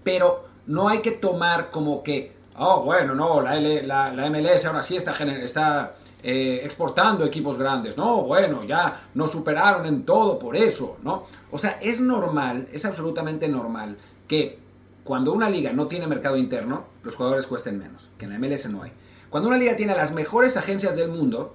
Pero 0.04 0.46
no 0.68 0.88
hay 0.88 1.02
que 1.02 1.12
tomar 1.12 1.72
como 1.72 2.04
que, 2.04 2.38
oh, 2.58 2.84
bueno, 2.84 3.16
no, 3.16 3.42
la, 3.42 3.60
la, 3.60 4.30
MLS 4.30 4.66
ahora 4.66 4.84
sí 4.84 4.96
está, 4.96 5.12
está 5.12 5.96
eh, 6.22 6.62
exportando 6.64 7.26
equipos 7.26 7.58
grandes. 7.58 7.98
No, 7.98 8.22
bueno, 8.24 8.64
ya 8.64 9.08
nos 9.16 9.32
superaron 9.32 9.88
en 9.88 10.06
todo 10.06 10.38
por 10.38 10.56
eso, 10.56 10.98
¿no? 11.02 11.24
O 11.50 11.58
sea, 11.58 11.80
es 11.82 12.00
normal, 12.00 12.68
es 12.72 12.86
absolutamente 12.86 13.48
normal 13.48 13.98
que 14.28 14.61
cuando 15.12 15.34
una 15.34 15.50
liga 15.50 15.74
no 15.74 15.88
tiene 15.88 16.08
mercado 16.08 16.38
interno, 16.38 16.86
los 17.04 17.16
jugadores 17.16 17.46
cuesten 17.46 17.78
menos, 17.78 18.08
que 18.18 18.24
en 18.24 18.32
la 18.32 18.40
MLS 18.40 18.70
no 18.70 18.82
hay. 18.82 18.94
Cuando 19.30 19.50
una 19.50 19.58
liga 19.58 19.76
tiene 19.76 19.94
las 19.94 20.14
mejores 20.14 20.56
agencias 20.56 20.96
del 20.96 21.10
mundo, 21.10 21.54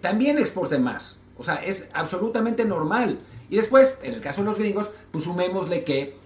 también 0.00 0.36
exporten 0.36 0.82
más. 0.82 1.18
O 1.38 1.44
sea, 1.44 1.62
es 1.64 1.90
absolutamente 1.92 2.64
normal. 2.64 3.20
Y 3.50 3.54
después, 3.54 4.00
en 4.02 4.14
el 4.14 4.20
caso 4.20 4.40
de 4.40 4.48
los 4.48 4.58
gringos, 4.58 4.90
pues 5.12 5.22
sumémosle 5.22 5.84
que 5.84 6.16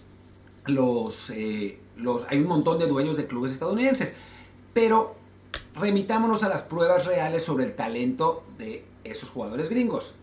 eh, 1.35 1.79
los, 1.99 2.27
hay 2.31 2.39
un 2.39 2.47
montón 2.47 2.79
de 2.79 2.87
dueños 2.87 3.19
de 3.19 3.27
clubes 3.27 3.53
estadounidenses. 3.53 4.15
Pero 4.73 5.17
remitámonos 5.75 6.43
a 6.43 6.49
las 6.49 6.63
pruebas 6.63 7.05
reales 7.05 7.45
sobre 7.45 7.67
el 7.67 7.77
talento 7.77 8.45
de 8.57 8.87
esos 9.05 9.29
jugadores 9.29 9.69
gringos. 9.69 10.15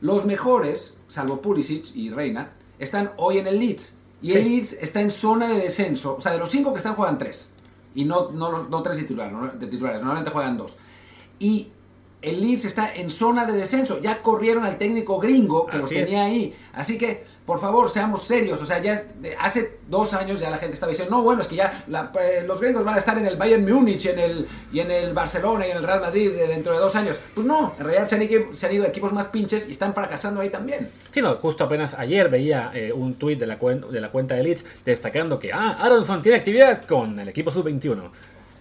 Los 0.00 0.24
mejores, 0.24 0.94
salvo 1.06 1.42
Pulisic 1.42 1.94
y 1.94 2.08
Reina, 2.08 2.54
están 2.78 3.12
hoy 3.18 3.36
en 3.36 3.46
el 3.46 3.58
Leeds. 3.58 3.96
Y 4.22 4.32
el 4.32 4.42
Sí. 4.44 4.48
Leeds 4.50 4.72
está 4.74 5.00
en 5.00 5.10
zona 5.10 5.48
de 5.48 5.56
descenso. 5.58 6.16
O 6.16 6.20
sea, 6.20 6.32
de 6.32 6.38
los 6.38 6.50
cinco 6.50 6.72
que 6.72 6.78
están 6.78 6.94
juegan 6.94 7.18
tres. 7.18 7.50
Y 7.94 8.04
no, 8.04 8.30
no, 8.30 8.50
los- 8.50 8.68
no 8.70 8.82
tres 8.82 8.96
titulares, 8.98 9.32
no- 9.32 9.48
de 9.48 9.66
titulares, 9.66 10.00
normalmente 10.00 10.30
juegan 10.30 10.56
dos. 10.56 10.76
Y 11.38 11.68
el 12.22 12.40
Leeds 12.40 12.64
está 12.64 12.94
en 12.94 13.10
zona 13.10 13.44
de 13.46 13.52
descenso. 13.52 14.00
Ya 14.00 14.22
corrieron 14.22 14.64
al 14.64 14.78
técnico 14.78 15.18
gringo 15.18 15.66
que 15.66 15.78
los 15.78 15.86
Así 15.86 15.96
es. 15.96 16.04
tenía 16.04 16.24
ahí. 16.24 16.54
Así 16.72 16.98
que, 16.98 17.26
por 17.46 17.60
favor, 17.60 17.88
seamos 17.88 18.24
serios. 18.24 18.60
O 18.60 18.66
sea, 18.66 18.82
ya 18.82 19.04
hace 19.38 19.78
dos 19.88 20.12
años 20.12 20.40
ya 20.40 20.50
la 20.50 20.58
gente 20.58 20.74
estaba 20.74 20.90
diciendo, 20.90 21.16
no, 21.16 21.22
bueno, 21.22 21.40
es 21.42 21.48
que 21.48 21.56
ya 21.56 21.84
la- 21.86 22.10
eh, 22.20 22.44
los 22.46 22.60
gringos 22.60 22.84
van 22.84 22.96
a 22.96 22.98
estar 22.98 23.16
en 23.16 23.24
el 23.26 23.36
Bayern 23.36 23.64
Múnich 23.64 24.04
en 24.06 24.18
el, 24.18 24.48
y 24.72 24.80
en 24.80 24.90
el 24.90 25.14
Barcelona 25.14 25.66
y 25.66 25.70
en 25.70 25.76
el 25.76 25.82
Real 25.84 26.00
Madrid 26.00 26.32
de- 26.32 26.48
dentro 26.48 26.72
de 26.72 26.78
dos 26.80 26.94
años. 26.96 27.18
Pues 27.34 27.46
no, 27.46 27.72
en 27.78 27.84
realidad 27.84 28.08
se 28.08 28.16
han, 28.16 28.54
se 28.54 28.66
han 28.66 28.72
ido 28.74 28.84
equipos 28.84 29.12
más 29.12 29.26
pinches 29.28 29.68
y 29.68 29.70
están 29.72 29.94
fracasando 29.94 30.40
ahí 30.40 30.50
también. 30.50 30.90
Sí, 31.12 31.22
no, 31.22 31.36
justo 31.36 31.64
apenas 31.64 31.94
ayer 31.94 32.28
veía 32.28 32.72
eh, 32.74 32.92
un 32.92 33.14
tuit 33.14 33.38
de 33.38 33.46
la, 33.46 33.56
de 33.56 34.00
la 34.00 34.10
cuenta 34.10 34.34
de 34.34 34.42
Leeds 34.42 34.64
destacando 34.84 35.38
que, 35.38 35.52
ah, 35.52 35.76
Aronson 35.80 36.20
tiene 36.20 36.38
actividad 36.38 36.84
con 36.84 37.18
el 37.20 37.28
equipo 37.28 37.50
sub-21. 37.50 38.10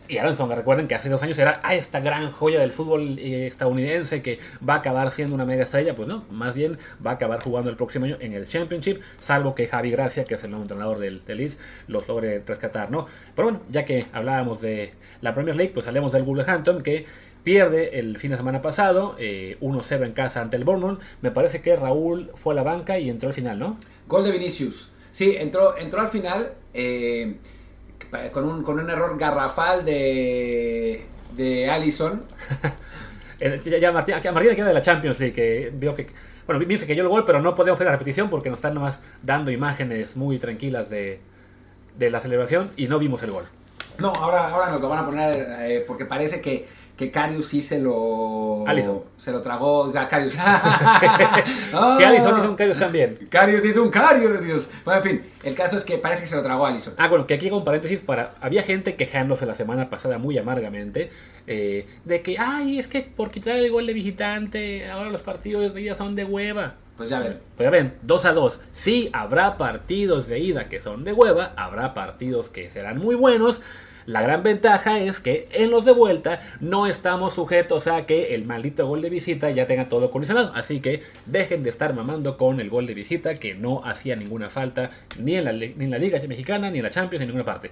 Y 0.08 0.18
Aronson, 0.20 0.52
recuerden 0.52 0.88
que 0.88 0.94
hace 0.94 1.10
dos 1.10 1.24
años 1.24 1.40
era 1.40 1.60
ah, 1.64 1.74
esta 1.74 2.00
gran 2.00 2.32
joya 2.32 2.60
del 2.60 2.72
fútbol 2.72 3.18
eh, 3.18 3.48
estadounidense 3.48 4.22
que 4.22 4.40
va 4.68 4.76
a 4.76 4.78
acabar 4.78 5.12
siendo 5.12 5.34
una 5.34 5.46
mega 5.46 5.64
estrella. 5.64 5.96
Pues 5.96 6.08
no, 6.08 6.26
más 6.30 6.54
bien 6.54 6.78
va 7.06 7.12
a 7.12 7.14
acabar 7.16 7.42
jugando 7.42 7.72
el 7.72 7.76
próximo 7.76 8.06
año 8.06 8.18
en 8.20 8.34
el 8.34 8.48
Championship, 8.48 9.02
salvo 9.20 9.56
que 9.56 9.68
Javi 9.68 9.90
Gracia, 9.90 10.24
que 10.24 10.36
es 10.36 10.44
el 10.44 10.52
nuevo 10.52 10.64
entrenador 10.64 11.00
del, 11.00 11.26
del 11.26 11.38
Leeds, 11.38 11.58
los 11.88 12.08
logre 12.08 12.44
rescatar, 12.46 12.92
¿no? 12.92 13.08
Pero 13.36 13.48
bueno, 13.48 13.62
ya 13.70 13.86
que 13.86 14.06
hablábamos 14.14 14.62
de 14.62 14.94
la 15.22 15.34
Premier 15.34 15.56
League, 15.56 15.74
pues 15.74 15.88
hablemos 15.88 16.12
del 16.12 16.24
Wolverhampton 16.24 16.84
que 16.84 17.06
pierde 17.44 18.00
el 18.00 18.18
fin 18.18 18.32
de 18.32 18.38
semana 18.38 18.62
pasado, 18.62 19.16
eh, 19.20 19.58
1-0 19.62 20.06
en 20.06 20.14
casa 20.14 20.42
ante 20.42 20.58
el 20.58 20.64
Bournemouth. 20.64 21.00
Me 21.22 21.32
parece 21.32 21.62
que 21.62 21.76
Raúl 21.76 22.32
fue 22.36 22.54
a 22.54 22.56
la 22.56 22.64
banca 22.64 23.00
y 23.00 23.10
entró 23.10 23.30
al 23.30 23.34
final, 23.34 23.60
¿no? 23.60 23.78
Gol 24.08 24.26
de 24.26 24.32
Vinicius. 24.32 24.90
Sí, 25.12 25.36
entró, 25.38 25.78
entró 25.78 26.02
al 26.02 26.10
final 26.10 26.54
eh, 26.74 27.38
con, 28.32 28.46
un, 28.46 28.64
con 28.64 28.80
un 28.80 28.90
error 28.90 29.18
garrafal 29.18 29.86
de, 29.86 31.06
de 31.36 31.70
Allison. 31.70 32.24
Eh, 33.38 33.62
ya, 33.66 33.78
ya 33.78 33.92
Martín, 33.92 34.16
a 34.16 34.32
Martín 34.32 34.50
le 34.52 34.56
queda 34.56 34.70
de 34.70 34.74
la 34.74 34.82
Champions 34.82 35.20
League, 35.20 35.34
que 35.34 35.70
vio 35.74 35.94
que. 35.94 36.08
Bueno, 36.48 36.64
dice 36.64 36.88
que 36.88 36.96
yo 36.96 37.04
el 37.04 37.10
gol, 37.10 37.26
pero 37.26 37.42
no 37.42 37.54
podemos 37.54 37.76
hacer 37.78 37.86
la 37.86 37.92
repetición 37.92 38.30
porque 38.30 38.50
nos 38.50 38.60
están 38.60 38.74
nomás 38.74 39.02
dando 39.24 39.52
imágenes 39.52 40.16
muy 40.16 40.40
tranquilas 40.40 40.90
de, 40.90 41.20
de 41.98 42.10
la 42.10 42.22
celebración 42.22 42.72
y 42.78 42.88
no 42.88 42.98
vimos 42.98 43.22
el 43.24 43.32
gol. 43.32 43.44
No, 43.98 44.14
ahora, 44.14 44.50
ahora 44.50 44.72
nos 44.72 44.82
lo 44.82 44.90
van 44.90 45.00
a 45.00 45.06
poner 45.06 45.48
eh, 45.60 45.84
porque 45.86 46.06
parece 46.06 46.42
que, 46.42 46.66
que 46.96 47.12
Karius 47.12 47.48
sí 47.48 47.62
se 47.62 47.80
lo. 47.80 48.64
Alisson. 48.68 49.02
Se 49.18 49.32
lo 49.32 49.42
tragó. 49.42 49.92
ah, 49.96 50.08
Karius. 50.08 50.36
Que 51.98 52.06
Alisson 52.06 52.40
hizo 52.40 52.50
un 52.50 52.56
Karius 52.56 52.78
también. 52.78 53.28
Karius 53.30 53.66
hizo 53.66 53.84
un 53.84 53.90
Karius, 53.90 54.44
Dios. 54.44 54.70
Bueno, 54.86 55.02
en 55.02 55.04
fin, 55.04 55.24
el 55.44 55.56
caso 55.56 55.76
es 55.76 55.84
que 55.84 55.98
parece 55.98 56.22
que 56.22 56.28
se 56.28 56.36
lo 56.36 56.44
tragó 56.44 56.66
Allison. 56.66 56.94
Ah, 56.98 57.08
bueno, 57.08 57.28
que 57.28 57.34
aquí 57.34 57.48
hago 57.48 57.58
un 57.58 57.66
paréntesis 57.66 58.00
para. 58.00 58.36
Había 58.42 58.64
gente 58.64 58.96
quejándose 58.96 59.46
la 59.46 59.56
semana 59.56 59.90
pasada 59.90 60.18
muy 60.18 60.38
amargamente 60.38 61.10
eh, 61.48 61.86
de 62.06 62.22
que, 62.22 62.38
ay, 62.40 62.80
es 62.80 62.88
que 62.88 63.02
por 63.02 63.32
quitar 63.32 63.58
el 63.58 63.70
gol 63.72 63.86
de 63.86 63.94
visitante, 63.94 64.90
ahora 64.90 65.10
los 65.10 65.22
partidos 65.22 65.74
de 65.74 65.82
ida 65.82 65.96
son 65.96 66.16
de 66.16 66.24
hueva. 66.24 66.76
Pues 66.98 67.10
ya 67.10 67.20
ven. 67.20 67.40
Pues 67.58 67.66
ya 67.68 67.72
ven, 67.72 67.94
2 68.04 68.26
a 68.26 68.34
2. 68.34 68.60
Sí, 68.72 69.10
habrá 69.12 69.58
partidos 69.58 70.28
de 70.28 70.40
ida 70.40 70.70
que 70.70 70.82
son 70.82 71.04
de 71.04 71.12
hueva, 71.12 71.52
habrá 71.58 71.94
partidos 71.94 72.48
que 72.48 72.70
serán 72.70 73.00
muy 73.00 73.16
buenos. 73.16 73.62
La 74.06 74.22
gran 74.22 74.44
ventaja 74.44 75.00
es 75.00 75.20
que 75.20 75.48
en 75.52 75.72
los 75.72 75.84
de 75.84 75.92
vuelta 75.92 76.40
no 76.60 76.86
estamos 76.86 77.34
sujetos 77.34 77.88
a 77.88 78.06
que 78.06 78.30
el 78.30 78.46
maldito 78.46 78.88
gol 78.88 79.02
de 79.02 79.10
visita 79.10 79.50
ya 79.50 79.66
tenga 79.66 79.90
todo 79.90 80.12
colisionado. 80.12 80.52
Así 80.54 80.80
que 80.80 81.02
dejen 81.26 81.64
de 81.64 81.72
estar 81.72 81.96
mamando 81.96 82.38
con 82.38 82.60
el 82.60 82.70
gol 82.70 82.86
de 82.86 82.94
visita 82.94 83.34
que 83.34 83.56
no 83.56 83.84
hacía 83.84 84.16
ninguna 84.16 84.52
falta 84.52 84.92
ni 85.18 85.36
en 85.36 85.46
la, 85.46 85.54
ni 85.54 85.74
en 85.86 85.90
la 85.90 85.98
Liga 85.98 86.20
Mexicana, 86.28 86.70
ni 86.70 86.78
en 86.78 86.84
la 86.84 86.92
Champions, 86.92 87.22
ni 87.22 87.24
en 87.24 87.30
ninguna 87.30 87.46
parte. 87.46 87.72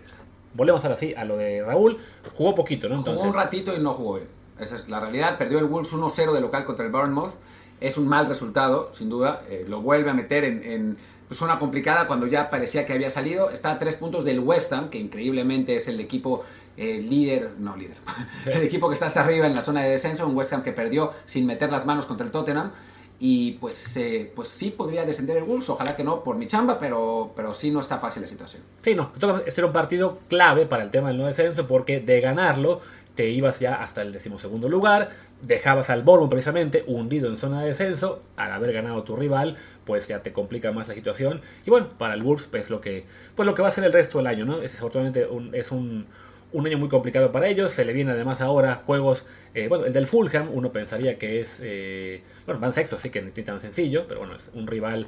Volvemos 0.56 0.84
ahora 0.84 0.98
sí 0.98 1.14
a 1.16 1.24
lo 1.24 1.38
de 1.38 1.64
Raúl. 1.64 1.98
Jugó 2.34 2.56
poquito, 2.56 2.90
¿no? 2.90 3.04
Jugó 3.04 3.22
un 3.22 3.34
ratito 3.34 3.76
y 3.76 3.80
no 3.80 3.94
jugó 3.94 4.16
bien. 4.16 4.28
Esa 4.60 4.76
es 4.76 4.90
la 4.90 5.00
realidad. 5.00 5.38
Perdió 5.38 5.60
el 5.60 5.66
Wolves 5.66 5.94
1-0 5.94 6.34
de 6.34 6.42
local 6.42 6.66
contra 6.66 6.84
el 6.84 6.92
Bournemouth. 6.92 7.34
Es 7.80 7.98
un 7.98 8.08
mal 8.08 8.28
resultado, 8.28 8.90
sin 8.92 9.10
duda. 9.10 9.44
Eh, 9.50 9.66
lo 9.68 9.82
vuelve 9.82 10.10
a 10.10 10.14
meter 10.14 10.46
en, 10.46 10.64
en 10.64 10.98
pues, 11.28 11.40
zona 11.40 11.60
complicada 11.60 12.08
cuando 12.08 12.28
ya 12.28 12.50
parecía 12.50 12.86
que 12.86 12.94
había 12.94 13.10
salido. 13.10 13.50
Está 13.50 13.72
a 13.72 13.80
tres 13.80 13.96
puntos 13.96 14.26
del 14.26 14.40
West 14.40 14.72
Ham, 14.74 14.90
que 14.90 14.98
increíblemente 14.98 15.76
es 15.76 15.88
el 15.88 16.00
equipo 16.00 16.44
eh, 16.78 17.00
líder, 17.00 17.52
no 17.60 17.76
líder, 17.76 17.98
el 18.46 18.62
equipo 18.64 18.88
que 18.90 18.96
está 18.96 19.06
hasta 19.06 19.22
arriba 19.22 19.46
en 19.48 19.56
la 19.56 19.62
zona 19.62 19.84
de 19.84 19.90
descenso. 19.90 20.28
Un 20.28 20.36
West 20.36 20.54
Ham 20.54 20.64
que 20.64 20.72
perdió 20.72 21.12
sin 21.26 21.46
meter 21.46 21.72
las 21.72 21.86
manos 21.86 22.06
contra 22.06 22.26
el 22.26 22.32
Tottenham. 22.32 22.72
Y 23.20 23.54
pues, 23.54 23.96
eh, 23.96 24.32
pues 24.36 24.50
sí 24.50 24.72
podría 24.72 25.06
descender 25.06 25.38
el 25.38 25.44
Wolves, 25.44 25.70
ojalá 25.70 25.96
que 25.96 26.04
no 26.04 26.24
por 26.24 26.36
mi 26.36 26.48
chamba, 26.48 26.78
pero, 26.78 27.32
pero 27.36 27.54
sí 27.54 27.72
no 27.72 27.80
está 27.80 27.98
fácil 27.98 28.22
la 28.22 28.28
situación. 28.28 28.64
Sí, 28.82 28.96
no, 28.96 29.12
este 29.46 29.62
era 29.62 29.68
un 29.68 29.72
partido 29.72 30.18
clave 30.28 30.66
para 30.66 30.84
el 30.84 30.92
tema 30.92 31.08
del 31.08 31.20
no 31.20 31.28
descenso 31.28 31.66
porque 31.66 32.02
de 32.02 32.20
ganarlo 32.20 32.82
te 33.16 33.30
ibas 33.30 33.60
ya 33.60 33.76
hasta 33.76 34.02
el 34.02 34.12
decimosegundo 34.12 34.68
lugar, 34.68 35.10
dejabas 35.44 35.90
al 35.90 36.04
Bournemouth 36.04 36.30
precisamente 36.30 36.84
hundido 36.88 37.30
en 37.30 37.38
zona 37.38 37.62
de 37.62 37.68
descenso, 37.68 38.22
al 38.38 38.52
haber 38.52 38.74
ganado 38.74 39.04
tu 39.04 39.16
rival, 39.16 39.58
pues 39.86 40.08
ya 40.08 40.24
te 40.24 40.34
complica 40.34 40.72
más 40.72 40.88
la 40.88 40.94
situación. 40.94 41.42
Y 41.66 41.70
bueno, 41.70 41.90
para 41.98 42.14
el 42.14 42.24
Wolves 42.24 42.48
pues 42.50 42.70
lo 42.70 42.82
que, 42.82 43.06
pues 43.36 43.46
lo 43.46 43.54
que 43.54 43.62
va 43.62 43.68
a 43.68 43.72
ser 43.72 43.84
el 43.84 43.94
resto 43.94 44.18
del 44.18 44.28
año, 44.28 44.46
¿no? 44.46 44.56
Es 44.58 44.72
desafortunadamente 44.72 45.28
un, 45.28 45.54
es 45.54 45.72
un, 45.72 46.08
un 46.54 46.66
año 46.66 46.78
muy 46.78 46.90
complicado 46.90 47.32
para 47.32 47.48
ellos. 47.48 47.72
Se 47.72 47.84
le 47.86 47.94
viene 47.94 48.12
además 48.12 48.42
ahora 48.42 48.76
juegos. 48.86 49.26
Eh, 49.54 49.68
bueno, 49.68 49.86
el 49.86 49.94
del 49.94 50.08
Fulham, 50.08 50.50
uno 50.54 50.72
pensaría 50.72 51.18
que 51.18 51.40
es. 51.40 51.60
Eh, 51.62 52.22
bueno, 52.46 52.62
van 52.62 52.74
sexto, 52.74 52.96
así 52.96 53.10
que 53.10 53.22
ni 53.22 53.32
tan 53.32 53.60
sencillo, 53.60 54.06
pero 54.08 54.22
bueno, 54.22 54.36
es 54.36 54.50
un 54.54 54.66
rival 54.68 55.08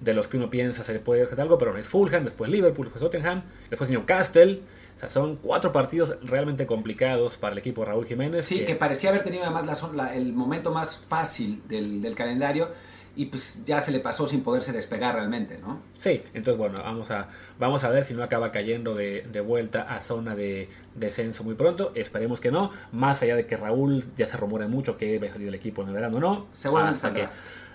de 0.00 0.12
los 0.12 0.28
que 0.28 0.36
uno 0.36 0.50
piensa 0.50 0.84
se 0.84 0.92
le 0.92 1.00
puede 1.00 1.22
hacer 1.22 1.40
algo, 1.40 1.56
pero 1.56 1.72
no 1.72 1.78
es 1.78 1.88
Fulham, 1.88 2.24
después 2.24 2.50
Liverpool, 2.50 2.86
después 2.86 3.02
Tottenham, 3.02 3.42
después 3.70 3.88
Newcastle. 3.88 4.60
O 4.96 5.00
sea, 5.00 5.10
son 5.10 5.36
cuatro 5.36 5.72
partidos 5.72 6.16
realmente 6.22 6.66
complicados 6.66 7.36
para 7.36 7.52
el 7.52 7.58
equipo 7.58 7.84
Raúl 7.84 8.06
Jiménez. 8.06 8.46
Sí, 8.46 8.64
que, 8.64 8.74
parecía 8.74 9.10
haber 9.10 9.22
tenido 9.22 9.44
además 9.44 9.82
la, 9.94 10.14
el 10.14 10.32
momento 10.32 10.72
más 10.72 10.96
fácil 10.96 11.62
del, 11.68 12.00
del 12.00 12.14
calendario 12.14 12.70
y 13.16 13.26
pues 13.26 13.64
ya 13.64 13.80
se 13.80 13.90
le 13.90 14.00
pasó 14.00 14.28
sin 14.28 14.42
poderse 14.42 14.72
despegar 14.72 15.14
realmente, 15.14 15.58
¿no? 15.58 15.80
Sí, 15.98 16.22
entonces 16.34 16.58
bueno, 16.58 16.78
vamos 16.82 17.10
a, 17.10 17.28
vamos 17.58 17.82
a 17.82 17.88
ver 17.88 18.04
si 18.04 18.12
no 18.12 18.22
acaba 18.22 18.52
cayendo 18.52 18.94
de, 18.94 19.22
de, 19.22 19.40
vuelta 19.40 19.82
a 19.82 20.00
zona 20.00 20.36
de 20.36 20.68
descenso 20.94 21.42
muy 21.42 21.54
pronto. 21.54 21.92
Esperemos 21.94 22.40
que 22.40 22.50
no, 22.50 22.72
más 22.92 23.22
allá 23.22 23.34
de 23.34 23.46
que 23.46 23.56
Raúl 23.56 24.04
ya 24.16 24.26
se 24.26 24.36
rumore 24.36 24.68
mucho 24.68 24.98
que 24.98 25.18
va 25.18 25.28
a 25.28 25.32
salir 25.32 25.46
del 25.46 25.54
equipo 25.54 25.82
en 25.82 25.88
el 25.88 25.94
verano, 25.94 26.20
¿no? 26.20 26.46
Seguramente 26.52 26.96
hasta 26.96 27.14
que, 27.14 27.28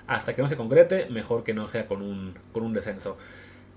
hasta 0.05 0.35
que 0.35 0.41
no 0.43 0.47
se 0.47 0.55
concrete, 0.55 1.07
mejor 1.09 1.43
que 1.43 1.55
no 1.55 1.67
sea 1.67 1.87
con 1.87 2.03
un, 2.03 2.35
con 2.53 2.61
un 2.61 2.73
descenso. 2.73 3.17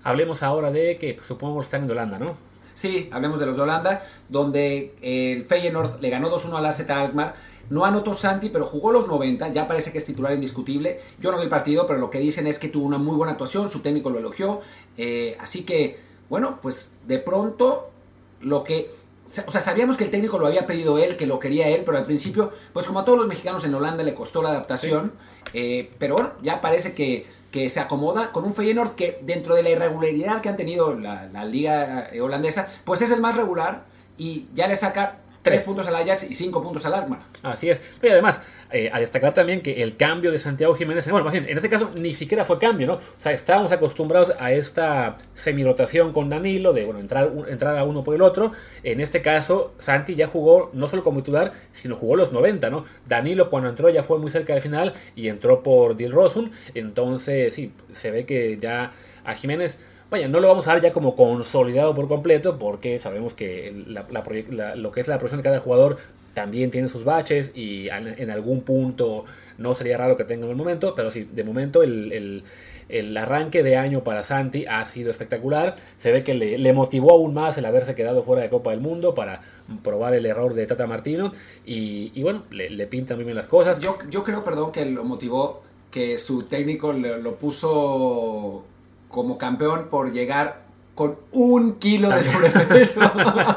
Hablemos 0.03 0.43
ahora 0.43 0.71
de 0.71 0.97
que 0.97 1.15
pues, 1.15 1.25
supongo 1.25 1.59
que 1.59 1.65
están 1.65 1.83
en 1.83 1.89
Holanda, 1.89 2.19
¿no? 2.19 2.37
Sí, 2.75 3.09
hablemos 3.11 3.39
de 3.39 3.47
los 3.47 3.55
de 3.55 3.61
Holanda, 3.63 4.05
donde 4.29 4.93
el 5.01 5.45
Feyenoord 5.45 5.99
le 6.01 6.09
ganó 6.09 6.29
2-1 6.29 6.57
al 6.57 6.65
AZ 6.65 6.87
Alkmaar. 6.89 7.35
No 7.69 7.83
anotó 7.83 8.13
Santi, 8.13 8.49
pero 8.49 8.65
jugó 8.65 8.91
los 8.91 9.07
90, 9.07 9.51
ya 9.51 9.67
parece 9.67 9.91
que 9.91 9.97
es 9.97 10.05
titular 10.05 10.33
indiscutible. 10.33 10.99
Yo 11.19 11.31
no 11.31 11.37
vi 11.37 11.43
el 11.43 11.49
partido, 11.49 11.87
pero 11.87 11.97
lo 11.99 12.11
que 12.11 12.19
dicen 12.19 12.45
es 12.45 12.59
que 12.59 12.69
tuvo 12.69 12.85
una 12.85 12.99
muy 12.99 13.15
buena 13.15 13.31
actuación, 13.31 13.71
su 13.71 13.79
técnico 13.79 14.11
lo 14.11 14.19
elogió. 14.19 14.61
Eh, 14.97 15.35
así 15.39 15.63
que, 15.63 15.99
bueno, 16.29 16.59
pues 16.61 16.91
de 17.07 17.17
pronto 17.17 17.89
lo 18.41 18.63
que... 18.63 18.91
O 19.47 19.51
sea, 19.51 19.61
sabíamos 19.61 19.97
que 19.97 20.03
el 20.03 20.11
técnico 20.11 20.37
lo 20.37 20.45
había 20.45 20.67
pedido 20.67 20.99
él, 20.99 21.17
que 21.17 21.25
lo 21.25 21.39
quería 21.39 21.67
él, 21.69 21.81
pero 21.83 21.97
al 21.97 22.05
principio, 22.05 22.51
pues 22.73 22.85
como 22.85 22.99
a 22.99 23.05
todos 23.05 23.17
los 23.17 23.27
mexicanos 23.27 23.65
en 23.65 23.73
Holanda 23.73 24.03
le 24.03 24.13
costó 24.13 24.43
la 24.43 24.49
adaptación. 24.49 25.13
Sí. 25.45 25.51
Eh, 25.55 25.91
pero 25.97 26.15
bueno, 26.15 26.33
ya 26.43 26.61
parece 26.61 26.93
que 26.93 27.25
que 27.55 27.69
se 27.69 27.79
acomoda 27.79 28.33
con 28.33 28.43
un 28.43 28.53
Feyenoord 28.53 28.95
que 28.95 29.17
dentro 29.21 29.55
de 29.55 29.63
la 29.63 29.69
irregularidad 29.69 30.41
que 30.41 30.49
han 30.49 30.57
tenido 30.57 30.93
la, 30.93 31.27
la 31.31 31.45
liga 31.45 32.09
holandesa, 32.21 32.67
pues 32.83 33.01
es 33.01 33.11
el 33.11 33.21
más 33.21 33.37
regular 33.37 33.85
y 34.17 34.47
ya 34.53 34.67
le 34.67 34.75
saca 34.75 35.19
3 35.45 35.61
puntos 35.61 35.87
al 35.87 35.95
Ajax 35.95 36.23
y 36.23 36.33
5 36.33 36.61
puntos 36.63 36.83
al 36.87 36.95
Alkmaar. 36.95 37.21
Así 37.43 37.69
es. 37.69 37.79
Y 38.01 38.07
además, 38.07 38.39
eh, 38.71 38.89
a 38.91 38.99
destacar 38.99 39.31
también 39.31 39.61
que 39.61 39.83
el 39.83 39.95
cambio 39.95 40.31
de 40.31 40.39
Santiago 40.39 40.73
Jiménez, 40.73 41.07
bueno, 41.11 41.23
más 41.23 41.33
bien, 41.33 41.45
en 41.47 41.55
este 41.55 41.69
caso 41.69 41.91
ni 41.95 42.15
siquiera 42.15 42.43
fue 42.45 42.57
cambio, 42.57 42.87
¿no? 42.87 42.93
O 42.95 43.01
sea, 43.19 43.31
estábamos 43.31 43.71
acostumbrados 43.71 44.33
a 44.39 44.51
esta 44.51 45.17
semirotación 45.35 46.13
con 46.13 46.29
Danilo, 46.29 46.73
de, 46.73 46.85
bueno, 46.85 46.99
entrar, 46.99 47.31
entrar 47.47 47.77
a 47.77 47.83
uno 47.83 48.03
por 48.03 48.15
el 48.15 48.23
otro. 48.23 48.53
En 48.81 48.99
este 48.99 49.21
caso, 49.21 49.75
Santi 49.77 50.15
ya 50.15 50.25
jugó 50.25 50.71
no 50.73 50.87
solo 50.87 51.03
como 51.03 51.19
titular, 51.19 51.51
sino 51.71 51.95
jugó 51.95 52.15
los 52.15 52.31
90, 52.31 52.71
¿no? 52.71 52.85
Danilo 53.07 53.51
cuando 53.51 53.69
entró 53.69 53.89
ya 53.89 54.01
fue 54.01 54.17
muy 54.17 54.31
cerca 54.31 54.53
del 54.53 54.63
final 54.63 54.93
y 55.15 55.27
entró 55.27 55.61
por 55.61 55.95
Dil 55.95 56.11
Rosun. 56.11 56.51
Entonces, 56.73 57.53
sí, 57.53 57.71
se 57.93 58.09
ve 58.09 58.25
que 58.25 58.57
ya 58.57 58.93
a 59.23 59.33
Jiménez 59.35 59.77
vaya, 60.09 60.27
no 60.27 60.39
lo 60.39 60.47
vamos 60.47 60.67
a 60.67 60.73
dar 60.73 60.81
ya 60.81 60.93
como 60.93 61.15
consolidado 61.15 61.93
por 61.93 62.07
completo 62.07 62.57
porque 62.57 62.99
sabemos 62.99 63.33
que 63.33 63.73
lo 63.85 64.91
que 64.91 65.01
es 65.01 65.07
la 65.07 65.17
producción 65.17 65.39
de 65.39 65.43
cada 65.43 65.59
jugador 65.59 65.97
también 66.33 66.69
tiene 66.69 66.89
sus 66.89 67.03
baches 67.03 67.51
y 67.55 67.87
en 67.89 68.29
algún 68.29 68.61
punto 68.61 69.25
no 69.57 69.73
sería 69.73 69.97
raro 69.97 70.17
que 70.17 70.25
tenga 70.25 70.45
en 70.45 70.51
el 70.51 70.57
momento, 70.57 70.93
pero 70.93 71.09
sí, 71.09 71.27
de 71.31 71.43
momento 71.43 71.81
el, 71.81 72.11
el, 72.11 72.43
el 72.89 73.17
arranque 73.17 73.63
de 73.63 73.77
año 73.77 74.03
para 74.03 74.23
Santi 74.23 74.65
ha 74.67 74.85
sido 74.85 75.09
espectacular. 75.09 75.75
Se 75.97 76.11
ve 76.11 76.23
que 76.23 76.33
le, 76.33 76.73
motivó 76.73 77.11
aún 77.11 77.33
más 77.33 77.57
el 77.57 77.65
haberse 77.65 77.95
quedado 77.95 78.21
fuera 78.23 78.41
de 78.41 78.49
Copa 78.49 78.71
del 78.71 78.81
Mundo 78.81 79.15
para 79.15 79.41
probar 79.81 80.13
el 80.13 80.25
error 80.25 80.53
de 80.53 80.65
Tata 80.67 80.85
Martino 80.87 81.31
y, 81.65 82.21
bueno, 82.21 82.43
le, 82.51 82.69
le 82.69 82.87
pintan 82.87 83.17
muy 83.17 83.25
bien 83.25 83.37
las 83.37 83.47
cosas. 83.47 83.79
Yo, 83.79 83.97
yo 84.09 84.23
creo, 84.23 84.43
perdón, 84.43 84.71
que 84.71 84.85
lo 84.85 85.03
motivó 85.03 85.63
que 85.89 86.17
su 86.17 86.43
técnico 86.43 86.91
lo 86.91 87.35
puso 87.35 88.65
como 89.15 89.37
campeón 89.37 89.87
por 89.89 90.11
llegar 90.11 90.65
con 90.93 91.17
un 91.31 91.75
kilo 91.75 92.09
de 92.09 92.21
sobrepeso. 92.21 92.99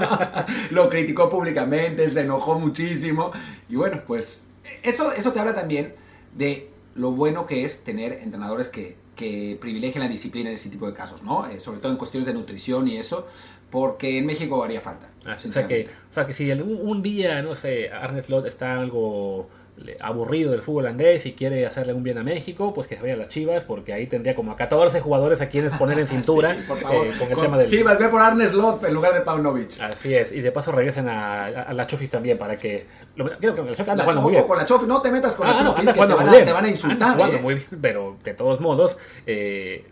lo 0.71 0.89
criticó 0.89 1.29
públicamente, 1.29 2.09
se 2.09 2.21
enojó 2.21 2.61
muchísimo. 2.61 3.33
Y 3.69 3.75
bueno, 3.75 4.01
pues 4.07 4.45
eso, 4.85 5.13
eso 5.13 5.33
te 5.33 5.41
habla 5.41 5.57
también 5.57 5.95
de 6.37 6.71
lo 6.95 7.11
bueno 7.11 7.45
que 7.45 7.65
es 7.65 7.83
tener 7.83 8.13
entrenadores 8.13 8.69
que, 8.69 8.97
que 9.17 9.59
privilegian 9.61 10.05
la 10.05 10.09
disciplina 10.09 10.49
en 10.49 10.55
ese 10.55 10.71
tipo 10.71 10.87
de 10.87 10.95
casos, 10.95 11.25
¿no? 11.25 11.45
Eh, 11.49 11.59
sobre 11.59 11.81
todo 11.81 11.91
en 11.91 11.99
cuestiones 11.99 12.29
de 12.29 12.35
nutrición 12.35 12.87
y 12.87 12.97
eso, 12.97 13.27
porque 13.69 14.17
en 14.17 14.27
México 14.27 14.63
haría 14.63 14.81
falta. 14.81 15.09
Ah, 15.27 15.37
o, 15.45 15.53
sea 15.53 15.67
que, 15.67 15.89
o 16.09 16.15
sea 16.15 16.25
que 16.25 16.35
si 16.35 16.49
un, 16.53 16.79
un 16.81 17.03
día, 17.03 17.43
no 17.43 17.57
sé, 17.57 17.91
Arne 17.91 18.23
Slot 18.23 18.47
está 18.47 18.79
algo 18.79 19.51
aburrido 20.01 20.51
del 20.51 20.63
fútbol 20.63 20.85
holandés 20.85 21.27
y 21.27 21.33
quiere 21.33 21.67
hacerle 21.67 21.93
un 21.93 22.03
bien 22.03 22.19
a 22.19 22.23
México, 22.23 22.73
pues 22.75 22.87
que 22.87 22.97
se 22.97 23.03
vaya 23.03 23.15
a 23.15 23.17
las 23.17 23.29
Chivas, 23.29 23.65
porque 23.65 23.93
ahí 23.93 24.07
tendría 24.07 24.35
como 24.35 24.53
a 24.53 24.57
14 24.57 25.01
jugadores 25.01 25.41
a 25.41 25.49
quienes 25.49 25.73
poner 25.75 25.99
en 25.99 26.07
cintura 26.09 26.55
sí, 26.55 26.63
por 26.67 26.79
favor. 26.79 27.07
Eh, 27.07 27.13
con 27.19 27.29
el 27.29 27.35
con 27.35 27.45
tema 27.45 27.59
del... 27.59 27.67
Chivas, 27.69 27.99
ve 27.99 28.09
por 28.09 28.21
Arne 28.21 28.47
Slot 28.47 28.85
en 28.85 28.95
lugar 28.95 29.15
de 29.15 29.21
Paunovic. 29.21 29.81
Así 29.81 30.15
es, 30.15 30.33
y 30.33 30.41
de 30.41 30.53
paso 30.53 30.73
regresen 30.73 31.09
a, 31.09 31.45
a, 31.45 31.63
a 31.63 31.73
la 31.73 31.87
Chofis 31.87 32.11
también 32.11 32.39
para 32.39 32.57
que... 32.57 32.87
Lo, 33.17 33.27
creo 33.39 33.55
que 33.55 33.63
la 33.63 33.69
Chofis 33.69 33.89
anda 33.89 34.05
jugando 34.05 34.23
muy 34.23 34.33
bien. 34.33 34.47
Con 34.47 34.59
la 34.59 34.65
Chofis, 34.65 34.89
no 34.89 35.01
te 35.01 35.11
metas 35.11 35.35
con 35.35 35.47
ah, 35.47 35.55
la 35.55 35.63
no, 35.63 35.71
Chofis, 35.71 35.87
que 35.87 35.93
te 35.93 35.99
van, 35.99 36.29
a, 36.29 36.45
te 36.45 36.53
van, 36.53 36.65
a, 36.65 36.69
insultar. 36.69 37.11
Anda 37.13 37.29
eh. 37.29 37.41
muy 37.41 37.55
bien, 37.55 37.67
pero 37.81 38.17
de 38.25 38.35
todos 38.35 38.61
modos... 38.61 38.99
Eh, 39.27 39.85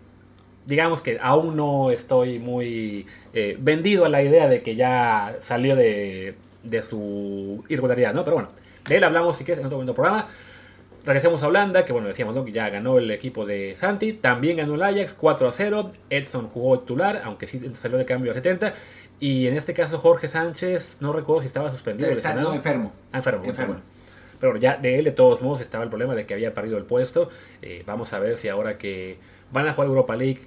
digamos 0.66 1.00
que 1.00 1.16
aún 1.20 1.56
no 1.56 1.92
estoy 1.92 2.40
muy 2.40 3.06
eh, 3.32 3.56
vendido 3.58 4.04
a 4.04 4.08
la 4.08 4.20
idea 4.20 4.48
de 4.48 4.62
que 4.62 4.74
ya 4.74 5.36
salió 5.40 5.76
de, 5.76 6.34
de 6.64 6.82
su 6.82 7.64
irregularidad, 7.68 8.12
¿no? 8.12 8.24
Pero 8.24 8.36
bueno, 8.36 8.50
de 8.88 8.96
él 8.96 9.04
hablamos 9.04 9.36
si 9.36 9.44
quieres 9.44 9.60
en 9.60 9.66
otro 9.66 9.78
momento 9.78 9.94
programa. 9.94 10.26
Regresemos 11.04 11.42
a 11.42 11.46
Holanda, 11.46 11.84
que 11.84 11.92
bueno, 11.92 12.08
decíamos 12.08 12.34
¿no? 12.34 12.44
que 12.44 12.50
ya 12.50 12.68
ganó 12.68 12.98
el 12.98 13.10
equipo 13.12 13.46
de 13.46 13.76
Santi, 13.76 14.12
también 14.12 14.56
ganó 14.56 14.74
el 14.74 14.82
Ajax 14.82 15.14
4 15.14 15.48
a 15.48 15.52
0, 15.52 15.92
Edson 16.10 16.48
jugó 16.48 16.80
titular, 16.80 17.22
aunque 17.24 17.46
sí 17.46 17.62
salió 17.74 17.96
de 17.96 18.04
cambio 18.04 18.32
a 18.32 18.34
70, 18.34 18.74
y 19.20 19.46
en 19.46 19.56
este 19.56 19.72
caso 19.72 19.98
Jorge 19.98 20.26
Sánchez, 20.26 20.98
no 21.00 21.12
recuerdo 21.12 21.42
si 21.42 21.46
estaba 21.46 21.70
suspendido. 21.70 22.10
Está 22.10 22.34
no, 22.34 22.52
enfermo. 22.52 22.92
Ah, 23.12 23.18
enfermo. 23.18 23.44
enfermo. 23.44 23.74
Bueno. 23.74 23.96
Pero 24.40 24.52
bueno, 24.52 24.62
ya 24.62 24.76
de 24.76 24.98
él 24.98 25.04
de 25.04 25.12
todos 25.12 25.42
modos 25.42 25.60
estaba 25.60 25.84
el 25.84 25.90
problema 25.90 26.14
de 26.14 26.26
que 26.26 26.34
había 26.34 26.52
perdido 26.52 26.76
el 26.76 26.84
puesto. 26.84 27.30
Eh, 27.62 27.82
vamos 27.86 28.12
a 28.12 28.18
ver 28.18 28.36
si 28.36 28.48
ahora 28.48 28.76
que 28.76 29.18
van 29.52 29.68
a 29.68 29.72
jugar 29.72 29.88
Europa 29.88 30.16
League 30.16 30.40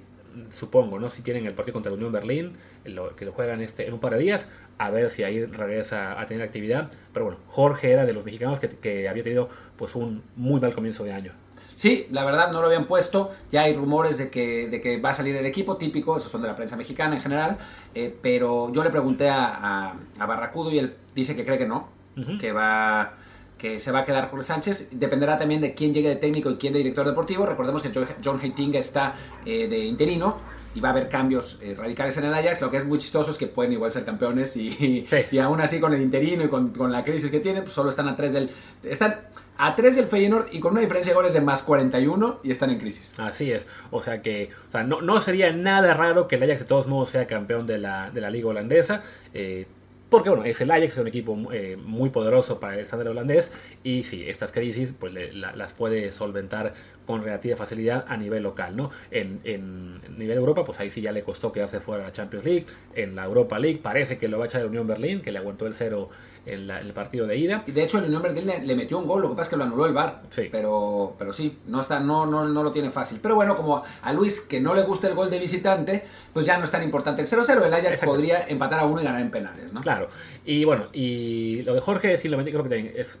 supongo, 0.52 0.98
¿no? 0.98 1.10
Si 1.10 1.22
tienen 1.22 1.46
el 1.46 1.54
partido 1.54 1.74
contra 1.74 1.90
la 1.90 1.96
Unión 1.96 2.12
Berlín, 2.12 2.56
lo, 2.84 3.14
que 3.16 3.24
lo 3.24 3.32
juegan 3.32 3.60
este, 3.60 3.86
en 3.86 3.92
un 3.94 4.00
par 4.00 4.12
de 4.12 4.18
días, 4.18 4.46
a 4.78 4.90
ver 4.90 5.10
si 5.10 5.22
ahí 5.22 5.44
regresa 5.44 6.20
a 6.20 6.26
tener 6.26 6.42
actividad. 6.42 6.90
Pero 7.12 7.26
bueno, 7.26 7.40
Jorge 7.46 7.92
era 7.92 8.06
de 8.06 8.12
los 8.12 8.24
mexicanos 8.24 8.60
que, 8.60 8.68
que 8.68 9.08
había 9.08 9.22
tenido 9.22 9.48
pues 9.76 9.94
un 9.94 10.22
muy 10.36 10.60
mal 10.60 10.74
comienzo 10.74 11.04
de 11.04 11.12
año. 11.12 11.32
Sí, 11.80 12.06
la 12.10 12.26
verdad 12.26 12.52
no 12.52 12.60
lo 12.60 12.66
habían 12.66 12.86
puesto. 12.86 13.30
Ya 13.50 13.62
hay 13.62 13.74
rumores 13.74 14.18
de 14.18 14.30
que, 14.30 14.68
de 14.68 14.82
que 14.82 15.00
va 15.00 15.10
a 15.10 15.14
salir 15.14 15.34
el 15.36 15.46
equipo 15.46 15.78
típico, 15.78 16.16
esos 16.18 16.30
son 16.30 16.42
de 16.42 16.48
la 16.48 16.54
prensa 16.54 16.76
mexicana 16.76 17.16
en 17.16 17.22
general. 17.22 17.56
Eh, 17.94 18.14
pero 18.20 18.70
yo 18.70 18.84
le 18.84 18.90
pregunté 18.90 19.30
a, 19.30 19.46
a, 19.46 19.96
a, 20.18 20.26
Barracudo 20.26 20.70
y 20.70 20.78
él 20.78 20.94
dice 21.14 21.34
que 21.34 21.46
cree 21.46 21.56
que 21.56 21.66
no, 21.66 21.88
uh 22.18 22.20
-huh. 22.20 22.38
que 22.38 22.52
va 22.52 23.14
que 23.60 23.78
se 23.78 23.92
va 23.92 24.00
a 24.00 24.04
quedar 24.04 24.30
Jorge 24.30 24.44
Sánchez. 24.46 24.88
Dependerá 24.92 25.36
también 25.38 25.60
de 25.60 25.74
quién 25.74 25.92
llegue 25.92 26.08
de 26.08 26.16
técnico 26.16 26.50
y 26.50 26.56
quién 26.56 26.72
de 26.72 26.78
director 26.78 27.06
deportivo. 27.06 27.44
Recordemos 27.46 27.82
que 27.82 27.90
John 28.24 28.40
Heitinga 28.42 28.78
está 28.78 29.14
eh, 29.44 29.68
de 29.68 29.78
interino. 29.84 30.38
y 30.74 30.80
va 30.80 30.90
a 30.90 30.92
haber 30.92 31.08
cambios 31.08 31.58
eh, 31.62 31.74
radicales 31.76 32.16
en 32.16 32.24
el 32.24 32.32
Ajax. 32.32 32.60
Lo 32.60 32.70
que 32.70 32.76
es 32.78 32.84
muy 32.86 32.98
chistoso 32.98 33.32
es 33.32 33.36
que 33.36 33.48
pueden 33.48 33.72
igual 33.72 33.90
ser 33.92 34.04
campeones 34.04 34.56
y, 34.56 35.04
Sí. 35.10 35.16
y 35.32 35.38
aún 35.38 35.60
así 35.60 35.80
con 35.80 35.92
el 35.92 36.00
interino 36.00 36.44
y 36.44 36.48
con, 36.48 36.70
con 36.70 36.90
la 36.92 37.02
crisis 37.04 37.30
que 37.30 37.40
tienen, 37.40 37.64
pues 37.64 37.74
solo 37.74 37.90
están 37.90 38.08
a 38.08 38.16
3 38.16 38.32
del... 38.32 38.50
Están 38.84 39.20
a 39.62 39.74
3 39.76 39.96
del 39.96 40.06
Feyenoord 40.06 40.46
y 40.52 40.60
con 40.60 40.72
una 40.72 40.80
diferencia 40.80 41.10
de 41.12 41.16
goles 41.16 41.34
de 41.34 41.40
más 41.42 41.62
41 41.64 42.40
y 42.44 42.50
están 42.52 42.70
en 42.70 42.78
crisis. 42.78 43.12
Así 43.18 43.50
es. 43.52 43.66
O 43.90 44.00
sea 44.02 44.22
que 44.22 44.48
o 44.68 44.72
sea, 44.72 44.84
no, 44.84 45.02
no 45.02 45.20
sería 45.20 45.52
nada 45.52 45.92
raro 45.92 46.28
que 46.28 46.36
el 46.36 46.44
Ajax 46.44 46.60
de 46.60 46.66
todos 46.66 46.86
modos 46.86 47.10
sea 47.10 47.26
campeón 47.26 47.66
de 47.66 47.76
la, 47.78 48.10
de 48.10 48.20
la 48.22 48.30
liga 48.30 48.48
holandesa. 48.48 49.02
eh, 49.34 49.66
porque 50.10 50.28
bueno, 50.28 50.44
es 50.44 50.60
el 50.60 50.70
Ajax, 50.70 50.94
es 50.94 50.98
un 50.98 51.06
equipo 51.06 51.38
eh, 51.52 51.76
muy 51.76 52.10
poderoso 52.10 52.60
para 52.60 52.74
el 52.74 52.80
estándar 52.80 53.08
holandés. 53.08 53.52
Y 53.82 54.02
sí, 54.02 54.24
estas 54.26 54.52
crisis 54.52 54.92
pues 54.98 55.14
las 55.32 55.72
puede 55.72 56.12
solventar 56.12 56.74
con 57.06 57.22
relativa 57.24 57.56
facilidad 57.56 58.04
a 58.08 58.16
nivel 58.16 58.42
local, 58.44 58.76
¿no? 58.76 58.90
En, 59.10 59.40
en 59.44 60.00
nivel 60.16 60.38
Europa, 60.38 60.64
pues 60.64 60.78
ahí 60.78 60.90
sí 60.90 61.00
ya 61.00 61.10
le 61.12 61.22
costó 61.24 61.50
quedarse 61.50 61.80
fuera 61.80 62.02
de 62.02 62.08
la 62.08 62.12
Champions 62.12 62.44
League. 62.44 62.66
En 62.94 63.16
la 63.16 63.24
Europa 63.24 63.58
League 63.58 63.80
parece 63.82 64.16
que 64.18 64.28
lo 64.28 64.38
va 64.38 64.44
a 64.44 64.46
echar 64.48 64.60
el 64.60 64.68
Unión 64.68 64.86
Berlín, 64.86 65.20
que 65.20 65.32
le 65.32 65.38
aguantó 65.38 65.66
el 65.66 65.74
cero 65.74 66.08
en, 66.46 66.68
la- 66.68 66.78
en 66.80 66.86
el 66.86 66.92
partido 66.92 67.26
de 67.26 67.36
ida. 67.36 67.64
Y 67.66 67.72
de 67.72 67.82
hecho 67.82 67.98
el 67.98 68.04
Unión 68.04 68.22
Berlín 68.22 68.46
le, 68.46 68.60
le 68.64 68.76
metió 68.76 68.96
un 68.98 69.06
gol, 69.08 69.22
lo 69.22 69.28
que 69.28 69.34
pasa 69.34 69.42
es 69.42 69.48
que 69.50 69.56
lo 69.56 69.64
anuló 69.64 69.86
el 69.86 69.92
VAR. 69.92 70.22
Sí. 70.30 70.48
Pero, 70.52 71.16
pero 71.18 71.32
sí, 71.32 71.58
no, 71.66 71.80
está, 71.80 71.98
no, 71.98 72.26
no, 72.26 72.48
no 72.48 72.62
lo 72.62 72.70
tiene 72.70 72.90
fácil. 72.90 73.18
Pero 73.20 73.34
bueno, 73.34 73.56
como 73.56 73.82
a 74.02 74.12
Luis 74.12 74.40
que 74.42 74.60
no 74.60 74.74
le 74.74 74.82
gusta 74.82 75.08
el 75.08 75.14
gol 75.14 75.30
de 75.30 75.38
visitante, 75.40 76.04
pues 76.32 76.46
ya 76.46 76.58
no 76.58 76.64
es 76.64 76.70
tan 76.70 76.82
importante 76.84 77.22
el 77.22 77.28
0-0. 77.28 77.64
El 77.66 77.74
Ajax 77.74 77.98
podría 77.98 78.46
empatar 78.46 78.78
a 78.80 78.84
uno 78.84 79.00
y 79.00 79.04
ganar 79.04 79.20
en 79.20 79.30
penales, 79.32 79.72
¿no? 79.72 79.80
Claro. 79.80 80.08
Y 80.44 80.64
bueno, 80.64 80.86
y 80.92 81.62
lo 81.62 81.74
de 81.74 81.80
Jorge 81.80 82.16
simplemente 82.18 82.52
creo 82.52 82.62
que 82.62 82.68
también 82.70 82.94
es 82.96 83.18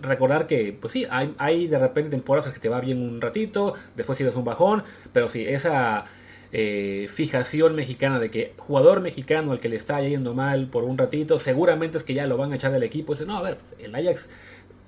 recordar 0.00 0.46
que, 0.46 0.76
pues 0.78 0.92
sí, 0.92 1.06
hay, 1.10 1.34
hay 1.38 1.66
de 1.66 1.78
repente 1.78 2.10
temporadas 2.10 2.52
que 2.52 2.60
te 2.60 2.68
va 2.68 2.80
bien 2.80 3.02
un 3.02 3.20
ratito, 3.20 3.74
después 3.96 4.16
tienes 4.18 4.36
un 4.36 4.44
bajón, 4.44 4.82
pero 5.12 5.28
sí, 5.28 5.44
esa 5.46 6.04
eh, 6.52 7.08
fijación 7.10 7.74
mexicana 7.74 8.18
de 8.18 8.30
que 8.30 8.54
jugador 8.56 9.00
mexicano 9.00 9.52
al 9.52 9.60
que 9.60 9.68
le 9.68 9.76
está 9.76 10.00
yendo 10.00 10.34
mal 10.34 10.68
por 10.68 10.84
un 10.84 10.96
ratito, 10.96 11.38
seguramente 11.38 11.98
es 11.98 12.04
que 12.04 12.14
ya 12.14 12.26
lo 12.26 12.36
van 12.36 12.52
a 12.52 12.56
echar 12.56 12.72
del 12.72 12.82
equipo. 12.82 13.12
Dice, 13.12 13.26
no, 13.26 13.36
a 13.36 13.42
ver, 13.42 13.58
el 13.78 13.94
Ajax 13.94 14.28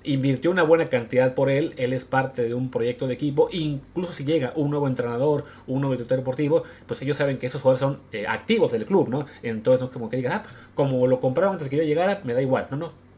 invirtió 0.02 0.50
una 0.50 0.62
buena 0.62 0.86
cantidad 0.86 1.34
por 1.34 1.50
él, 1.50 1.74
él 1.76 1.92
es 1.92 2.04
parte 2.04 2.44
de 2.44 2.54
un 2.54 2.70
proyecto 2.70 3.06
de 3.06 3.14
equipo, 3.14 3.48
incluso 3.52 4.12
si 4.12 4.24
llega 4.24 4.52
un 4.56 4.70
nuevo 4.70 4.88
entrenador, 4.88 5.44
un 5.66 5.82
nuevo 5.82 5.94
director 5.94 6.16
deportivo, 6.16 6.62
pues 6.86 7.02
ellos 7.02 7.16
saben 7.18 7.38
que 7.38 7.46
esos 7.46 7.60
jugadores 7.60 7.80
son 7.80 8.00
eh, 8.12 8.24
activos 8.26 8.72
del 8.72 8.86
club, 8.86 9.08
¿no? 9.08 9.26
Entonces 9.42 9.80
no 9.80 9.86
es 9.86 9.92
como 9.92 10.08
que 10.08 10.16
digas, 10.16 10.34
ah, 10.36 10.42
pues, 10.42 10.54
como 10.74 11.06
lo 11.06 11.20
compraron 11.20 11.52
antes 11.52 11.68
que 11.68 11.76
yo 11.76 11.82
llegara, 11.82 12.22
me 12.24 12.32
da 12.32 12.40
igual, 12.40 12.68
no, 12.70 12.76
no. 12.78 13.09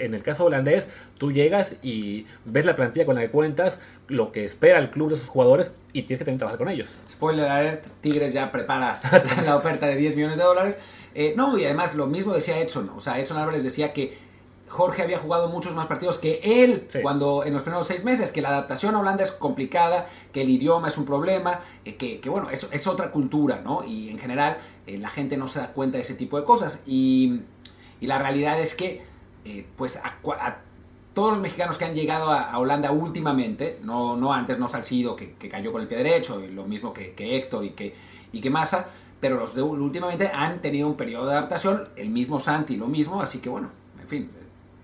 En 0.00 0.14
el 0.14 0.22
caso 0.22 0.44
holandés, 0.46 0.88
tú 1.18 1.32
llegas 1.32 1.76
y 1.82 2.26
ves 2.44 2.64
la 2.64 2.74
plantilla 2.74 3.04
con 3.06 3.14
la 3.14 3.20
que 3.22 3.30
cuentas, 3.30 3.78
lo 4.08 4.32
que 4.32 4.44
espera 4.44 4.78
el 4.78 4.90
club 4.90 5.10
de 5.10 5.16
sus 5.16 5.28
jugadores 5.28 5.70
y 5.92 6.02
tienes 6.02 6.18
que 6.20 6.24
también 6.24 6.38
trabajar 6.38 6.58
con 6.58 6.68
ellos. 6.68 6.90
Spoiler 7.10 7.46
alert, 7.48 7.86
Tigres 8.00 8.32
ya 8.32 8.50
prepara 8.50 8.98
la 9.44 9.56
oferta 9.56 9.86
de 9.86 9.96
10 9.96 10.16
millones 10.16 10.38
de 10.38 10.44
dólares. 10.44 10.78
Eh, 11.14 11.34
no, 11.36 11.56
y 11.58 11.64
además 11.64 11.94
lo 11.94 12.06
mismo 12.06 12.32
decía 12.34 12.58
Edson. 12.60 12.90
O 12.96 13.00
sea, 13.00 13.18
Edson 13.18 13.38
Álvarez 13.38 13.62
decía 13.64 13.92
que 13.92 14.18
Jorge 14.68 15.02
había 15.02 15.18
jugado 15.18 15.48
muchos 15.48 15.74
más 15.74 15.86
partidos 15.86 16.18
que 16.18 16.40
él 16.42 16.86
Sí. 16.88 17.00
cuando 17.00 17.44
en 17.44 17.52
los 17.54 17.62
primeros 17.62 17.86
seis 17.86 18.04
meses, 18.04 18.32
que 18.32 18.42
la 18.42 18.48
adaptación 18.48 18.94
a 18.96 18.98
Holanda 19.00 19.22
es 19.22 19.30
complicada, 19.30 20.08
que 20.32 20.42
el 20.42 20.50
idioma 20.50 20.88
es 20.88 20.98
un 20.98 21.04
problema, 21.06 21.60
eh, 21.84 21.96
que, 21.96 22.20
que, 22.20 22.28
bueno, 22.28 22.50
es, 22.50 22.66
es 22.70 22.86
otra 22.86 23.10
cultura, 23.12 23.60
¿no? 23.64 23.84
Y 23.84 24.10
en 24.10 24.18
general 24.18 24.58
eh, 24.86 24.98
la 24.98 25.08
gente 25.08 25.36
no 25.36 25.48
se 25.48 25.60
da 25.60 25.68
cuenta 25.72 25.98
de 25.98 26.02
ese 26.02 26.14
tipo 26.14 26.38
de 26.38 26.44
cosas. 26.44 26.82
Y, 26.86 27.42
y 28.00 28.06
la 28.08 28.18
realidad 28.18 28.60
es 28.60 28.74
que, 28.74 29.02
eh, 29.46 29.66
pues, 29.76 29.96
a, 29.96 30.16
a 30.40 30.56
todos 31.14 31.30
los 31.30 31.40
mexicanos 31.40 31.78
que 31.78 31.84
han 31.84 31.94
llegado 31.94 32.30
a, 32.30 32.58
Holanda 32.58 32.90
últimamente, 32.90 33.78
no, 33.82 34.16
no 34.16 34.32
antes, 34.32 34.58
no 34.58 34.68
Salcido, 34.68 35.16
que, 35.16 35.34
que 35.34 35.48
cayó 35.48 35.72
con 35.72 35.80
el 35.80 35.88
pie 35.88 35.98
derecho, 35.98 36.42
y 36.42 36.48
lo 36.48 36.64
mismo 36.64 36.92
que, 36.92 37.14
que 37.14 37.36
Héctor 37.36 37.64
y 37.64 37.70
que, 37.70 37.94
y 38.32 38.40
que 38.40 38.50
Massa, 38.50 38.88
pero 39.20 39.36
los 39.36 39.54
de 39.54 39.62
últimamente 39.62 40.30
han 40.32 40.60
tenido 40.60 40.88
un 40.88 40.96
periodo 40.96 41.26
de 41.26 41.32
adaptación, 41.32 41.88
el 41.96 42.10
mismo 42.10 42.38
Santi 42.38 42.76
lo 42.76 42.86
mismo, 42.86 43.22
así 43.22 43.38
que 43.38 43.48
bueno, 43.48 43.70
en 44.00 44.08
fin, 44.08 44.30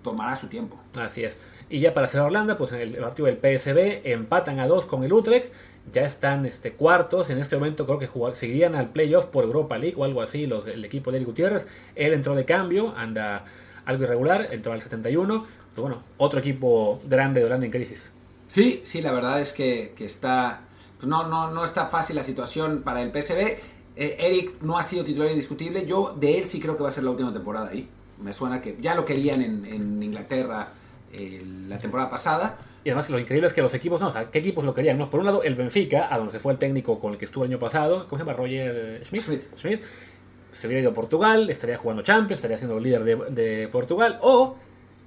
tomará 0.01 0.35
su 0.35 0.47
tiempo. 0.47 0.77
Así 0.99 1.23
es. 1.23 1.37
Y 1.69 1.79
ya 1.79 1.93
para 1.93 2.07
cerrar 2.07 2.27
Holanda, 2.27 2.57
pues 2.57 2.71
en 2.71 2.81
el 2.81 2.97
partido 2.97 3.27
del 3.27 3.37
PSB 3.37 4.01
empatan 4.05 4.59
a 4.59 4.67
dos 4.67 4.85
con 4.85 5.03
el 5.03 5.11
Utrecht. 5.11 5.51
Ya 5.91 6.03
están 6.03 6.45
este, 6.45 6.73
cuartos. 6.73 7.29
En 7.29 7.39
este 7.39 7.55
momento 7.55 7.85
creo 7.85 7.99
que 7.99 8.07
jugar, 8.07 8.35
seguirían 8.35 8.75
al 8.75 8.89
playoff 8.89 9.25
por 9.25 9.43
Europa 9.43 9.77
League 9.77 9.95
o 9.97 10.03
algo 10.03 10.21
así. 10.21 10.45
Los, 10.45 10.67
el 10.67 10.85
equipo 10.85 11.11
de 11.11 11.23
Gutiérrez. 11.23 11.65
Él 11.95 12.13
entró 12.13 12.35
de 12.35 12.45
cambio, 12.45 12.93
anda 12.95 13.45
algo 13.85 14.03
irregular, 14.03 14.49
entró 14.51 14.73
al 14.73 14.81
71. 14.81 15.45
Pues 15.73 15.81
bueno, 15.81 16.03
otro 16.17 16.39
equipo 16.39 17.01
grande 17.05 17.39
de 17.39 17.47
Holanda 17.47 17.65
en 17.65 17.71
crisis. 17.71 18.11
Sí, 18.47 18.81
sí, 18.83 19.01
la 19.01 19.11
verdad 19.11 19.41
es 19.41 19.53
que, 19.53 19.93
que 19.97 20.05
está. 20.05 20.61
Pues 20.97 21.07
no, 21.07 21.27
no, 21.27 21.51
no 21.51 21.65
está 21.65 21.87
fácil 21.87 22.15
la 22.15 22.23
situación 22.23 22.83
para 22.83 23.01
el 23.01 23.11
PSV. 23.11 23.39
Eh, 23.95 24.17
Eric 24.19 24.61
no 24.61 24.77
ha 24.77 24.83
sido 24.83 25.03
titular 25.03 25.29
indiscutible. 25.29 25.85
Yo 25.85 26.15
de 26.19 26.37
él 26.37 26.45
sí 26.45 26.59
creo 26.59 26.77
que 26.77 26.83
va 26.83 26.89
a 26.89 26.91
ser 26.91 27.03
la 27.03 27.11
última 27.11 27.33
temporada 27.33 27.69
ahí. 27.69 27.89
Me 28.21 28.31
suena 28.31 28.61
que 28.61 28.77
ya 28.79 28.95
lo 28.95 29.05
querían 29.05 29.41
en, 29.41 29.65
en 29.65 30.03
Inglaterra 30.03 30.73
eh, 31.11 31.43
la 31.67 31.77
temporada 31.77 32.09
pasada. 32.09 32.57
Y 32.83 32.89
además 32.89 33.09
lo 33.09 33.19
increíble 33.19 33.47
es 33.47 33.53
que 33.53 33.61
los 33.61 33.73
equipos, 33.73 34.01
no, 34.01 34.07
o 34.07 34.13
sea, 34.13 34.29
¿qué 34.29 34.39
equipos 34.39 34.65
lo 34.65 34.73
querían? 34.73 34.97
No, 34.97 35.09
por 35.09 35.19
un 35.19 35.25
lado 35.25 35.43
el 35.43 35.55
Benfica, 35.55 36.13
a 36.13 36.17
donde 36.17 36.33
se 36.33 36.39
fue 36.39 36.51
el 36.53 36.59
técnico 36.59 36.99
con 36.99 37.13
el 37.13 37.17
que 37.17 37.25
estuvo 37.25 37.45
el 37.45 37.51
año 37.51 37.59
pasado, 37.59 38.07
¿cómo 38.07 38.19
se 38.19 38.25
llama? 38.25 38.37
Roger 38.37 39.01
Schmidt. 39.05 39.21
Schmidt. 39.21 39.41
Schmidt. 39.57 39.81
Se 40.53 40.67
hubiera 40.67 40.81
ido 40.81 40.91
a 40.91 40.93
Portugal, 40.93 41.49
estaría 41.49 41.77
jugando 41.77 42.03
Champions, 42.03 42.39
estaría 42.39 42.57
siendo 42.57 42.79
líder 42.79 43.03
de, 43.03 43.15
de 43.31 43.67
Portugal. 43.67 44.19
O 44.21 44.55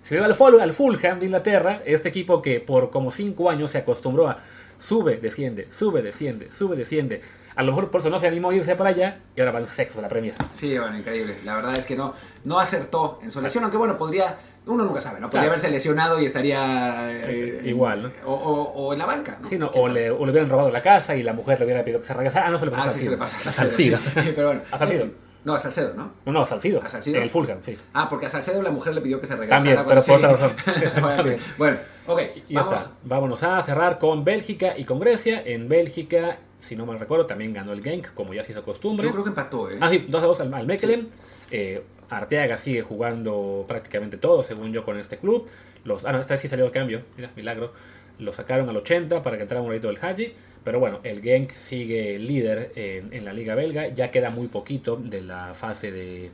se 0.03 0.15
hubiera 0.15 0.27
ido 0.27 0.35
al, 0.35 0.39
Ful- 0.39 0.61
al 0.61 0.75
Fulham 0.75 1.19
de 1.19 1.27
Inglaterra, 1.27 1.81
este 1.87 2.09
equipo 2.11 2.43
que 2.43 2.61
por 2.61 2.91
como 2.91 3.11
cinco 3.11 3.49
años 3.51 3.71
se 3.71 3.79
acostumbró 3.79 4.29
a 4.29 4.39
sube, 4.79 5.17
desciende, 5.17 5.67
sube, 5.73 6.03
desciende, 6.03 6.51
sube, 6.51 6.77
desciende. 6.77 7.21
A 7.55 7.63
lo 7.63 7.73
mejor 7.73 7.91
por 7.91 8.03
eso 8.03 8.11
no 8.11 8.19
se 8.21 8.27
animó 8.27 8.51
a 8.51 8.55
irse 8.55 8.77
para 8.77 8.91
allá 8.91 9.21
y 9.35 9.41
ahora 9.41 9.51
van 9.53 9.67
sexto 9.67 9.97
de 9.99 10.03
la 10.03 10.09
Premier. 10.09 10.35
Sí, 10.51 10.77
bueno, 10.79 10.99
increíble. 10.99 11.35
La 11.47 11.57
verdad 11.57 11.75
es 11.75 11.87
que 11.87 11.97
no, 11.97 12.13
no 12.45 12.61
acertó 12.61 13.19
en 13.23 13.31
su 13.31 13.39
elección, 13.39 13.65
aunque 13.65 13.79
bueno, 13.79 13.97
podría. 13.97 14.37
Uno 14.67 14.85
nunca 14.85 15.01
sabe, 15.01 15.21
¿no? 15.21 15.29
Podría 15.29 15.43
Claro. 15.43 15.53
haberse 15.53 15.71
lesionado 15.71 16.21
y 16.21 16.27
estaría. 16.27 17.11
eh, 17.23 17.61
en- 17.61 17.67
Igual, 17.69 18.03
¿no? 18.03 18.11
O, 18.27 18.35
o- 18.35 18.73
o 18.89 18.93
en 18.93 18.99
la 18.99 19.07
banca, 19.07 19.39
¿no? 19.41 19.49
Sí, 19.49 19.57
no, 19.57 19.71
¿Quién 19.71 19.85
o, 19.85 19.89
le, 19.89 20.11
o 20.11 20.25
le 20.27 20.31
hubieran 20.33 20.51
robado 20.51 20.71
la 20.71 20.83
casa 20.83 21.15
y 21.17 21.23
la 21.23 21.33
mujer 21.33 21.59
le 21.61 21.65
hubiera 21.67 21.83
pedido 21.85 22.01
que 22.01 22.07
se 22.07 22.13
regresara. 22.15 22.49
Ah, 22.49 22.51
no 22.51 22.59
se 22.59 22.67
le 22.67 22.73
pasó 22.73 22.83
Ah, 22.83 22.87
a 22.89 22.91
sí, 22.93 23.05
se 23.05 23.11
le 23.11 23.17
pasa 23.17 23.37
a 23.63 23.65
A 23.67 23.71
sí. 23.71 23.93
Pero 24.35 24.47
bueno. 24.49 24.63
A 24.71 24.77
Salcido. 24.79 25.07
No, 25.47 25.55
a 25.55 25.61
Salcedo, 25.61 25.95
¿no? 25.95 26.11
No, 26.25 26.33
no, 26.33 26.41
a 26.41 26.45
Salcido. 26.45 26.83
¿A 26.83 26.89
Salcido? 26.89 27.23
El 27.23 27.31
Fulham, 27.31 27.59
sí. 27.63 27.79
Ah, 27.95 28.09
porque 28.09 28.27
a 28.27 28.29
Salcedo 28.29 28.61
la 28.63 28.73
mujer 28.73 28.93
le 28.93 29.01
pidió 29.01 29.21
que 29.21 29.29
se 29.29 29.37
regresara. 29.37 29.77
También, 29.77 29.87
pero 29.87 30.03
por 30.03 30.17
otra 30.17 30.33
razón. 30.33 31.41
bueno, 31.57 31.79
ok. 32.09 32.21
Y 32.49 32.55
ya 32.55 32.63
vamos. 32.63 32.79
está. 32.81 32.91
Vámonos 33.05 33.43
a 33.45 33.63
cerrar 33.63 34.01
con 34.01 34.25
Bélgica 34.25 34.77
y 34.77 34.85
con 34.85 34.99
Grecia. 34.99 35.41
En 35.47 35.69
Bélgica, 35.69 36.41
si 36.59 36.75
no 36.75 36.85
mal 36.85 36.99
recuerdo, 36.99 37.27
también 37.27 37.53
ganó 37.53 37.73
el 37.73 37.81
Genk, 37.81 38.13
como 38.13 38.35
ya 38.35 38.43
se 38.43 38.51
hizo 38.51 38.65
costumbre. 38.65 39.07
Yo 39.07 39.13
creo 39.13 39.23
que 39.23 39.31
empató, 39.31 39.71
¿eh? 39.71 39.79
Ah, 39.81 39.89
sí, 39.89 40.05
2 40.09 40.21
a 40.21 40.27
2 40.27 40.41
al, 40.41 40.53
al 40.53 40.67
Mechelen. 40.67 41.11
Eh, 41.53 41.81
Arteaga 42.11 42.59
sigue 42.59 42.83
jugando 42.83 43.65
prácticamente 43.69 44.17
todo, 44.17 44.43
según 44.43 44.73
yo, 44.73 44.85
con 44.85 44.99
este 44.99 45.17
club. 45.17 45.49
Los, 45.85 46.05
ah, 46.05 46.11
no, 46.11 46.19
esta 46.19 46.35
vez 46.35 46.41
sí 46.41 46.49
salió 46.49 46.65
de 46.65 46.73
cambio. 46.73 47.03
Mira, 47.17 47.31
milagro. 47.37 47.73
Lo 48.19 48.33
sacaron 48.33 48.69
al 48.69 48.77
80 48.77 49.23
para 49.23 49.37
que 49.37 49.43
entrara 49.43 49.63
un 49.63 49.69
ratito 49.71 49.89
del 49.89 49.99
Haji. 50.01 50.33
Pero 50.65 50.81
bueno, 50.81 51.01
el 51.05 51.23
Genk 51.23 51.51
sigue 51.53 52.19
líder 52.19 52.73
en, 52.75 53.25
la 53.25 53.33
liga 53.33 53.55
belga. 53.55 53.89
Ya 53.89 54.11
queda 54.11 54.31
muy 54.31 54.49
poquito 54.49 54.97
de 54.97 55.21
la 55.21 55.55
fase 55.55 55.93
de 55.93 56.31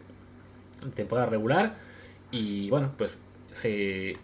temporada 0.95 1.27
regular. 1.29 1.75
Y 2.31 2.71
bueno, 2.71 2.93
pues 2.97 3.11
se, 3.53 4.17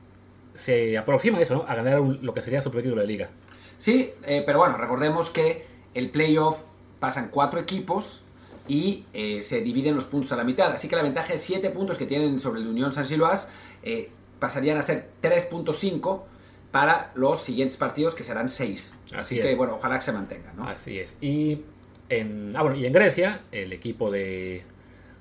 se 0.54 0.96
aproxima 0.96 1.38
a 1.38 1.42
eso, 1.42 1.54
¿no? 1.56 1.64
A 1.68 1.74
ganar 1.74 2.00
un- 2.00 2.20
lo 2.22 2.32
que 2.32 2.40
sería 2.42 2.61
su 2.62 2.70
primer 2.70 2.94
de 2.94 3.06
liga. 3.06 3.30
Sí, 3.78 4.12
eh, 4.24 4.42
pero 4.46 4.59
bueno, 4.59 4.76
recordemos 4.76 5.30
que 5.30 5.64
el 5.94 6.11
playoff 6.11 6.62
pasan 7.00 7.28
cuatro 7.30 7.61
equipos 7.61 8.22
y 8.66 9.04
eh, 9.14 9.40
se 9.42 9.61
dividen 9.61 9.94
los 9.94 10.06
puntos 10.06 10.32
a 10.32 10.36
la 10.36 10.44
mitad. 10.44 10.72
Así 10.72 10.88
que 10.88 10.96
la 10.96 11.02
ventaja 11.02 11.32
de 11.32 11.38
7 11.38 11.70
puntos 11.70 11.96
que 11.96 12.06
tienen 12.06 12.38
sobre 12.40 12.61
el 12.61 12.66
Unión 12.66 12.92
San 12.92 13.06
Gilloise 13.06 13.48
eh, 13.82 14.11
pasarían 14.38 14.78
a 14.78 14.82
ser 14.82 15.09
3.5 15.22 16.22
para 16.70 17.12
los 17.14 17.42
siguientes 17.42 17.76
partidos 17.76 18.14
que 18.14 18.22
serán 18.22 18.48
6. 18.48 18.94
Así 19.06 19.16
Así 19.16 19.40
que 19.40 19.54
bueno, 19.54 19.74
ojalá 19.76 19.96
que 19.96 20.02
se 20.04 20.12
mantenga, 20.12 20.52
¿no? 20.54 20.68
Así 20.68 20.98
es. 20.98 21.16
Y 21.20 21.62
en, 22.08 22.54
ah, 22.56 22.62
bueno, 22.62 22.76
y 22.76 22.86
en 22.86 22.92
Grecia, 22.92 23.42
el 23.52 23.72
equipo 23.72 24.10
de 24.10 24.64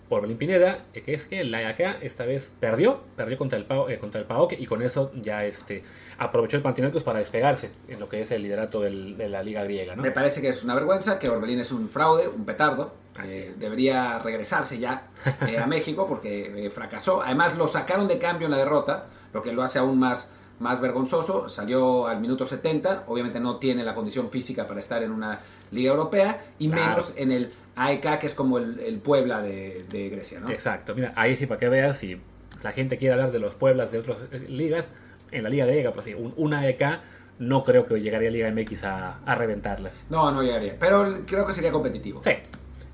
Orbelín 0.10 0.38
Pineda, 0.38 0.86
eh, 0.94 1.02
que 1.02 1.14
es 1.14 1.26
que 1.26 1.44
la 1.44 1.68
acá 1.68 1.98
esta 2.02 2.26
vez 2.26 2.52
perdió, 2.60 3.02
perdió 3.18 3.38
contra 3.38 3.58
el, 3.58 3.66
Pau- 3.66 3.90
eh, 3.90 3.98
contra 3.98 4.22
el 4.22 4.28
PAOK 4.28 4.54
y 4.58 4.66
con 4.66 4.82
eso 4.82 5.12
ya 5.16 5.44
este, 5.44 5.84
aprovechó 6.18 6.56
el 6.58 6.64
Panathinaikos 6.64 7.04
para 7.04 7.20
despegarse 7.20 7.72
en 7.90 8.00
lo 8.00 8.08
que 8.08 8.22
es 8.22 8.32
el 8.32 8.42
liderato 8.44 8.80
del- 8.82 9.18
de 9.18 9.28
la 9.28 9.44
liga 9.44 9.64
griega, 9.66 9.96
¿no? 9.98 10.04
Me 10.04 10.12
parece 10.12 10.40
que 10.42 10.48
es 10.50 10.64
una 10.64 10.76
vergüenza, 10.76 11.20
que 11.20 11.28
Orbelín 11.30 11.60
es 11.60 11.72
un 11.74 11.90
fraude, 11.90 12.28
un 12.30 12.46
petardo. 12.46 12.94
Eh, 13.26 13.54
debería 13.58 14.20
regresarse 14.20 14.80
ya 14.80 15.08
eh, 15.48 15.58
a 15.58 15.66
México 15.68 16.08
porque 16.08 16.70
fracasó. 16.74 17.22
Además 17.24 17.58
lo 17.58 17.68
sacaron 17.68 18.08
de 18.08 18.18
cambio 18.20 18.46
en 18.46 18.52
la 18.52 18.58
derrota, 18.58 19.08
lo 19.34 19.42
que 19.42 19.52
lo 19.52 19.62
hace 19.64 19.80
aún 19.80 20.00
más, 20.00 20.32
más 20.60 20.82
vergonzoso. 20.82 21.50
Salió 21.50 22.08
al 22.08 22.20
minuto 22.20 22.46
70, 22.46 23.04
obviamente 23.08 23.40
no 23.40 23.58
tiene 23.58 23.84
la 23.84 23.94
condición 23.94 24.30
física 24.30 24.68
para 24.68 24.80
estar 24.80 25.04
en 25.04 25.12
una 25.12 25.40
liga 25.72 25.92
europea 25.92 26.46
y 26.60 26.70
Claro. 26.70 26.90
menos 26.92 27.14
en 27.16 27.32
el 27.32 27.54
AEK, 27.76 28.20
que 28.20 28.28
es 28.28 28.34
como 28.34 28.58
el, 28.58 28.80
el 28.80 29.00
Puebla 29.00 29.42
de, 29.42 29.86
de 29.90 30.10
Grecia, 30.10 30.40
¿no? 30.40 30.50
Exacto, 30.50 30.96
mira, 30.96 31.14
ahí 31.16 31.36
sí 31.36 31.46
para 31.46 31.60
que 31.60 31.70
veas, 31.70 31.98
si 31.98 32.20
la 32.64 32.72
gente 32.72 32.98
quiere 32.98 33.14
hablar 33.14 33.32
de 33.32 33.40
los 33.40 33.56
Pueblas 33.56 33.92
de 33.92 34.00
otras 34.00 34.18
eh, 34.32 34.46
ligas, 34.50 34.90
en 35.32 35.44
la 35.44 35.50
liga 35.50 35.66
griega, 35.66 35.92
pues 35.92 36.06
sí, 36.06 36.14
un, 36.14 36.34
una 36.38 36.68
EK 36.68 37.00
no 37.40 37.64
creo 37.64 37.86
que 37.86 38.02
llegaría 38.02 38.30
a 38.30 38.32
Liga 38.32 38.50
MX 38.52 38.84
a, 38.86 39.20
a 39.24 39.36
reventarla. 39.36 39.92
No, 40.10 40.32
no 40.32 40.42
llegaría, 40.42 40.76
pero 40.80 41.20
creo 41.28 41.46
que 41.46 41.54
sería 41.54 41.72
competitivo. 41.72 42.24
Sí, 42.24 42.32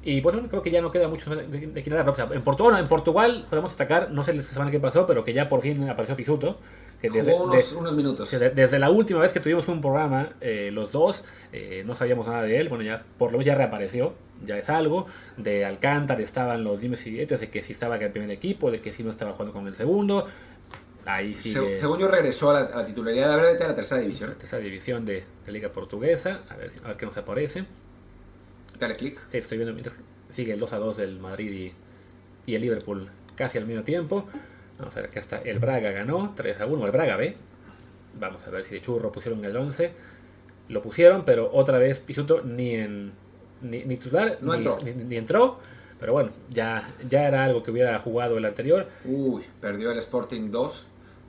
Y 0.04 0.20
pues 0.20 0.36
bueno, 0.36 0.50
creo 0.50 0.62
que 0.62 0.70
ya 0.70 0.82
no 0.82 0.92
queda 0.92 1.08
mucho 1.08 1.34
de, 1.34 1.48
de, 1.48 1.68
de 1.68 1.80
en, 2.34 2.42
Portugal, 2.42 2.78
en 2.82 2.88
Portugal 2.90 3.46
podemos 3.50 3.72
destacar, 3.72 4.12
no 4.12 4.22
sé 4.26 4.34
la 4.34 4.44
semana 4.44 4.70
qué 4.70 4.82
pasó, 4.82 5.08
pero 5.08 5.24
que 5.24 5.32
ya 5.32 5.48
por 5.48 5.62
fin 5.62 5.88
apareció 5.90 6.18
Pisuto. 6.18 6.60
Que 7.10 7.18
desde, 7.20 7.32
Jugó 7.34 7.44
unos, 7.46 7.72
de- 7.72 7.76
unos 7.78 7.96
minutos. 7.96 8.32
desde 8.32 8.80
la 8.80 8.90
última 8.90 9.20
vez 9.20 9.34
que 9.34 9.40
tuvimos 9.40 9.68
un 9.68 9.82
programa, 9.82 10.30
eh, 10.42 10.70
los 10.72 10.92
dos, 10.92 11.26
eh, 11.52 11.84
no 11.86 11.96
sabíamos 11.96 12.28
nada 12.28 12.44
de 12.44 12.60
él. 12.60 12.70
Bueno, 12.70 12.84
ya 12.84 13.04
por 13.18 13.32
lo 13.32 13.38
menos 13.38 13.46
ya 13.46 13.56
reapareció, 13.56 14.14
ya 14.42 14.58
es 14.58 14.70
algo. 14.70 15.06
De 15.38 15.66
Alcántara 15.66 16.22
estaban 16.22 16.64
los 16.64 16.80
dimes 16.80 17.06
y 17.06 17.12
diretes 17.12 17.40
de 17.42 17.50
que 17.50 17.62
si 17.62 17.74
estaba 17.74 17.98
en 17.98 18.04
el 18.04 18.12
primer 18.12 18.32
equipo, 18.32 18.72
de 18.72 18.80
que 18.82 18.94
si 18.94 19.04
no 19.04 19.10
estaba 19.10 19.34
jugando 19.34 19.54
con 19.54 19.68
el 19.68 19.76
segundo. 19.76 20.28
Ahí 21.06 21.34
sigue 21.34 21.72
Se- 21.72 21.78
según 21.80 22.00
yo 22.00 22.08
regresó 22.08 22.52
a 22.52 22.54
la, 22.54 22.60
a 22.68 22.78
la 22.78 22.86
titularidad 22.86 23.32
de 23.32 23.36
Brevete 23.36 23.64
a 23.66 23.68
la 23.68 23.76
tercera 23.76 24.00
división. 24.00 24.34
esa 24.42 24.58
división 24.58 25.04
de, 25.06 25.26
Liga 25.48 25.70
Portuguesa. 25.74 26.40
A 26.50 26.56
ver, 26.56 26.72
a 26.86 26.88
ver 26.88 26.98
qué 26.98 27.06
nos 27.06 27.18
aparece. 27.18 27.66
Dale 28.80 28.96
clic. 28.96 29.22
Sí, 29.30 29.38
estoy 29.40 29.58
viendo 29.58 29.74
mientras 29.74 30.00
sigue 30.30 30.54
el 30.54 30.60
2 30.62 30.72
a 30.74 30.78
2 30.78 30.96
del 30.98 31.20
Madrid 31.20 31.52
y, 31.52 32.52
y 32.52 32.56
el 32.56 32.62
Liverpool 32.62 33.10
casi 33.36 33.58
al 33.58 33.66
mismo 33.66 33.84
tiempo. 33.84 34.26
Vamos 34.80 34.96
a 34.98 35.02
ver, 35.02 35.10
acá 35.10 35.20
está. 35.20 35.38
El 35.38 35.60
Braga 35.60 35.92
ganó 35.92 36.34
3 36.36 36.62
a 36.62 36.66
1. 36.66 36.86
El 36.86 36.92
Braga 36.92 37.18
B. 37.18 37.36
Vamos 38.20 38.46
a 38.48 38.50
ver 38.52 38.64
si 38.64 38.74
de 38.76 38.82
churro 38.82 39.12
pusieron 39.12 39.44
el 39.46 39.56
11. 39.56 39.92
Lo 40.70 40.82
pusieron, 40.82 41.26
pero 41.26 41.50
otra 41.54 41.78
vez 41.78 42.00
Pisuto 42.00 42.42
ni 42.44 42.76
en 42.76 43.12
ni, 43.62 43.84
ni 43.86 43.96
titular 43.98 44.38
No 44.42 44.54
ni, 44.54 44.58
entró. 44.66 44.80
ni- 44.84 44.94
ni 44.94 45.16
entró. 45.16 45.60
Pero 46.00 46.14
bueno, 46.14 46.32
ya, 46.50 46.90
ya 47.08 47.28
era 47.28 47.44
algo 47.46 47.64
que 47.64 47.72
hubiera 47.72 47.98
jugado 48.00 48.38
el 48.38 48.44
anterior. 48.46 48.88
Uy, 49.06 49.44
perdió 49.62 49.92
el 49.92 49.98
Sporting 50.00 50.52
2 50.52 50.88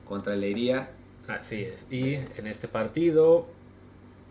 contra 0.09 0.34
el 0.34 0.40
Leiría. 0.40 0.90
Así 1.28 1.62
es. 1.62 1.86
Y 1.90 2.14
en 2.14 2.47
este 2.49 2.66
partido 2.66 3.47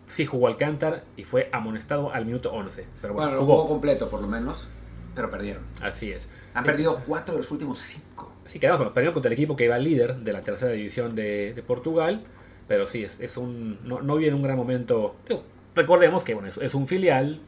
sí 0.06 0.26
jugó 0.26 0.48
Alcántar 0.48 1.04
y 1.16 1.24
fue 1.24 1.48
amonestado 1.52 2.12
al 2.12 2.26
minuto 2.26 2.52
11. 2.52 2.86
Pero 3.00 3.14
bueno, 3.14 3.30
Bueno, 3.30 3.40
lo 3.40 3.46
jugó. 3.46 3.56
jugó 3.62 3.68
completo 3.70 4.08
por 4.10 4.20
lo 4.20 4.26
menos, 4.28 4.68
pero 5.14 5.30
perdieron. 5.30 5.62
Así 5.82 6.12
es. 6.12 6.28
Han 6.52 6.64
Sí. 6.64 6.70
perdido 6.70 7.00
4 7.06 7.34
de 7.34 7.38
los 7.40 7.50
últimos 7.50 7.78
5. 7.78 8.30
Sí, 8.46 8.58
quedamos 8.58 8.82
con- 8.82 8.92
perdieron 8.94 9.14
contra 9.14 9.28
el 9.28 9.32
equipo 9.34 9.56
que 9.56 9.64
iba 9.64 9.78
líder 9.78 10.16
de 10.16 10.32
la 10.32 10.42
tercera 10.42 10.72
división 10.72 11.14
de, 11.14 11.54
de 11.54 11.62
Portugal. 11.62 12.22
Pero 12.68 12.86
sí, 12.86 13.02
es, 13.02 13.20
es 13.20 13.36
un. 13.36 13.78
No, 13.84 14.00
no 14.00 14.16
viene 14.16 14.34
un 14.36 14.42
gran 14.42 14.56
momento. 14.56 15.16
Digo, 15.28 15.42
recordemos 15.74 16.24
que 16.24 16.34
bueno, 16.34 16.48
es, 16.48 16.56
es 16.58 16.74
un 16.74 16.86
filial. 16.86 17.40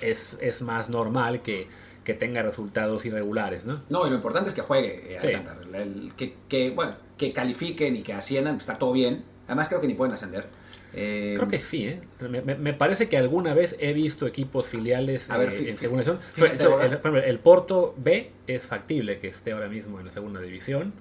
Es, 0.00 0.36
es 0.40 0.62
más 0.62 0.88
normal 0.90 1.42
que, 1.42 1.68
que 2.04 2.14
tenga 2.14 2.42
resultados 2.42 3.04
irregulares, 3.04 3.64
¿no? 3.66 3.82
No, 3.88 4.06
y 4.06 4.10
lo 4.10 4.16
importante 4.16 4.48
es 4.48 4.54
que 4.54 4.62
juegue 4.62 5.14
eh, 5.14 5.18
Sí. 5.20 5.28
El- 5.74 6.12
que, 6.16 6.34
que, 6.48 6.70
bueno, 6.70 6.94
que 7.18 7.32
califiquen 7.32 7.96
y 7.96 8.02
que 8.02 8.12
asciendan, 8.12 8.56
está 8.56 8.78
todo 8.78 8.92
bien. 8.92 9.24
Además 9.46 9.68
creo 9.68 9.80
que 9.80 9.86
ni 9.86 9.94
pueden 9.94 10.12
ascender. 10.14 10.46
Eh, 10.94 11.34
Creo 11.36 11.48
que 11.48 11.58
sí, 11.60 11.86
¿eh? 11.86 12.00
Me, 12.28 12.42
me- 12.54 12.74
parece 12.74 13.08
que 13.08 13.16
alguna 13.16 13.54
vez 13.54 13.76
he 13.80 13.92
visto 13.94 14.26
equipos 14.26 14.66
filiales 14.66 15.30
A 15.30 15.38
ver, 15.38 15.48
eh, 15.50 15.58
fí- 15.58 15.68
en 15.68 15.76
segunda 15.78 16.04
división. 16.04 16.20
El, 16.36 17.14
el- 17.16 17.24
el 17.24 17.38
Porto 17.38 17.94
B 17.96 18.30
es 18.46 18.66
factible 18.66 19.18
que 19.18 19.28
esté 19.28 19.52
ahora 19.52 19.68
mismo 19.68 19.98
en 20.00 20.06
la 20.06 20.12
segunda 20.12 20.40
división. 20.40 20.92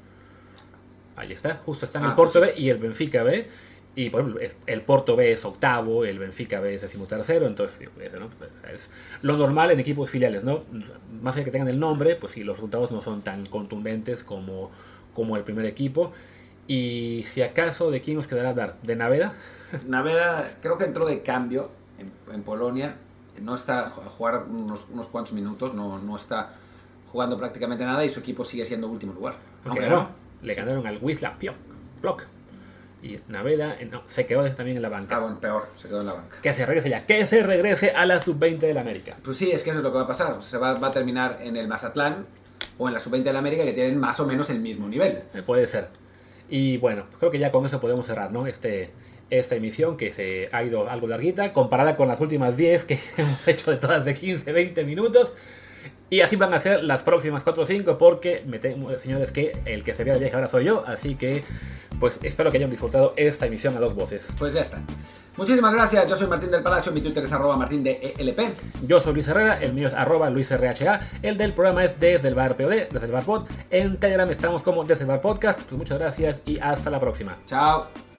Ahí 1.15 1.31
está, 1.33 1.55
justo 1.55 1.85
está 1.85 1.99
en 1.99 2.05
el 2.05 2.11
Ah, 2.11 2.15
Porto 2.15 2.39
sí. 2.39 2.45
B 2.47 2.53
y 2.57 2.69
el 2.69 2.77
Benfica 2.77 3.23
B. 3.23 3.47
Y 3.93 4.09
por 4.09 4.21
ejemplo, 4.21 4.41
el 4.67 4.81
Porto 4.83 5.17
B 5.17 5.33
es 5.33 5.43
octavo, 5.43 6.05
el 6.05 6.17
Benfica 6.17 6.61
B 6.61 6.73
es 6.73 6.81
decimotercero, 6.81 7.45
entonces 7.45 7.77
eso, 7.99 8.19
¿no? 8.21 8.29
Pues, 8.29 8.49
es 8.73 8.89
lo 9.21 9.35
normal 9.35 9.71
en 9.71 9.81
equipos 9.81 10.09
filiales, 10.09 10.45
¿no? 10.45 10.63
Más 11.21 11.35
allá 11.35 11.43
que 11.43 11.51
tengan 11.51 11.67
el 11.67 11.77
nombre, 11.77 12.15
pues 12.15 12.31
sí, 12.31 12.43
los 12.43 12.55
resultados 12.55 12.91
no 12.91 13.01
son 13.01 13.21
tan 13.21 13.45
contundentes 13.47 14.23
como, 14.23 14.71
como 15.13 15.35
el 15.35 15.43
primer 15.43 15.65
equipo. 15.65 16.13
Y 16.71 17.23
si 17.25 17.41
acaso, 17.41 17.91
¿de 17.91 17.99
quién 17.99 18.15
nos 18.15 18.27
quedará 18.27 18.51
hablar? 18.51 18.77
¿De 18.81 18.95
Naveda? 18.95 19.33
Naveda 19.87 20.57
creo 20.61 20.77
que 20.77 20.85
entró 20.85 21.05
de 21.05 21.21
cambio 21.21 21.69
en, 21.97 22.13
en 22.33 22.43
Polonia. 22.43 22.95
No 23.41 23.55
está 23.55 23.87
a 23.87 23.89
jugar 23.89 24.45
unos, 24.49 24.87
unos 24.89 25.07
cuantos 25.07 25.33
minutos, 25.33 25.73
no, 25.73 25.99
no 25.99 26.15
está 26.15 26.53
jugando 27.11 27.37
prácticamente 27.37 27.83
nada 27.83 28.05
y 28.05 28.09
su 28.09 28.21
equipo 28.21 28.45
sigue 28.45 28.63
siendo 28.63 28.87
último 28.87 29.11
lugar. 29.11 29.33
Aunque 29.65 29.89
no, 29.89 30.11
le 30.41 30.53
ganaron 30.53 30.87
al 30.87 30.97
Wisla 31.01 31.35
Block. 32.01 32.23
Y 33.03 33.19
Naveda 33.27 33.75
eh, 33.77 33.89
no, 33.91 34.03
se 34.07 34.25
quedó 34.25 34.49
también 34.53 34.77
en 34.77 34.83
la 34.83 34.89
banca. 34.89 35.17
Ah, 35.17 35.19
bueno, 35.19 35.41
peor, 35.41 35.67
se 35.75 35.89
quedó 35.89 35.99
en 35.99 36.07
la 36.07 36.13
banca. 36.13 36.37
Que 36.41 36.53
se 36.53 36.65
regrese 36.65 36.89
ya, 36.89 37.05
que 37.05 37.27
se 37.27 37.43
regrese 37.43 37.91
a 37.91 38.05
la 38.05 38.21
sub-20 38.21 38.59
del 38.59 38.77
América. 38.77 39.17
Pues 39.21 39.35
sí, 39.35 39.51
es 39.51 39.61
que 39.63 39.71
eso 39.71 39.79
es 39.79 39.83
lo 39.83 39.91
que 39.91 39.97
va 39.97 40.03
a 40.05 40.07
pasar. 40.07 40.31
O 40.31 40.41
sea, 40.41 40.51
se 40.51 40.57
va, 40.57 40.75
va 40.75 40.87
a 40.87 40.93
terminar 40.93 41.39
en 41.41 41.57
el 41.57 41.67
Mazatlán 41.67 42.27
o 42.77 42.87
en 42.87 42.93
la 42.93 43.01
sub-20 43.01 43.23
de 43.23 43.33
la 43.33 43.39
América 43.39 43.65
que 43.65 43.73
tienen 43.73 43.99
más 43.99 44.21
o 44.21 44.25
menos 44.25 44.49
el 44.49 44.61
mismo 44.61 44.87
nivel. 44.87 45.23
Eh, 45.33 45.41
puede 45.41 45.67
ser. 45.67 45.99
Y 46.51 46.75
bueno, 46.77 47.05
pues 47.07 47.17
creo 47.17 47.31
que 47.31 47.39
ya 47.39 47.49
con 47.49 47.65
eso 47.65 47.79
podemos 47.79 48.05
cerrar, 48.05 48.33
¿no? 48.33 48.45
Este, 48.45 48.91
esta 49.29 49.55
emisión 49.55 49.95
que 49.95 50.11
se 50.11 50.49
ha 50.51 50.61
ido 50.65 50.89
algo 50.89 51.07
larguita, 51.07 51.53
comparada 51.53 51.95
con 51.95 52.09
las 52.09 52.19
últimas 52.19 52.57
10 52.57 52.83
que 52.83 52.99
hemos 53.17 53.47
hecho 53.47 53.71
de 53.71 53.77
todas 53.77 54.03
de 54.03 54.13
15, 54.13 54.51
20 54.51 54.83
minutos. 54.83 55.31
Y 56.11 56.19
así 56.19 56.35
van 56.35 56.53
a 56.53 56.59
ser 56.59 56.83
las 56.83 57.03
próximas 57.03 57.41
4 57.41 57.63
o 57.63 57.65
5 57.65 57.97
porque 57.97 58.43
me 58.45 58.59
temo, 58.59 58.91
señores, 58.97 59.31
que 59.31 59.57
el 59.63 59.81
que 59.81 59.93
se 59.93 60.03
vea 60.03 60.15
de 60.15 60.19
viaje 60.19 60.35
ahora 60.35 60.49
soy 60.49 60.65
yo. 60.65 60.83
Así 60.85 61.15
que, 61.15 61.45
pues 62.01 62.19
espero 62.21 62.51
que 62.51 62.57
hayan 62.57 62.69
disfrutado 62.69 63.13
esta 63.15 63.45
emisión 63.45 63.77
a 63.77 63.79
dos 63.79 63.95
voces. 63.95 64.27
Pues 64.37 64.51
ya 64.51 64.59
está. 64.59 64.81
Muchísimas 65.37 65.73
gracias. 65.73 66.05
Yo 66.09 66.17
soy 66.17 66.27
Martín 66.27 66.51
del 66.51 66.61
Palacio. 66.63 66.91
Mi 66.91 66.99
Twitter 66.99 67.23
es 67.23 67.31
arroba 67.31 67.55
martín 67.55 67.81
de 67.81 68.13
ELP. 68.17 68.41
Yo 68.85 68.99
soy 68.99 69.13
Luis 69.13 69.29
Herrera, 69.29 69.53
el 69.61 69.71
mío 69.71 69.87
es 69.87 69.93
arroba 69.93 70.29
luisrha, 70.29 70.99
el 71.21 71.37
del 71.37 71.53
programa 71.53 71.85
es 71.85 71.97
desde 71.97 72.27
el 72.27 72.35
bar 72.35 72.57
POD, 72.57 72.89
desde 72.91 73.05
el 73.05 73.11
bar 73.13 73.23
pod. 73.23 73.47
En 73.69 73.95
Telegram 73.95 74.29
estamos 74.29 74.63
como 74.63 74.83
desde 74.83 75.05
el 75.05 75.07
bar 75.07 75.21
podcast. 75.21 75.61
Pues 75.61 75.77
muchas 75.77 75.97
gracias 75.97 76.41
y 76.45 76.59
hasta 76.59 76.89
la 76.89 76.99
próxima. 76.99 77.37
Chao. 77.45 78.10